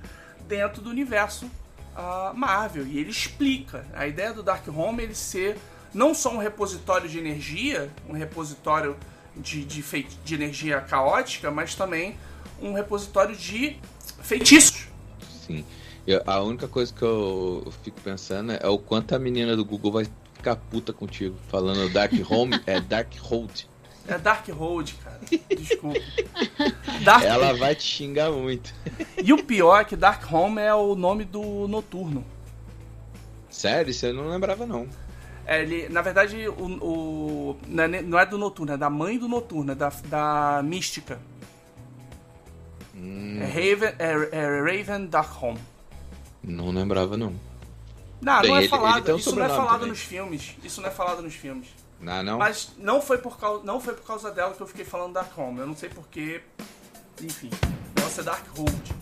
dentro 0.47 0.81
do 0.81 0.89
universo 0.89 1.49
ah, 1.95 2.33
Marvel. 2.35 2.85
E 2.85 2.99
ele 2.99 3.09
explica. 3.09 3.85
A 3.93 4.05
ideia 4.05 4.33
do 4.33 4.43
Dark 4.43 4.67
Home 4.67 5.01
é 5.01 5.05
ele 5.05 5.15
ser 5.15 5.57
não 5.93 6.13
só 6.13 6.33
um 6.33 6.37
repositório 6.37 7.07
de 7.07 7.17
energia, 7.17 7.89
um 8.09 8.13
repositório 8.13 8.97
de, 9.37 9.63
de, 9.65 9.81
fei- 9.81 10.07
de 10.23 10.33
energia 10.35 10.79
caótica, 10.81 11.49
mas 11.51 11.75
também 11.75 12.15
um 12.61 12.73
repositório 12.73 13.35
de 13.35 13.77
feitiços. 14.21 14.87
Sim. 15.45 15.65
Eu- 16.07 16.21
a 16.25 16.41
única 16.41 16.67
coisa 16.67 16.93
que 16.93 17.01
eu, 17.01 17.63
eu 17.65 17.71
fico 17.83 17.99
pensando 18.01 18.51
é 18.53 18.67
o 18.67 18.77
quanto 18.77 19.13
a 19.15 19.19
menina 19.19 19.55
do 19.55 19.65
Google 19.65 19.91
vai 19.91 20.07
ficar 20.33 20.55
puta 20.55 20.93
contigo. 20.93 21.35
Falando 21.49 21.91
Dark 21.91 22.13
Home, 22.29 22.59
é 22.65 22.79
Dark 22.79 23.13
Hold. 23.19 23.63
É 24.07 24.19
Dark 24.19 24.47
Road, 24.49 24.93
cara. 25.03 25.19
Desculpa. 25.57 25.99
Dark... 27.03 27.23
Ela 27.23 27.53
vai 27.53 27.73
te 27.73 27.81
xingar 27.83 28.31
muito. 28.31 28.71
E 29.23 29.33
o 29.33 29.43
pior 29.43 29.81
é 29.81 29.83
que 29.83 29.95
Dark 29.95 30.31
Home 30.31 30.61
é 30.61 30.71
o 30.75 30.93
nome 30.93 31.25
do 31.25 31.67
noturno. 31.67 32.23
Sério, 33.49 33.89
isso 33.89 34.05
eu 34.05 34.13
não 34.13 34.29
lembrava, 34.29 34.63
não. 34.67 34.87
É, 35.47 35.61
ele, 35.61 35.89
na 35.89 36.01
verdade, 36.01 36.47
o, 36.47 36.53
o- 36.63 37.57
não, 37.67 37.83
é, 37.83 38.01
não 38.01 38.19
é 38.19 38.25
do 38.25 38.37
noturno, 38.37 38.73
é 38.73 38.77
da 38.77 38.89
mãe 38.89 39.17
do 39.19 39.27
noturno, 39.27 39.71
é 39.71 39.75
da, 39.75 39.89
da 40.05 40.61
mística. 40.63 41.19
Hum, 42.95 43.39
É, 43.41 43.45
Raven, 43.45 43.95
é, 43.99 44.29
é 44.31 44.61
Raven 44.61 45.05
Darkholme. 45.07 45.59
não 46.43 46.71
lembrava, 46.71 47.15
não. 47.17 47.33
Não, 48.21 48.41
Bem, 48.41 48.49
não 48.51 48.57
é 48.57 48.59
ele- 48.61 48.69
falado. 48.69 49.05
ele 49.07 49.13
um 49.13 49.17
isso 49.17 49.35
não 49.35 49.45
é 49.45 49.49
falado 49.49 49.71
também. 49.73 49.89
nos 49.89 49.99
filmes. 49.99 50.55
Isso 50.63 50.81
não 50.81 50.87
é 50.87 50.91
falado 50.91 51.21
nos 51.21 51.35
filmes. 51.35 51.67
Ah, 52.07 52.23
não? 52.23 52.37
Mas 52.39 52.71
não 52.77 53.01
foi 53.01 53.17
por 53.17 53.37
causa, 53.37 53.63
não 53.63 53.79
foi 53.79 53.93
por 53.93 54.05
causa 54.05 54.31
dela 54.31 54.53
que 54.53 54.61
eu 54.61 54.67
fiquei 54.67 54.85
falando 54.85 55.13
Darkholme. 55.13 55.59
Eu 55.59 55.67
não 55.67 55.75
sei 55.75 55.89
porquê. 55.89 56.41
Enfim, 57.21 57.49
negócio 57.95 58.21
é 58.21 58.23
Darkhold. 58.23 58.93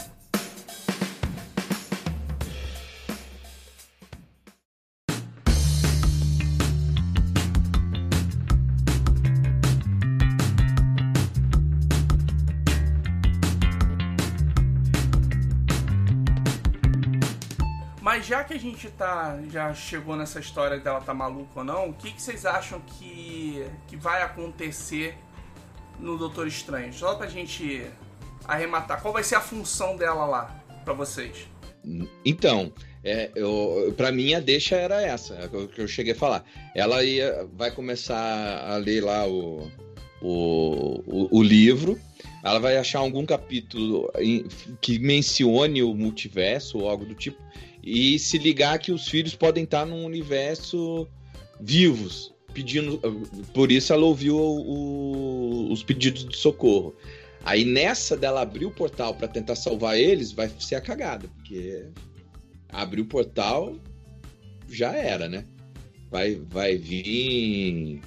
Já 18.24 18.43
que 18.43 18.53
a 18.53 18.59
gente 18.59 18.89
tá. 18.89 19.39
já 19.51 19.74
chegou 19.74 20.15
nessa 20.15 20.39
história 20.39 20.80
dela 20.80 21.01
tá 21.01 21.13
maluca 21.13 21.59
ou 21.59 21.63
não, 21.63 21.89
o 21.89 21.93
que, 21.93 22.11
que 22.11 22.21
vocês 22.21 22.45
acham 22.45 22.80
que, 22.82 23.65
que 23.88 23.97
vai 23.97 24.21
acontecer 24.21 25.15
no 25.99 26.17
Doutor 26.17 26.47
Estranho? 26.47 26.93
Só 26.93 27.15
pra 27.15 27.28
gente 27.28 27.86
arrematar. 28.45 29.01
Qual 29.01 29.13
vai 29.13 29.24
ser 29.24 29.36
a 29.36 29.41
função 29.41 29.95
dela 29.97 30.26
lá, 30.26 30.63
pra 30.84 30.93
vocês? 30.93 31.47
Então, 32.24 32.71
é, 33.03 33.32
pra 33.97 34.11
mim 34.11 34.34
a 34.34 34.39
deixa 34.39 34.76
era 34.76 35.01
essa, 35.01 35.34
é 35.36 35.45
o 35.45 35.67
que 35.67 35.82
eu 35.82 35.88
cheguei 35.88 36.13
a 36.13 36.15
falar. 36.15 36.45
Ela 36.74 37.03
ia, 37.03 37.47
vai 37.53 37.71
começar 37.71 38.65
a 38.65 38.78
ler 38.78 39.03
lá 39.03 39.28
o, 39.28 39.69
o, 40.21 41.03
o, 41.05 41.39
o 41.39 41.43
livro, 41.43 41.99
ela 42.41 42.59
vai 42.59 42.78
achar 42.78 42.99
algum 42.99 43.26
capítulo 43.26 44.09
que 44.80 44.99
mencione 44.99 45.84
o 45.84 45.93
multiverso 45.93 46.80
ou 46.80 46.89
algo 46.89 47.05
do 47.05 47.13
tipo, 47.13 47.41
e 47.84 48.17
se 48.17 48.38
ligar 48.38 48.79
que 48.79 48.91
os 48.91 49.07
filhos 49.07 49.36
podem 49.36 49.65
estar 49.65 49.86
num 49.86 50.05
universo 50.05 51.07
vivos, 51.59 52.34
pedindo. 52.53 52.97
Por 53.53 53.71
isso 53.71 53.91
ela 53.93 54.05
ouviu 54.05 54.38
o- 54.38 55.67
o- 55.67 55.71
os 55.71 55.84
pedidos 55.84 56.25
de 56.27 56.38
socorro. 56.38 56.95
Aí 57.43 57.65
nessa 57.65 58.15
dela 58.15 58.41
abrir 58.41 58.65
o 58.65 58.71
portal 58.71 59.13
pra 59.15 59.27
tentar 59.27 59.55
salvar 59.55 59.97
eles, 59.99 60.31
vai 60.31 60.49
ser 60.59 60.75
a 60.75 60.81
cagada, 60.81 61.27
porque 61.36 61.88
abrir 62.69 63.01
o 63.01 63.05
portal 63.05 63.75
já 64.69 64.93
era, 64.95 65.27
né? 65.27 65.43
Vai, 66.09 66.36
vai 66.49 66.77
vir. 66.77 67.99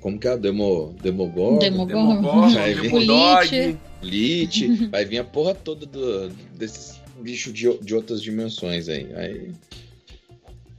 Como 0.00 0.18
que 0.18 0.28
é? 0.28 0.36
Demo, 0.36 0.94
Demogorgon? 1.02 1.58
Demogorgon. 1.58 2.16
Demogorgon, 2.16 2.50
Vai 2.50 2.74
vir. 2.74 2.82
Demodog. 2.82 3.78
Lit, 4.02 4.66
vai 4.88 5.04
vir 5.04 5.18
a 5.18 5.24
porra 5.24 5.54
toda 5.54 5.86
do, 5.86 6.28
desses 6.54 7.00
bichos 7.18 7.52
de, 7.52 7.78
de 7.78 7.94
outras 7.94 8.22
dimensões 8.22 8.88
aí. 8.88 9.14
aí. 9.14 9.52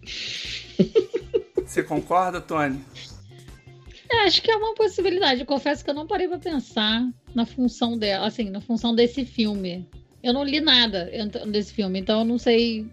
Você 1.65 1.81
concorda, 1.83 2.39
Tony? 2.41 2.79
É, 4.09 4.25
acho 4.25 4.41
que 4.41 4.51
é 4.51 4.55
uma 4.55 4.75
possibilidade. 4.75 5.39
Eu 5.41 5.45
confesso 5.45 5.83
que 5.83 5.89
eu 5.89 5.93
não 5.93 6.05
parei 6.05 6.27
pra 6.27 6.37
pensar 6.37 7.07
na 7.33 7.45
função 7.45 7.97
dela, 7.97 8.27
assim, 8.27 8.49
na 8.49 8.61
função 8.61 8.93
desse 8.93 9.25
filme. 9.25 9.87
Eu 10.21 10.33
não 10.33 10.43
li 10.43 10.61
nada 10.61 11.09
desse 11.47 11.73
filme, 11.73 11.99
então 11.99 12.19
eu 12.19 12.25
não 12.25 12.37
sei. 12.37 12.87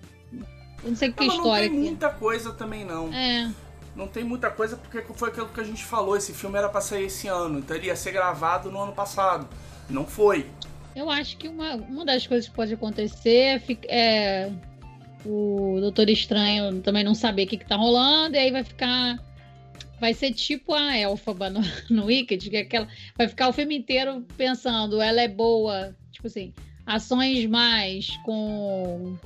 Eu 0.83 0.91
não 0.91 0.97
sei 0.97 1.13
que 1.13 1.21
Não, 1.21 1.27
mas 1.27 1.37
história 1.37 1.69
não 1.69 1.75
tem 1.75 1.83
que. 1.83 1.89
muita 1.91 2.11
coisa 2.11 2.53
também, 2.53 2.85
não. 2.85 3.13
É, 3.13 3.53
Não 3.95 4.09
tem 4.09 4.25
muita 4.25 4.51
coisa 4.51 4.77
porque 4.77 5.03
foi 5.15 5.29
aquilo 5.29 5.49
que 5.49 5.61
a 5.61 5.65
gente 5.65 5.85
falou. 5.85 6.17
Esse 6.17 6.33
filme 6.33 6.57
era 6.57 6.69
pra 6.69 6.81
sair 6.81 7.05
esse 7.05 7.29
ano, 7.29 7.59
então 7.59 7.77
ele 7.77 7.87
ia 7.89 7.97
ser 7.97 8.13
gravado 8.13 8.71
no 8.71 8.81
ano 8.81 8.93
passado. 8.93 9.47
Não 9.91 10.07
foi. 10.07 10.47
Eu 10.95 11.09
acho 11.11 11.37
que 11.37 11.49
uma, 11.49 11.77
uma 11.77 12.05
das 12.05 12.27
coisas 12.27 12.49
que 12.49 12.55
pode 12.55 12.75
acontecer 12.75 13.63
é, 13.89 14.45
é 14.45 14.53
o 15.25 15.79
Doutor 15.81 16.09
Estranho 16.09 16.81
também 16.81 17.05
não 17.05 17.15
saber 17.15 17.45
o 17.45 17.47
que, 17.47 17.57
que 17.59 17.67
tá 17.67 17.77
rolando, 17.77 18.37
e 18.37 18.39
aí 18.39 18.51
vai 18.51 18.65
ficar. 18.65 19.19
Vai 20.01 20.15
ser 20.15 20.33
tipo 20.33 20.73
a 20.75 20.97
Elfaba 20.97 21.51
no, 21.51 21.61
no 21.91 22.07
Wicked, 22.07 22.49
que 22.49 22.57
é 22.57 22.61
aquela. 22.61 22.89
Vai 23.17 23.29
ficar 23.29 23.49
o 23.49 23.53
filme 23.53 23.77
inteiro 23.77 24.25
pensando, 24.37 25.01
ela 25.01 25.21
é 25.21 25.29
boa. 25.29 25.95
Tipo 26.11 26.27
assim, 26.27 26.53
ações 26.87 27.47
mais 27.47 28.17
com. 28.25 29.17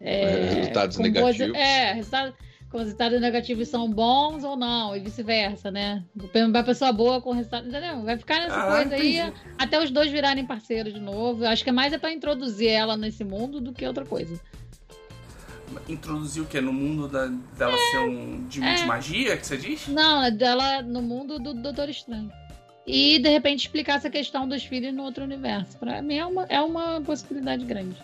É, 0.00 0.50
resultados 0.54 0.96
com 0.96 1.02
negativos. 1.02 1.52
boas- 1.52 1.58
é, 1.58 1.92
resultados, 1.94 2.34
com 2.74 2.78
resultados 2.80 3.20
negativos 3.20 3.68
são 3.68 3.88
bons 3.88 4.42
ou 4.42 4.56
não, 4.56 4.96
e 4.96 4.98
vice-versa, 4.98 5.70
né? 5.70 6.02
Vai 6.50 6.64
pessoa 6.64 6.92
boa 6.92 7.20
com 7.20 7.30
resultado. 7.30 7.68
Entendeu? 7.68 8.02
Vai 8.02 8.18
ficar 8.18 8.40
nessa 8.40 8.64
Ah, 8.64 8.66
coisa 8.66 8.96
aí 8.96 9.18
entendi. 9.18 9.32
até 9.56 9.80
os 9.80 9.92
dois 9.92 10.10
virarem 10.10 10.44
parceiros 10.44 10.92
de 10.92 10.98
novo. 10.98 11.44
Eu 11.44 11.50
acho 11.50 11.62
que 11.62 11.70
é 11.70 11.72
mais 11.72 11.92
é 11.92 11.98
pra 11.98 12.12
introduzir 12.12 12.68
ela 12.68 12.96
nesse 12.96 13.22
mundo 13.22 13.60
do 13.60 13.72
que 13.72 13.86
outra 13.86 14.04
coisa. 14.04 14.40
Introduzir 15.88 16.42
o 16.42 16.46
quê? 16.46 16.60
No 16.60 16.72
mundo 16.72 17.06
da- 17.06 17.28
dela 17.56 17.76
ser 17.92 17.98
um 18.00 18.44
de, 18.48 18.58
de 18.60 18.66
é. 18.66 18.84
magia, 18.86 19.36
que 19.36 19.46
você 19.46 19.56
diz? 19.56 19.86
Não, 19.86 20.24
é 20.24 20.32
dela 20.32 20.82
no 20.82 21.00
mundo 21.00 21.38
do 21.38 21.54
Doutor 21.54 21.88
Estranho. 21.88 22.32
E 22.84 23.20
de 23.20 23.28
repente 23.28 23.60
explicar 23.60 23.98
essa 23.98 24.10
questão 24.10 24.48
dos 24.48 24.64
filhos 24.64 24.92
no 24.92 25.04
outro 25.04 25.22
universo. 25.22 25.78
Pra 25.78 26.02
mim 26.02 26.16
é 26.16 26.26
uma, 26.26 26.44
é 26.48 26.60
uma 26.60 27.00
possibilidade 27.00 27.64
grande. 27.64 27.94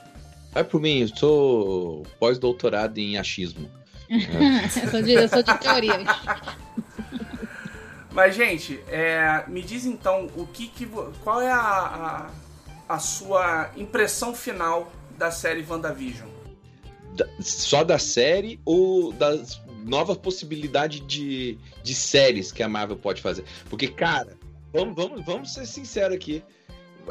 Vai 0.52 0.62
por 0.62 0.80
mim, 0.80 1.00
eu 1.00 1.08
sou 1.08 2.06
pós-doutorado 2.20 2.98
em 2.98 3.18
achismo. 3.18 3.68
eu, 4.82 4.90
sou 4.90 5.02
de, 5.02 5.12
eu 5.12 5.28
sou 5.28 5.42
de 5.42 5.58
teorias. 5.58 5.96
Mas, 8.12 8.34
gente, 8.34 8.80
é, 8.88 9.44
me 9.46 9.62
diz 9.62 9.84
então 9.84 10.28
o 10.36 10.44
que, 10.46 10.66
que 10.66 10.84
qual 11.22 11.40
é 11.40 11.50
a, 11.50 12.30
a, 12.88 12.94
a 12.94 12.98
sua 12.98 13.70
impressão 13.76 14.34
final 14.34 14.92
da 15.16 15.30
série 15.30 15.64
WandaVision? 15.68 16.28
Da- 17.14 17.28
só 17.40 17.84
da 17.84 17.98
série 17.98 18.60
ou 18.64 19.12
das 19.12 19.60
novas 19.84 20.16
possibilidades 20.16 21.06
de, 21.06 21.56
de 21.84 21.94
séries 21.94 22.50
que 22.50 22.64
a 22.64 22.68
Marvel 22.68 22.96
pode 22.96 23.22
fazer? 23.22 23.44
Porque, 23.68 23.86
cara, 23.86 24.36
vamos, 24.72 24.96
vamos, 24.96 25.24
vamos 25.24 25.54
ser 25.54 25.64
sinceros 25.66 26.16
aqui. 26.16 26.42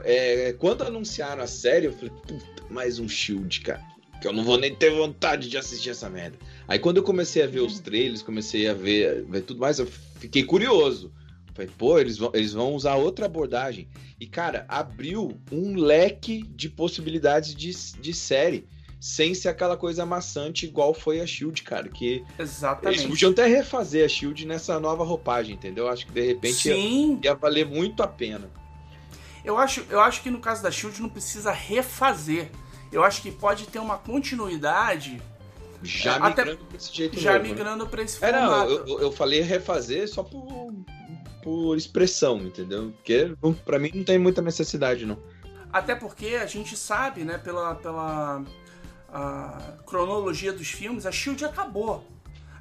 É, 0.03 0.53
quando 0.59 0.83
anunciaram 0.83 1.41
a 1.41 1.47
série, 1.47 1.85
eu 1.85 1.93
falei, 1.93 2.11
puta, 2.27 2.63
mais 2.69 2.99
um 2.99 3.07
Shield, 3.07 3.61
cara. 3.61 3.81
Que 4.21 4.27
eu 4.27 4.33
não 4.33 4.43
vou 4.43 4.57
nem 4.57 4.75
ter 4.75 4.91
vontade 4.91 5.47
de 5.47 5.57
assistir 5.57 5.91
essa 5.91 6.09
merda. 6.09 6.37
Aí 6.69 6.77
quando 6.77 6.97
eu 6.97 7.03
comecei 7.03 7.41
a 7.41 7.47
ver 7.47 7.61
os 7.61 7.79
trailers, 7.79 8.21
comecei 8.21 8.67
a 8.69 8.75
ver, 8.75 9.25
ver 9.25 9.41
tudo 9.41 9.59
mais, 9.59 9.79
eu 9.79 9.87
fiquei 10.19 10.43
curioso. 10.43 11.11
Falei, 11.55 11.71
pô, 11.75 11.97
eles 11.97 12.17
vão, 12.19 12.31
eles 12.33 12.53
vão 12.53 12.73
usar 12.75 12.93
outra 12.95 13.25
abordagem. 13.25 13.89
E, 14.19 14.27
cara, 14.27 14.65
abriu 14.69 15.41
um 15.51 15.75
leque 15.75 16.43
de 16.43 16.69
possibilidades 16.69 17.55
de, 17.55 17.71
de 17.99 18.13
série. 18.13 18.67
Sem 18.99 19.33
ser 19.33 19.49
aquela 19.49 19.75
coisa 19.75 20.03
amassante 20.03 20.65
igual 20.67 20.93
foi 20.93 21.21
a 21.21 21.25
Shield, 21.25 21.63
cara. 21.63 21.89
Que 21.89 22.23
eles 22.37 22.51
Exatamente. 22.57 23.07
podiam 23.07 23.31
até 23.31 23.47
refazer 23.47 24.05
a 24.05 24.07
Shield 24.07 24.45
nessa 24.45 24.79
nova 24.79 25.03
roupagem, 25.03 25.55
entendeu? 25.55 25.87
Acho 25.89 26.05
que 26.05 26.11
de 26.11 26.21
repente 26.21 26.67
ia, 26.67 26.75
Sim, 26.75 27.19
ia 27.23 27.33
valer 27.33 27.65
muito 27.65 28.03
a 28.03 28.07
pena. 28.07 28.49
eu 29.43 29.57
acho, 29.57 29.83
eu 29.89 29.99
acho 30.01 30.21
que 30.21 30.29
no 30.29 30.39
caso 30.39 30.61
da 30.61 30.69
Shield 30.69 31.01
não 31.01 31.09
precisa 31.09 31.51
refazer. 31.51 32.51
Eu 32.91 33.03
acho 33.03 33.21
que 33.21 33.31
pode 33.31 33.65
ter 33.67 33.79
uma 33.79 33.97
continuidade 33.97 35.21
Já 35.83 36.15
É, 36.15 36.17
até- 36.17 36.43
migrando 36.45 36.65
pra 36.65 36.77
esse 36.77 36.93
jeito 36.95 37.19
já 37.19 37.33
novo, 37.33 37.43
né? 37.43 37.49
migrando 37.49 37.87
pra 37.87 38.01
esse 38.03 38.23
É, 38.25 38.31
não, 38.31 38.39
formato. 38.49 38.71
eu, 38.71 38.87
eu- 38.87 38.99
eu 39.01 39.11
falei 39.11 39.41
refazer 39.41 40.07
só 40.09 40.23
por, 40.23 40.73
por 41.41 41.75
expressão, 41.77 42.37
entendeu? 42.39 42.91
Porque 42.97 43.33
pra 43.65 43.79
mim 43.79 43.91
não 43.93 44.03
tem 44.03 44.17
muita 44.17 44.41
necessidade, 44.41 45.05
não. 45.05 45.17
Até 45.71 45.95
porque 45.95 46.27
a 46.41 46.45
gente 46.45 46.75
sabe, 46.75 47.23
né, 47.23 47.37
pela, 47.37 47.75
pela 47.75 48.43
a 49.11 49.73
cronologia 49.85 50.51
dos 50.53 50.67
filmes, 50.69 51.05
a 51.05 51.11
Shield 51.11 51.43
acabou. 51.45 52.05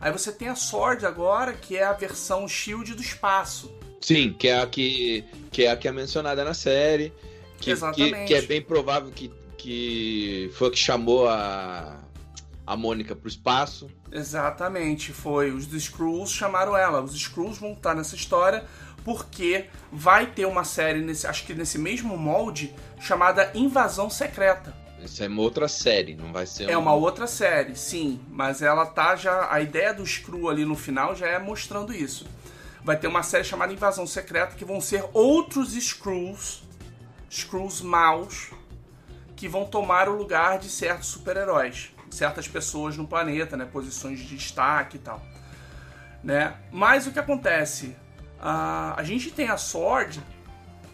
Aí 0.01 0.13
você 0.13 0.31
tem 0.31 0.49
a 0.49 0.55
Sword 0.55 1.05
agora, 1.05 1.53
que 1.53 1.77
é 1.77 1.85
a 1.85 1.93
versão 1.93 2.47
Shield 2.47 2.95
do 2.95 3.03
espaço. 3.03 3.73
Sim, 4.01 4.33
que 4.33 4.47
é 4.49 4.61
a 4.61 4.67
que, 4.67 5.25
que, 5.51 5.65
é, 5.65 5.71
a 5.73 5.77
que 5.77 5.89
é 5.89 5.93
mencionada 5.93 6.45
na 6.45 6.55
série. 6.55 7.13
Que, 7.59 7.65
que, 7.65 7.71
Exatamente. 7.73 8.27
que 8.29 8.35
é 8.35 8.43
bem 8.43 8.63
provável 8.63 9.11
que, 9.11 9.31
que 9.57 10.51
foi 10.55 10.69
a 10.69 10.71
que 10.71 10.79
chamou 10.79 11.29
a, 11.29 11.99
a 12.73 12.77
Mônica 12.77 13.17
pro 13.17 13.29
espaço. 13.29 13.89
Exatamente, 14.13 15.13
foi. 15.13 15.51
Os 15.51 15.73
Skrulls 15.73 16.31
chamaram 16.33 16.77
ela. 16.77 17.01
Os 17.01 17.15
Skrulls 17.15 17.59
vão 17.59 17.73
estar 17.73 17.95
nessa 17.95 18.15
história 18.15 18.65
porque 19.05 19.67
vai 19.91 20.27
ter 20.27 20.45
uma 20.47 20.65
série, 20.65 21.01
nesse, 21.01 21.27
acho 21.27 21.47
que 21.47 21.55
nesse 21.55 21.79
mesmo 21.79 22.17
molde, 22.17 22.75
chamada 23.01 23.51
Invasão 23.55 24.11
Secreta. 24.11 24.75
Isso 25.03 25.23
é 25.23 25.29
uma 25.29 25.41
outra 25.41 25.69
série, 25.69 26.15
não 26.15 26.33
vai 26.33 26.45
ser 26.45 26.69
É 26.69 26.77
um- 26.77 26.81
uma 26.83 26.93
outra 26.93 27.27
série, 27.27 27.75
sim, 27.77 28.21
mas 28.29 28.61
ela 28.61 28.85
tá 28.85 29.15
já. 29.17 29.51
A 29.51 29.61
ideia 29.61 29.95
do 29.95 30.03
Skrull 30.03 30.51
ali 30.51 30.65
no 30.65 30.75
final 30.75 31.15
já 31.15 31.27
é 31.29 31.39
mostrando 31.39 31.95
isso. 31.95 32.27
Vai 32.85 32.97
ter 32.99 33.07
uma 33.07 33.23
série 33.23 33.45
chamada 33.45 33.73
Invasão 33.73 34.07
Secreta 34.07 34.57
que 34.57 34.65
vão 34.65 34.81
ser 34.81 35.05
outros 35.15 35.75
Skrulls, 35.75 36.63
Skrulls 37.31 37.83
maus, 37.83 38.51
que 39.37 39.47
vão 39.49 39.65
tomar 39.65 40.09
o 40.09 40.17
lugar 40.17 40.59
de 40.59 40.69
certos 40.69 41.09
super-heróis, 41.09 41.91
certas 42.11 42.49
pessoas 42.49 42.97
no 42.97 43.07
planeta, 43.07 43.57
né? 43.57 43.65
Posições 43.65 44.19
de 44.19 44.37
destaque 44.37 44.97
e 44.97 45.01
tal. 45.01 45.23
Né? 46.23 46.55
Mas 46.73 47.07
o 47.07 47.13
que 47.13 47.19
acontece? 47.19 47.97
Ah, 48.41 48.95
a 48.97 49.03
gente 49.03 49.31
tem 49.31 49.49
a 49.49 49.57
Sword, 49.57 50.21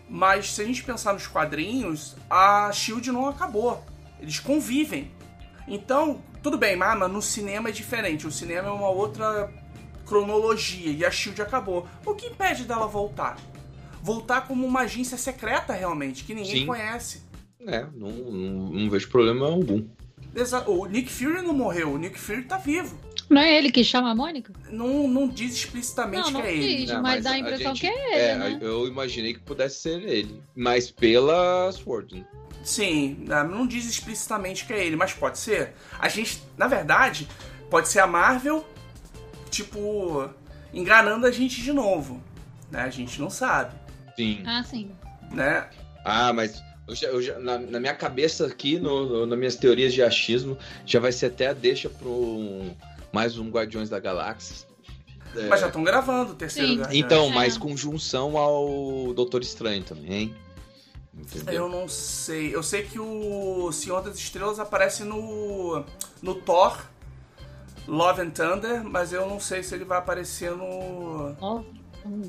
mas 0.09 0.53
se 0.53 0.62
a 0.62 0.65
gente 0.65 0.83
pensar 0.83 1.12
nos 1.12 1.27
quadrinhos, 1.27 2.17
a 2.29 2.71
Shield 2.73 3.11
não 3.11 3.29
acabou. 3.29 3.85
Eles 4.21 4.39
convivem. 4.39 5.11
Então, 5.67 6.23
tudo 6.43 6.59
bem, 6.59 6.77
mas 6.77 6.99
mas 6.99 7.11
no 7.11 7.23
cinema 7.23 7.69
é 7.69 7.73
diferente. 7.73 8.27
O 8.27 8.31
cinema 8.31 8.69
é 8.69 8.71
uma 8.71 8.89
outra 8.89 9.51
cronologia 10.07 10.91
e 10.91 11.05
a 11.05 11.11
Shield 11.11 11.41
acabou. 11.41 11.89
O 12.05 12.15
que 12.15 12.27
impede 12.27 12.65
dela 12.65 12.87
voltar? 12.87 13.37
Voltar 14.03 14.47
como 14.47 14.67
uma 14.67 14.81
agência 14.81 15.17
secreta 15.17 15.73
realmente, 15.73 16.25
que 16.25 16.35
ninguém 16.35 16.61
Sim. 16.61 16.67
conhece. 16.67 17.23
É, 17.67 17.87
não, 17.95 18.11
não, 18.11 18.71
não 18.71 18.91
vejo 18.91 19.09
problema 19.09 19.47
algum. 19.47 19.87
Exa- 20.35 20.64
O 20.68 20.87
Nick 20.87 21.11
Fury 21.11 21.43
não 21.43 21.55
morreu, 21.55 21.93
o 21.93 21.99
Nick 21.99 22.18
Fury 22.18 22.43
tá 22.45 22.57
vivo. 22.57 22.99
Não 23.30 23.41
é 23.41 23.57
ele 23.57 23.70
que 23.72 23.82
chama 23.82 24.11
a 24.11 24.14
Mônica? 24.14 24.53
Não, 24.70 25.09
não 25.09 25.26
diz 25.26 25.55
explicitamente 25.55 26.24
Não, 26.26 26.30
não 26.32 26.43
que 26.43 26.47
é 26.49 26.53
ele. 26.57 26.76
diz. 26.76 26.91
É, 26.91 27.01
mas 27.01 27.24
dá 27.24 27.30
a 27.30 27.39
impressão 27.39 27.74
gente- 27.74 27.80
que 27.80 27.87
é 27.87 28.30
ele, 28.32 28.39
né? 28.39 28.59
Eu 28.61 28.87
imaginei 28.87 29.32
que 29.32 29.41
pudesse 29.41 29.80
ser 29.80 30.03
ele. 30.03 30.43
Mas 30.55 30.91
pela 30.91 31.70
Sword. 31.72 32.16
né? 32.16 32.24
Sim, 32.62 33.16
né, 33.26 33.43
não 33.43 33.66
diz 33.66 33.85
explicitamente 33.87 34.64
que 34.66 34.72
é 34.72 34.85
ele, 34.87 34.97
mas 34.97 35.12
pode 35.12 35.39
ser. 35.39 35.72
A 35.99 36.09
gente, 36.09 36.43
na 36.57 36.66
verdade, 36.66 37.26
pode 37.70 37.89
ser 37.89 38.01
a 38.01 38.07
Marvel, 38.07 38.64
tipo, 39.51 40.28
enganando 40.72 41.26
a 41.26 41.30
gente 41.30 41.61
de 41.62 41.72
novo. 41.72 42.22
Né? 42.70 42.80
A 42.80 42.91
gente 42.91 43.20
não 43.20 43.30
sabe, 43.30 43.74
Sim. 44.16 44.43
Ah, 44.47 44.62
sim. 44.64 44.91
né? 45.30 45.68
Ah, 46.05 46.32
mas 46.32 46.62
eu 46.87 46.95
já- 46.95 47.09
eu 47.09 47.22
já- 47.22 47.39
na, 47.39 47.59
na 47.59 47.80
minha 47.80 47.95
cabeça 47.95 48.47
aqui, 48.47 48.78
no, 48.78 49.05
no- 49.07 49.26
nas 49.26 49.39
minhas 49.39 49.57
teorias 49.57 49.93
de 49.93 50.03
achismo, 50.03 50.57
já 50.85 51.01
vai 51.01 51.12
ser 51.12 51.26
até 51.26 51.49
a 51.49 51.53
deixa 51.53 51.89
pro 51.89 52.09
um- 52.11 52.74
mais 53.12 53.39
um 53.39 53.49
Guardiões 53.51 53.89
da 53.89 53.99
Galáxia. 53.99 54.66
É, 55.37 55.47
Mas 55.49 55.61
já 55.61 55.66
estão 55.66 55.82
gravando 55.82 56.32
o 56.32 56.35
terceiro 56.35 56.68
Sim. 56.68 56.78
Guardiões. 56.78 57.05
Então, 57.05 57.24
É. 57.26 57.30
mais 57.30 57.59
conjunção 57.59 58.37
ao 58.39 59.12
Doutor 59.14 59.43
Estranho 59.43 59.82
também, 59.82 60.12
hein? 60.12 60.35
Entendeu? 61.16 61.55
Eu 61.55 61.68
não 61.68 61.89
sei. 61.89 62.55
Eu 62.55 62.62
sei 62.62 62.82
que 62.82 62.99
o 62.99 63.70
Senhor 63.72 64.03
das 64.03 64.16
Estrelas 64.16 64.59
aparece 64.59 65.05
no. 65.05 65.85
no 66.20 66.35
Thor 66.37 66.76
Love 67.87 68.22
and 68.22 68.30
Thunder, 68.30 68.82
mas 68.82 69.12
eu 69.12 69.28
não 69.28 69.39
sei 69.39 69.62
se 69.62 69.74
ele 69.74 69.85
vai 69.85 69.99
aparecer 69.99 70.51
no. 70.53 71.37
Ó, 71.41 71.62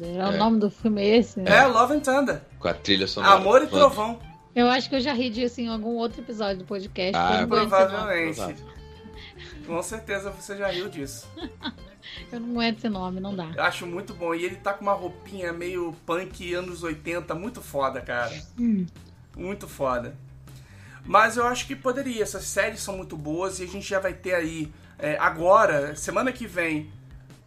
É, 0.02 0.18
É. 0.18 0.26
o 0.30 0.38
nome 0.38 0.60
do 0.60 0.70
filme 0.70 1.02
é 1.02 1.18
esse? 1.18 1.40
É, 1.42 1.66
Love 1.66 1.96
and 1.96 2.00
Thunder. 2.02 2.42
Com 2.60 2.68
a 2.68 2.74
trilha 2.74 3.08
sonora. 3.08 3.34
Amor 3.36 3.64
e 3.64 3.68
Trovão. 3.68 4.20
Eu 4.56 4.70
acho 4.70 4.90
que 4.90 4.96
eu 4.96 5.02
já 5.02 5.14
ri 5.14 5.30
disso 5.30 5.60
em 5.60 5.68
algum 5.68 5.96
outro 5.96 6.22
episódio 6.22 6.60
do 6.60 6.66
podcast. 6.66 7.16
Ah. 7.16 7.46
Provavelmente. 7.46 8.64
Com 9.68 9.84
certeza 9.84 10.32
você 10.32 10.56
já 10.56 10.68
riu 10.70 10.90
disso. 10.90 11.28
Eu 12.32 12.40
não 12.40 12.52
aguento 12.52 12.78
esse 12.78 12.90
nome, 12.90 13.20
não 13.20 13.36
dá. 13.36 13.52
Eu 13.56 13.64
acho 13.64 13.86
muito 13.86 14.14
bom. 14.14 14.34
E 14.34 14.46
ele 14.46 14.56
tá 14.56 14.74
com 14.74 14.84
uma 14.84 14.94
roupinha 14.94 15.52
meio 15.52 15.94
punk 16.06 16.54
anos 16.54 16.84
80, 16.84 17.34
muito 17.34 17.62
foda, 17.62 18.00
cara. 18.00 18.32
Hum. 18.60 18.86
Muito 19.36 19.68
foda. 19.68 20.16
Mas 21.04 21.36
eu 21.36 21.46
acho 21.46 21.68
que 21.68 21.76
poderia. 21.76 22.24
Essas 22.24 22.46
séries 22.46 22.80
são 22.80 22.96
muito 22.96 23.18
boas 23.18 23.60
e 23.60 23.64
a 23.64 23.68
gente 23.68 23.88
já 23.88 24.00
vai 24.00 24.14
ter 24.14 24.36
aí. 24.36 24.72
é, 24.98 25.18
agora, 25.18 25.96
semana 25.96 26.32
que 26.32 26.48
vem, 26.48 26.92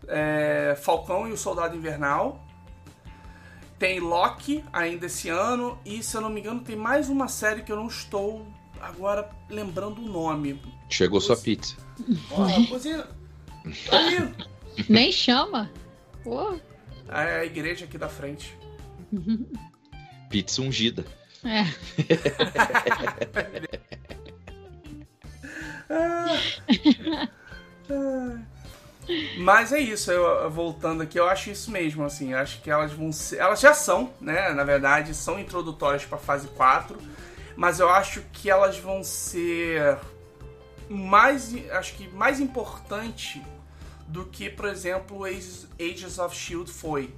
é, 0.06 0.76
Falcão 0.82 1.26
e 1.28 1.32
o 1.32 1.36
Soldado 1.36 1.76
Invernal. 1.76 2.44
Tem 3.78 4.00
Loki 4.00 4.64
ainda 4.72 5.06
esse 5.06 5.28
ano. 5.28 5.78
E 5.84 6.02
se 6.02 6.16
eu 6.16 6.20
não 6.20 6.30
me 6.30 6.40
engano, 6.40 6.60
tem 6.60 6.76
mais 6.76 7.08
uma 7.08 7.28
série 7.28 7.62
que 7.62 7.70
eu 7.70 7.76
não 7.76 7.86
estou 7.86 8.46
agora 8.80 9.30
lembrando 9.48 10.00
o 10.00 10.08
nome. 10.08 10.60
Chegou 10.88 11.20
sua 11.20 11.36
pizza. 11.36 11.76
Porra, 12.28 12.66
cozinha. 12.66 13.06
Aí, 13.92 14.34
Nem 14.88 15.12
chama. 15.12 15.70
Pô, 16.24 16.58
a 17.08 17.44
igreja 17.44 17.84
aqui 17.84 17.98
da 17.98 18.08
frente. 18.08 18.56
Pizza 20.28 20.60
ungida. 20.60 21.04
é. 21.44 21.64
Mas 29.38 29.72
é 29.72 29.80
isso, 29.80 30.10
eu, 30.10 30.50
voltando 30.50 31.02
aqui, 31.02 31.18
eu 31.18 31.28
acho 31.28 31.50
isso 31.50 31.70
mesmo, 31.70 32.04
assim, 32.04 32.34
acho 32.34 32.60
que 32.60 32.70
elas 32.70 32.92
vão 32.92 33.10
ser. 33.10 33.38
Elas 33.38 33.60
já 33.60 33.72
são, 33.72 34.12
né? 34.20 34.52
Na 34.52 34.64
verdade, 34.64 35.14
são 35.14 35.38
introdutórias 35.38 36.04
pra 36.04 36.18
fase 36.18 36.48
4. 36.48 36.98
Mas 37.56 37.80
eu 37.80 37.88
acho 37.88 38.22
que 38.32 38.48
elas 38.48 38.78
vão 38.78 39.02
ser 39.02 39.98
mais. 40.88 41.54
Acho 41.72 41.94
que 41.94 42.08
mais 42.08 42.38
importante 42.38 43.42
do 44.06 44.24
que, 44.26 44.48
por 44.48 44.66
exemplo, 44.66 45.24
Ages, 45.24 45.66
Ages 45.80 46.18
of 46.18 46.36
Shield 46.36 46.70
foi. 46.70 47.12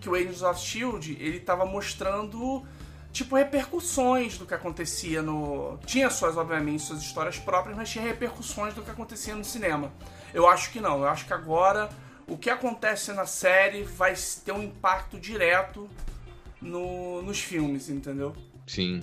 Que 0.00 0.08
o 0.08 0.14
Ages 0.14 0.42
of 0.42 0.60
Shield, 0.60 1.16
ele 1.18 1.40
tava 1.40 1.64
mostrando 1.64 2.64
tipo 3.12 3.36
repercussões 3.36 4.36
do 4.36 4.44
que 4.44 4.54
acontecia 4.54 5.22
no. 5.22 5.78
Tinha 5.86 6.10
suas, 6.10 6.36
obviamente, 6.36 6.82
suas 6.82 7.00
histórias 7.00 7.38
próprias, 7.38 7.76
mas 7.76 7.88
tinha 7.88 8.04
repercussões 8.04 8.74
do 8.74 8.82
que 8.82 8.90
acontecia 8.90 9.34
no 9.34 9.44
cinema. 9.44 9.92
Eu 10.34 10.46
acho 10.48 10.70
que 10.72 10.80
não. 10.80 10.98
Eu 10.98 11.08
acho 11.08 11.24
que 11.26 11.32
agora 11.32 11.88
o 12.26 12.36
que 12.36 12.50
acontece 12.50 13.12
na 13.12 13.24
série 13.24 13.82
vai 13.84 14.14
ter 14.44 14.52
um 14.52 14.62
impacto 14.62 15.18
direto 15.18 15.88
no, 16.60 17.22
nos 17.22 17.38
filmes, 17.40 17.88
entendeu? 17.88 18.34
Sim. 18.66 19.02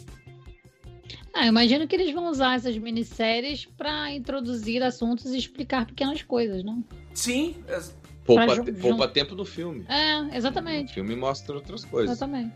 Ah, 1.34 1.45
eu 1.45 1.49
imagino 1.49 1.88
que 1.88 1.95
eles 1.95 2.13
vão 2.13 2.27
usar 2.29 2.55
essas 2.57 2.77
minisséries 2.77 3.65
pra 3.65 4.11
introduzir 4.11 4.84
assuntos 4.84 5.27
e 5.32 5.38
explicar 5.38 5.86
pequenas 5.86 6.21
coisas, 6.21 6.63
não? 6.63 6.84
Sim, 7.13 7.55
ex- 7.69 7.95
Poupa, 8.25 8.61
te- 8.63 8.71
poupa 8.73 9.07
tempo 9.07 9.34
no 9.34 9.43
filme. 9.45 9.84
É, 9.89 10.21
O 10.21 10.36
exatamente. 10.36 10.93
filme 10.93 11.15
mostra 11.15 11.55
outras 11.55 11.84
coisas. 11.86 12.11
Exatamente. 12.17 12.53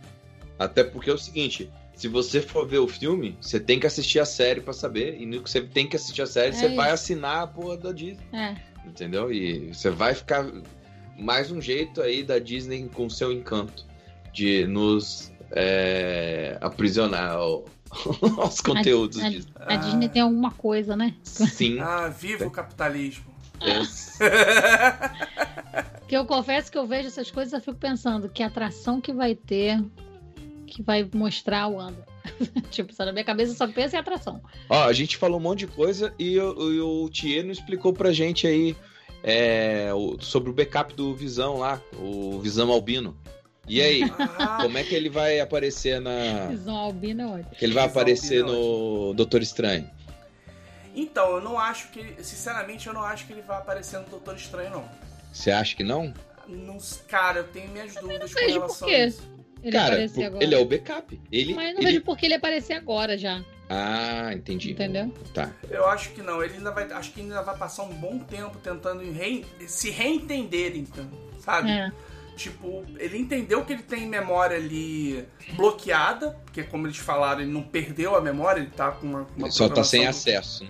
Até 0.59 0.83
porque 0.83 1.09
é 1.09 1.13
o 1.13 1.17
seguinte, 1.17 1.71
se 1.95 2.07
você 2.07 2.41
for 2.41 2.67
ver 2.67 2.79
o 2.79 2.87
filme, 2.87 3.37
você 3.41 3.59
tem 3.59 3.79
que 3.79 3.87
assistir 3.87 4.19
a 4.19 4.25
série 4.25 4.61
pra 4.61 4.73
saber. 4.73 5.19
E 5.19 5.25
no 5.25 5.41
que 5.41 5.49
você 5.49 5.61
tem 5.61 5.87
que 5.87 5.95
assistir 5.95 6.21
a 6.21 6.27
série, 6.27 6.49
É 6.49 6.53
você 6.53 6.75
vai 6.75 6.87
isso. 6.87 6.93
assinar 6.95 7.43
a 7.43 7.47
porra 7.47 7.77
da 7.77 7.91
Disney. 7.91 8.19
É. 8.33 8.55
Entendeu? 8.85 9.31
E 9.31 9.73
você 9.73 9.89
vai 9.89 10.13
ficar 10.13 10.45
mais 11.17 11.51
um 11.51 11.61
jeito 11.61 12.01
aí 12.01 12.23
da 12.23 12.37
Disney 12.39 12.89
com 12.93 13.09
seu 13.09 13.31
encanto 13.31 13.85
de 14.33 14.65
nos 14.67 15.31
é, 15.51 16.57
aprisionar 16.61 17.31
ao- 17.33 17.65
aos 18.37 18.59
conteúdos 18.61 19.23
a- 19.23 19.29
Disney. 19.29 19.51
A 19.57 19.75
Disney 19.77 20.09
tem 20.09 20.21
alguma 20.21 20.51
coisa, 20.51 20.95
né? 20.95 21.15
Sim. 21.23 21.79
ah, 21.79 22.09
viva 22.09 22.45
o 22.45 22.51
capitalismo. 22.51 23.33
é- 23.61 23.79
Que 26.07 26.15
eu 26.15 26.25
confesso 26.25 26.71
que 26.71 26.77
eu 26.77 26.85
vejo 26.85 27.07
essas 27.07 27.31
coisas 27.31 27.53
e 27.53 27.55
eu 27.55 27.61
fico 27.61 27.77
pensando 27.77 28.29
que 28.29 28.43
atração 28.43 29.01
que 29.01 29.11
vai 29.11 29.33
ter 29.33 29.83
que 30.65 30.81
vai 30.83 31.07
mostrar 31.13 31.67
o 31.67 31.75
Wanda. 31.75 32.05
tipo, 32.71 32.93
sabe, 32.93 33.07
na 33.07 33.13
minha 33.13 33.23
cabeça 33.25 33.51
eu 33.53 33.55
só 33.55 33.67
pensa 33.67 33.95
em 33.95 33.99
atração. 33.99 34.41
Ó, 34.69 34.83
a 34.83 34.93
gente 34.93 35.15
falou 35.17 35.37
um 35.37 35.43
monte 35.43 35.59
de 35.59 35.67
coisa 35.67 36.13
e, 36.19 36.37
o- 36.39 36.71
e 36.73 36.79
o 36.81 37.09
Thier 37.09 37.43
não 37.43 37.51
explicou 37.51 37.93
pra 37.93 38.11
gente 38.11 38.45
aí 38.47 38.75
é, 39.23 39.91
o- 39.93 40.17
sobre 40.19 40.49
o 40.49 40.53
backup 40.53 40.93
do 40.93 41.15
Visão 41.15 41.57
lá, 41.57 41.81
o 41.97 42.39
Visão 42.41 42.71
Albino. 42.71 43.15
E 43.67 43.81
aí, 43.81 44.01
Ah, 44.37 44.59
como 44.61 44.77
é 44.77 44.83
que 44.83 44.93
ele 44.93 45.09
vai 45.09 45.39
aparecer 45.39 45.99
na. 46.01 46.47
Visão 46.49 46.75
albina 46.75 47.23
é 47.23 47.25
ótimo. 47.27 47.49
Que 47.57 47.65
ele 47.65 47.73
vai 47.73 47.87
Visão 47.87 48.01
aparecer 48.01 48.41
Albino 48.43 48.57
é 48.57 48.61
no 49.07 49.13
Doutor 49.15 49.41
Estranho? 49.41 49.89
então, 50.95 51.35
eu 51.37 51.41
não 51.41 51.59
acho 51.59 51.89
que. 51.89 52.23
Sinceramente, 52.23 52.87
eu 52.87 52.93
não 52.93 53.01
acho 53.03 53.25
que 53.27 53.33
ele 53.33 53.41
vai 53.41 53.57
aparecer 53.57 53.99
no 53.99 54.05
Doutor 54.05 54.35
Estranho, 54.35 54.69
não. 54.71 54.85
Você 55.33 55.51
acha 55.51 55.75
que 55.75 55.83
não? 55.83 56.13
Não- 56.47 56.77
cara, 57.07 57.39
eu 57.39 57.43
tenho 57.45 57.69
minhas 57.71 57.93
dúvidas 57.95 58.33
com 58.33 58.39
relação 58.39 58.77
por 58.77 58.85
quê. 58.87 58.93
a 58.95 59.07
isso. 59.07 59.34
Ele 59.65 59.71
Cara, 59.71 59.87
aparecer 59.95 60.13
por- 60.15 60.25
agora. 60.25 60.43
ele 60.43 60.55
é 60.55 60.57
o 60.59 60.65
backup. 60.65 61.21
Ele, 61.31 61.53
Mas 61.55 61.67
eu 61.69 61.73
não 61.73 61.81
ele- 61.81 61.87
vejo 61.91 62.01
por 62.03 62.15
que 62.17 62.25
ele 62.27 62.35
aparecer 62.35 62.73
agora 62.73 63.17
já. 63.17 63.43
Ah, 63.67 64.31
entendi. 64.31 64.71
Entendeu? 64.73 65.11
Tá. 65.33 65.51
Eu 65.71 65.87
acho 65.87 66.11
que 66.11 66.21
não. 66.21 66.43
Ele 66.43 66.53
ainda 66.53 66.71
vai. 66.71 66.83
Acho 66.91 67.11
que 67.11 67.21
ainda 67.21 67.41
vai 67.41 67.57
passar 67.57 67.81
um 67.83 67.93
bom 67.95 68.19
tempo 68.19 68.57
tentando 68.63 69.01
rei- 69.11 69.43
se 69.65 69.89
reentender, 69.89 70.77
então. 70.77 71.05
Sabe? 71.39 71.71
É. 71.71 71.91
Tipo, 72.37 72.83
ele 72.99 73.17
entendeu 73.17 73.65
que 73.65 73.73
ele 73.73 73.81
tem 73.81 74.05
memória 74.07 74.55
ali 74.57 75.25
bloqueada, 75.55 76.31
porque 76.45 76.61
como 76.63 76.85
eles 76.85 76.97
falaram, 76.97 77.41
ele 77.41 77.51
não 77.51 77.63
perdeu 77.63 78.13
a 78.15 78.21
memória, 78.21 78.59
ele 78.61 78.69
tá 78.69 78.91
com 78.91 79.07
uma, 79.07 79.27
uma 79.35 79.47
Ele 79.47 79.51
só 79.51 79.67
tá 79.69 79.83
sem 79.83 80.05
acesso. 80.05 80.67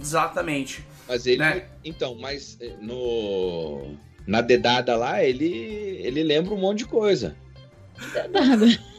Exatamente. 0.00 0.84
Mas 1.06 1.26
ele. 1.26 1.38
Né? 1.38 1.64
Então, 1.84 2.14
mas 2.14 2.56
eh, 2.60 2.72
no. 2.80 3.94
Na 4.26 4.40
dedada 4.40 4.96
lá, 4.96 5.22
ele. 5.22 5.46
ele 6.02 6.22
lembra 6.22 6.54
um 6.54 6.58
monte 6.58 6.78
de 6.78 6.86
coisa. 6.86 7.36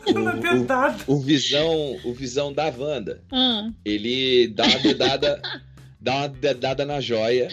O, 0.07 0.11
Na 0.13 0.33
o- 0.35 0.41
verdade. 0.41 1.03
o 1.07 1.19
visão, 1.19 1.97
o 2.03 2.13
visão 2.13 2.51
da 2.53 2.65
Wanda. 2.75 3.21
Ah, 3.31 3.69
Ele 3.85 4.47
dá 4.47 4.65
uma 4.65 4.79
dedada. 4.79 5.41
dá 6.01 6.15
uma 6.15 6.27
dedada 6.29 6.85
na 6.85 6.99
joia. 7.01 7.47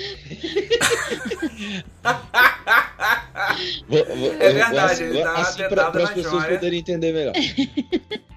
Vou- 3.88 4.04
vou- 4.04 4.32
É 4.40 4.52
verdade, 4.52 5.04
vou- 5.04 5.12
ele 5.14 5.22
dá 5.22 5.32
uma 5.32 5.40
assim, 5.42 5.56
pra- 5.58 5.68
dedada 5.68 5.90
para 5.92 6.02
as 6.04 6.08
na 6.10 6.14
pessoas 6.14 6.42
joia. 6.44 6.54
poderem 6.54 6.78
entender 6.80 7.12
melhor. 7.12 7.34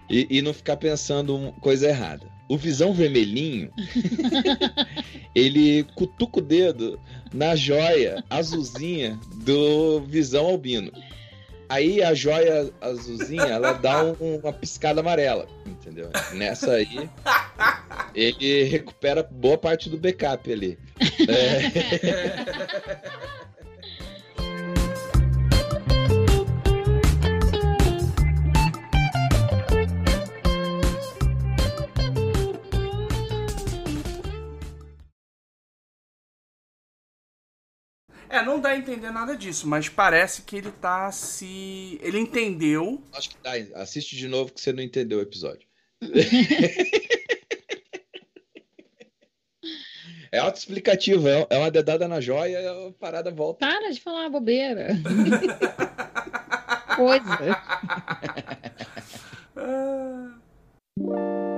E, 0.10 0.28
e 0.30 0.42
não 0.42 0.54
ficar 0.54 0.78
pensando 0.78 1.54
coisa 1.62 1.88
errada. 1.88 2.26
O 2.50 2.58
visão 2.58 2.94
vermelhinho, 2.94 3.72
ele 5.36 5.84
cutuca 5.96 6.40
o 6.40 6.42
dedo 6.42 7.00
na 7.32 7.56
joia 7.56 8.24
azulzinha 8.28 9.20
do 9.46 10.02
visão 10.02 10.48
albino. 10.48 10.92
Aí 11.70 12.02
a 12.02 12.14
joia 12.16 12.72
azulzinha, 12.82 13.44
ela 13.46 13.74
dá 13.74 14.04
um- 14.04 14.38
uma 14.44 14.52
piscada 14.52 15.02
amarela, 15.02 15.48
entendeu? 15.66 16.10
Nessa 16.34 16.72
aí, 16.74 17.08
ele 18.16 18.64
recupera 18.64 19.22
boa 19.22 19.56
parte 19.58 19.88
do 19.90 19.98
backup 19.98 20.52
ali. 20.52 20.80
É, 21.30 23.00
É, 38.30 38.44
não 38.44 38.60
dá 38.60 38.70
a 38.70 38.78
entender 38.78 39.10
nada 39.10 39.36
disso, 39.36 39.68
mas 39.68 39.90
parece 39.90 40.44
que 40.44 40.56
ele 40.56 40.72
tá 40.72 41.12
se. 41.12 42.00
Ele 42.02 42.20
entendeu. 42.20 43.04
Acho 43.12 43.32
que 43.32 43.38
dá, 43.42 43.54
Assiste 43.82 44.16
de 44.16 44.28
novo 44.28 44.54
que 44.54 44.62
você 44.62 44.72
não 44.72 44.84
entendeu 44.84 45.18
o 45.18 45.22
episódio. 45.22 45.68
é 50.32 50.38
autoexplicativo, 50.38 51.28
é, 51.28 51.48
é 51.50 51.58
uma 51.58 51.72
dedada 51.72 52.08
na 52.08 52.22
joia, 52.22 52.60
a 52.60 52.92
parada 52.94 53.32
volta. 53.32 53.66
Para 53.66 53.92
de 53.92 54.00
falar 54.00 54.30
bobeira. 54.30 54.90
Coisa. 56.96 57.40
Ah. 59.62 61.49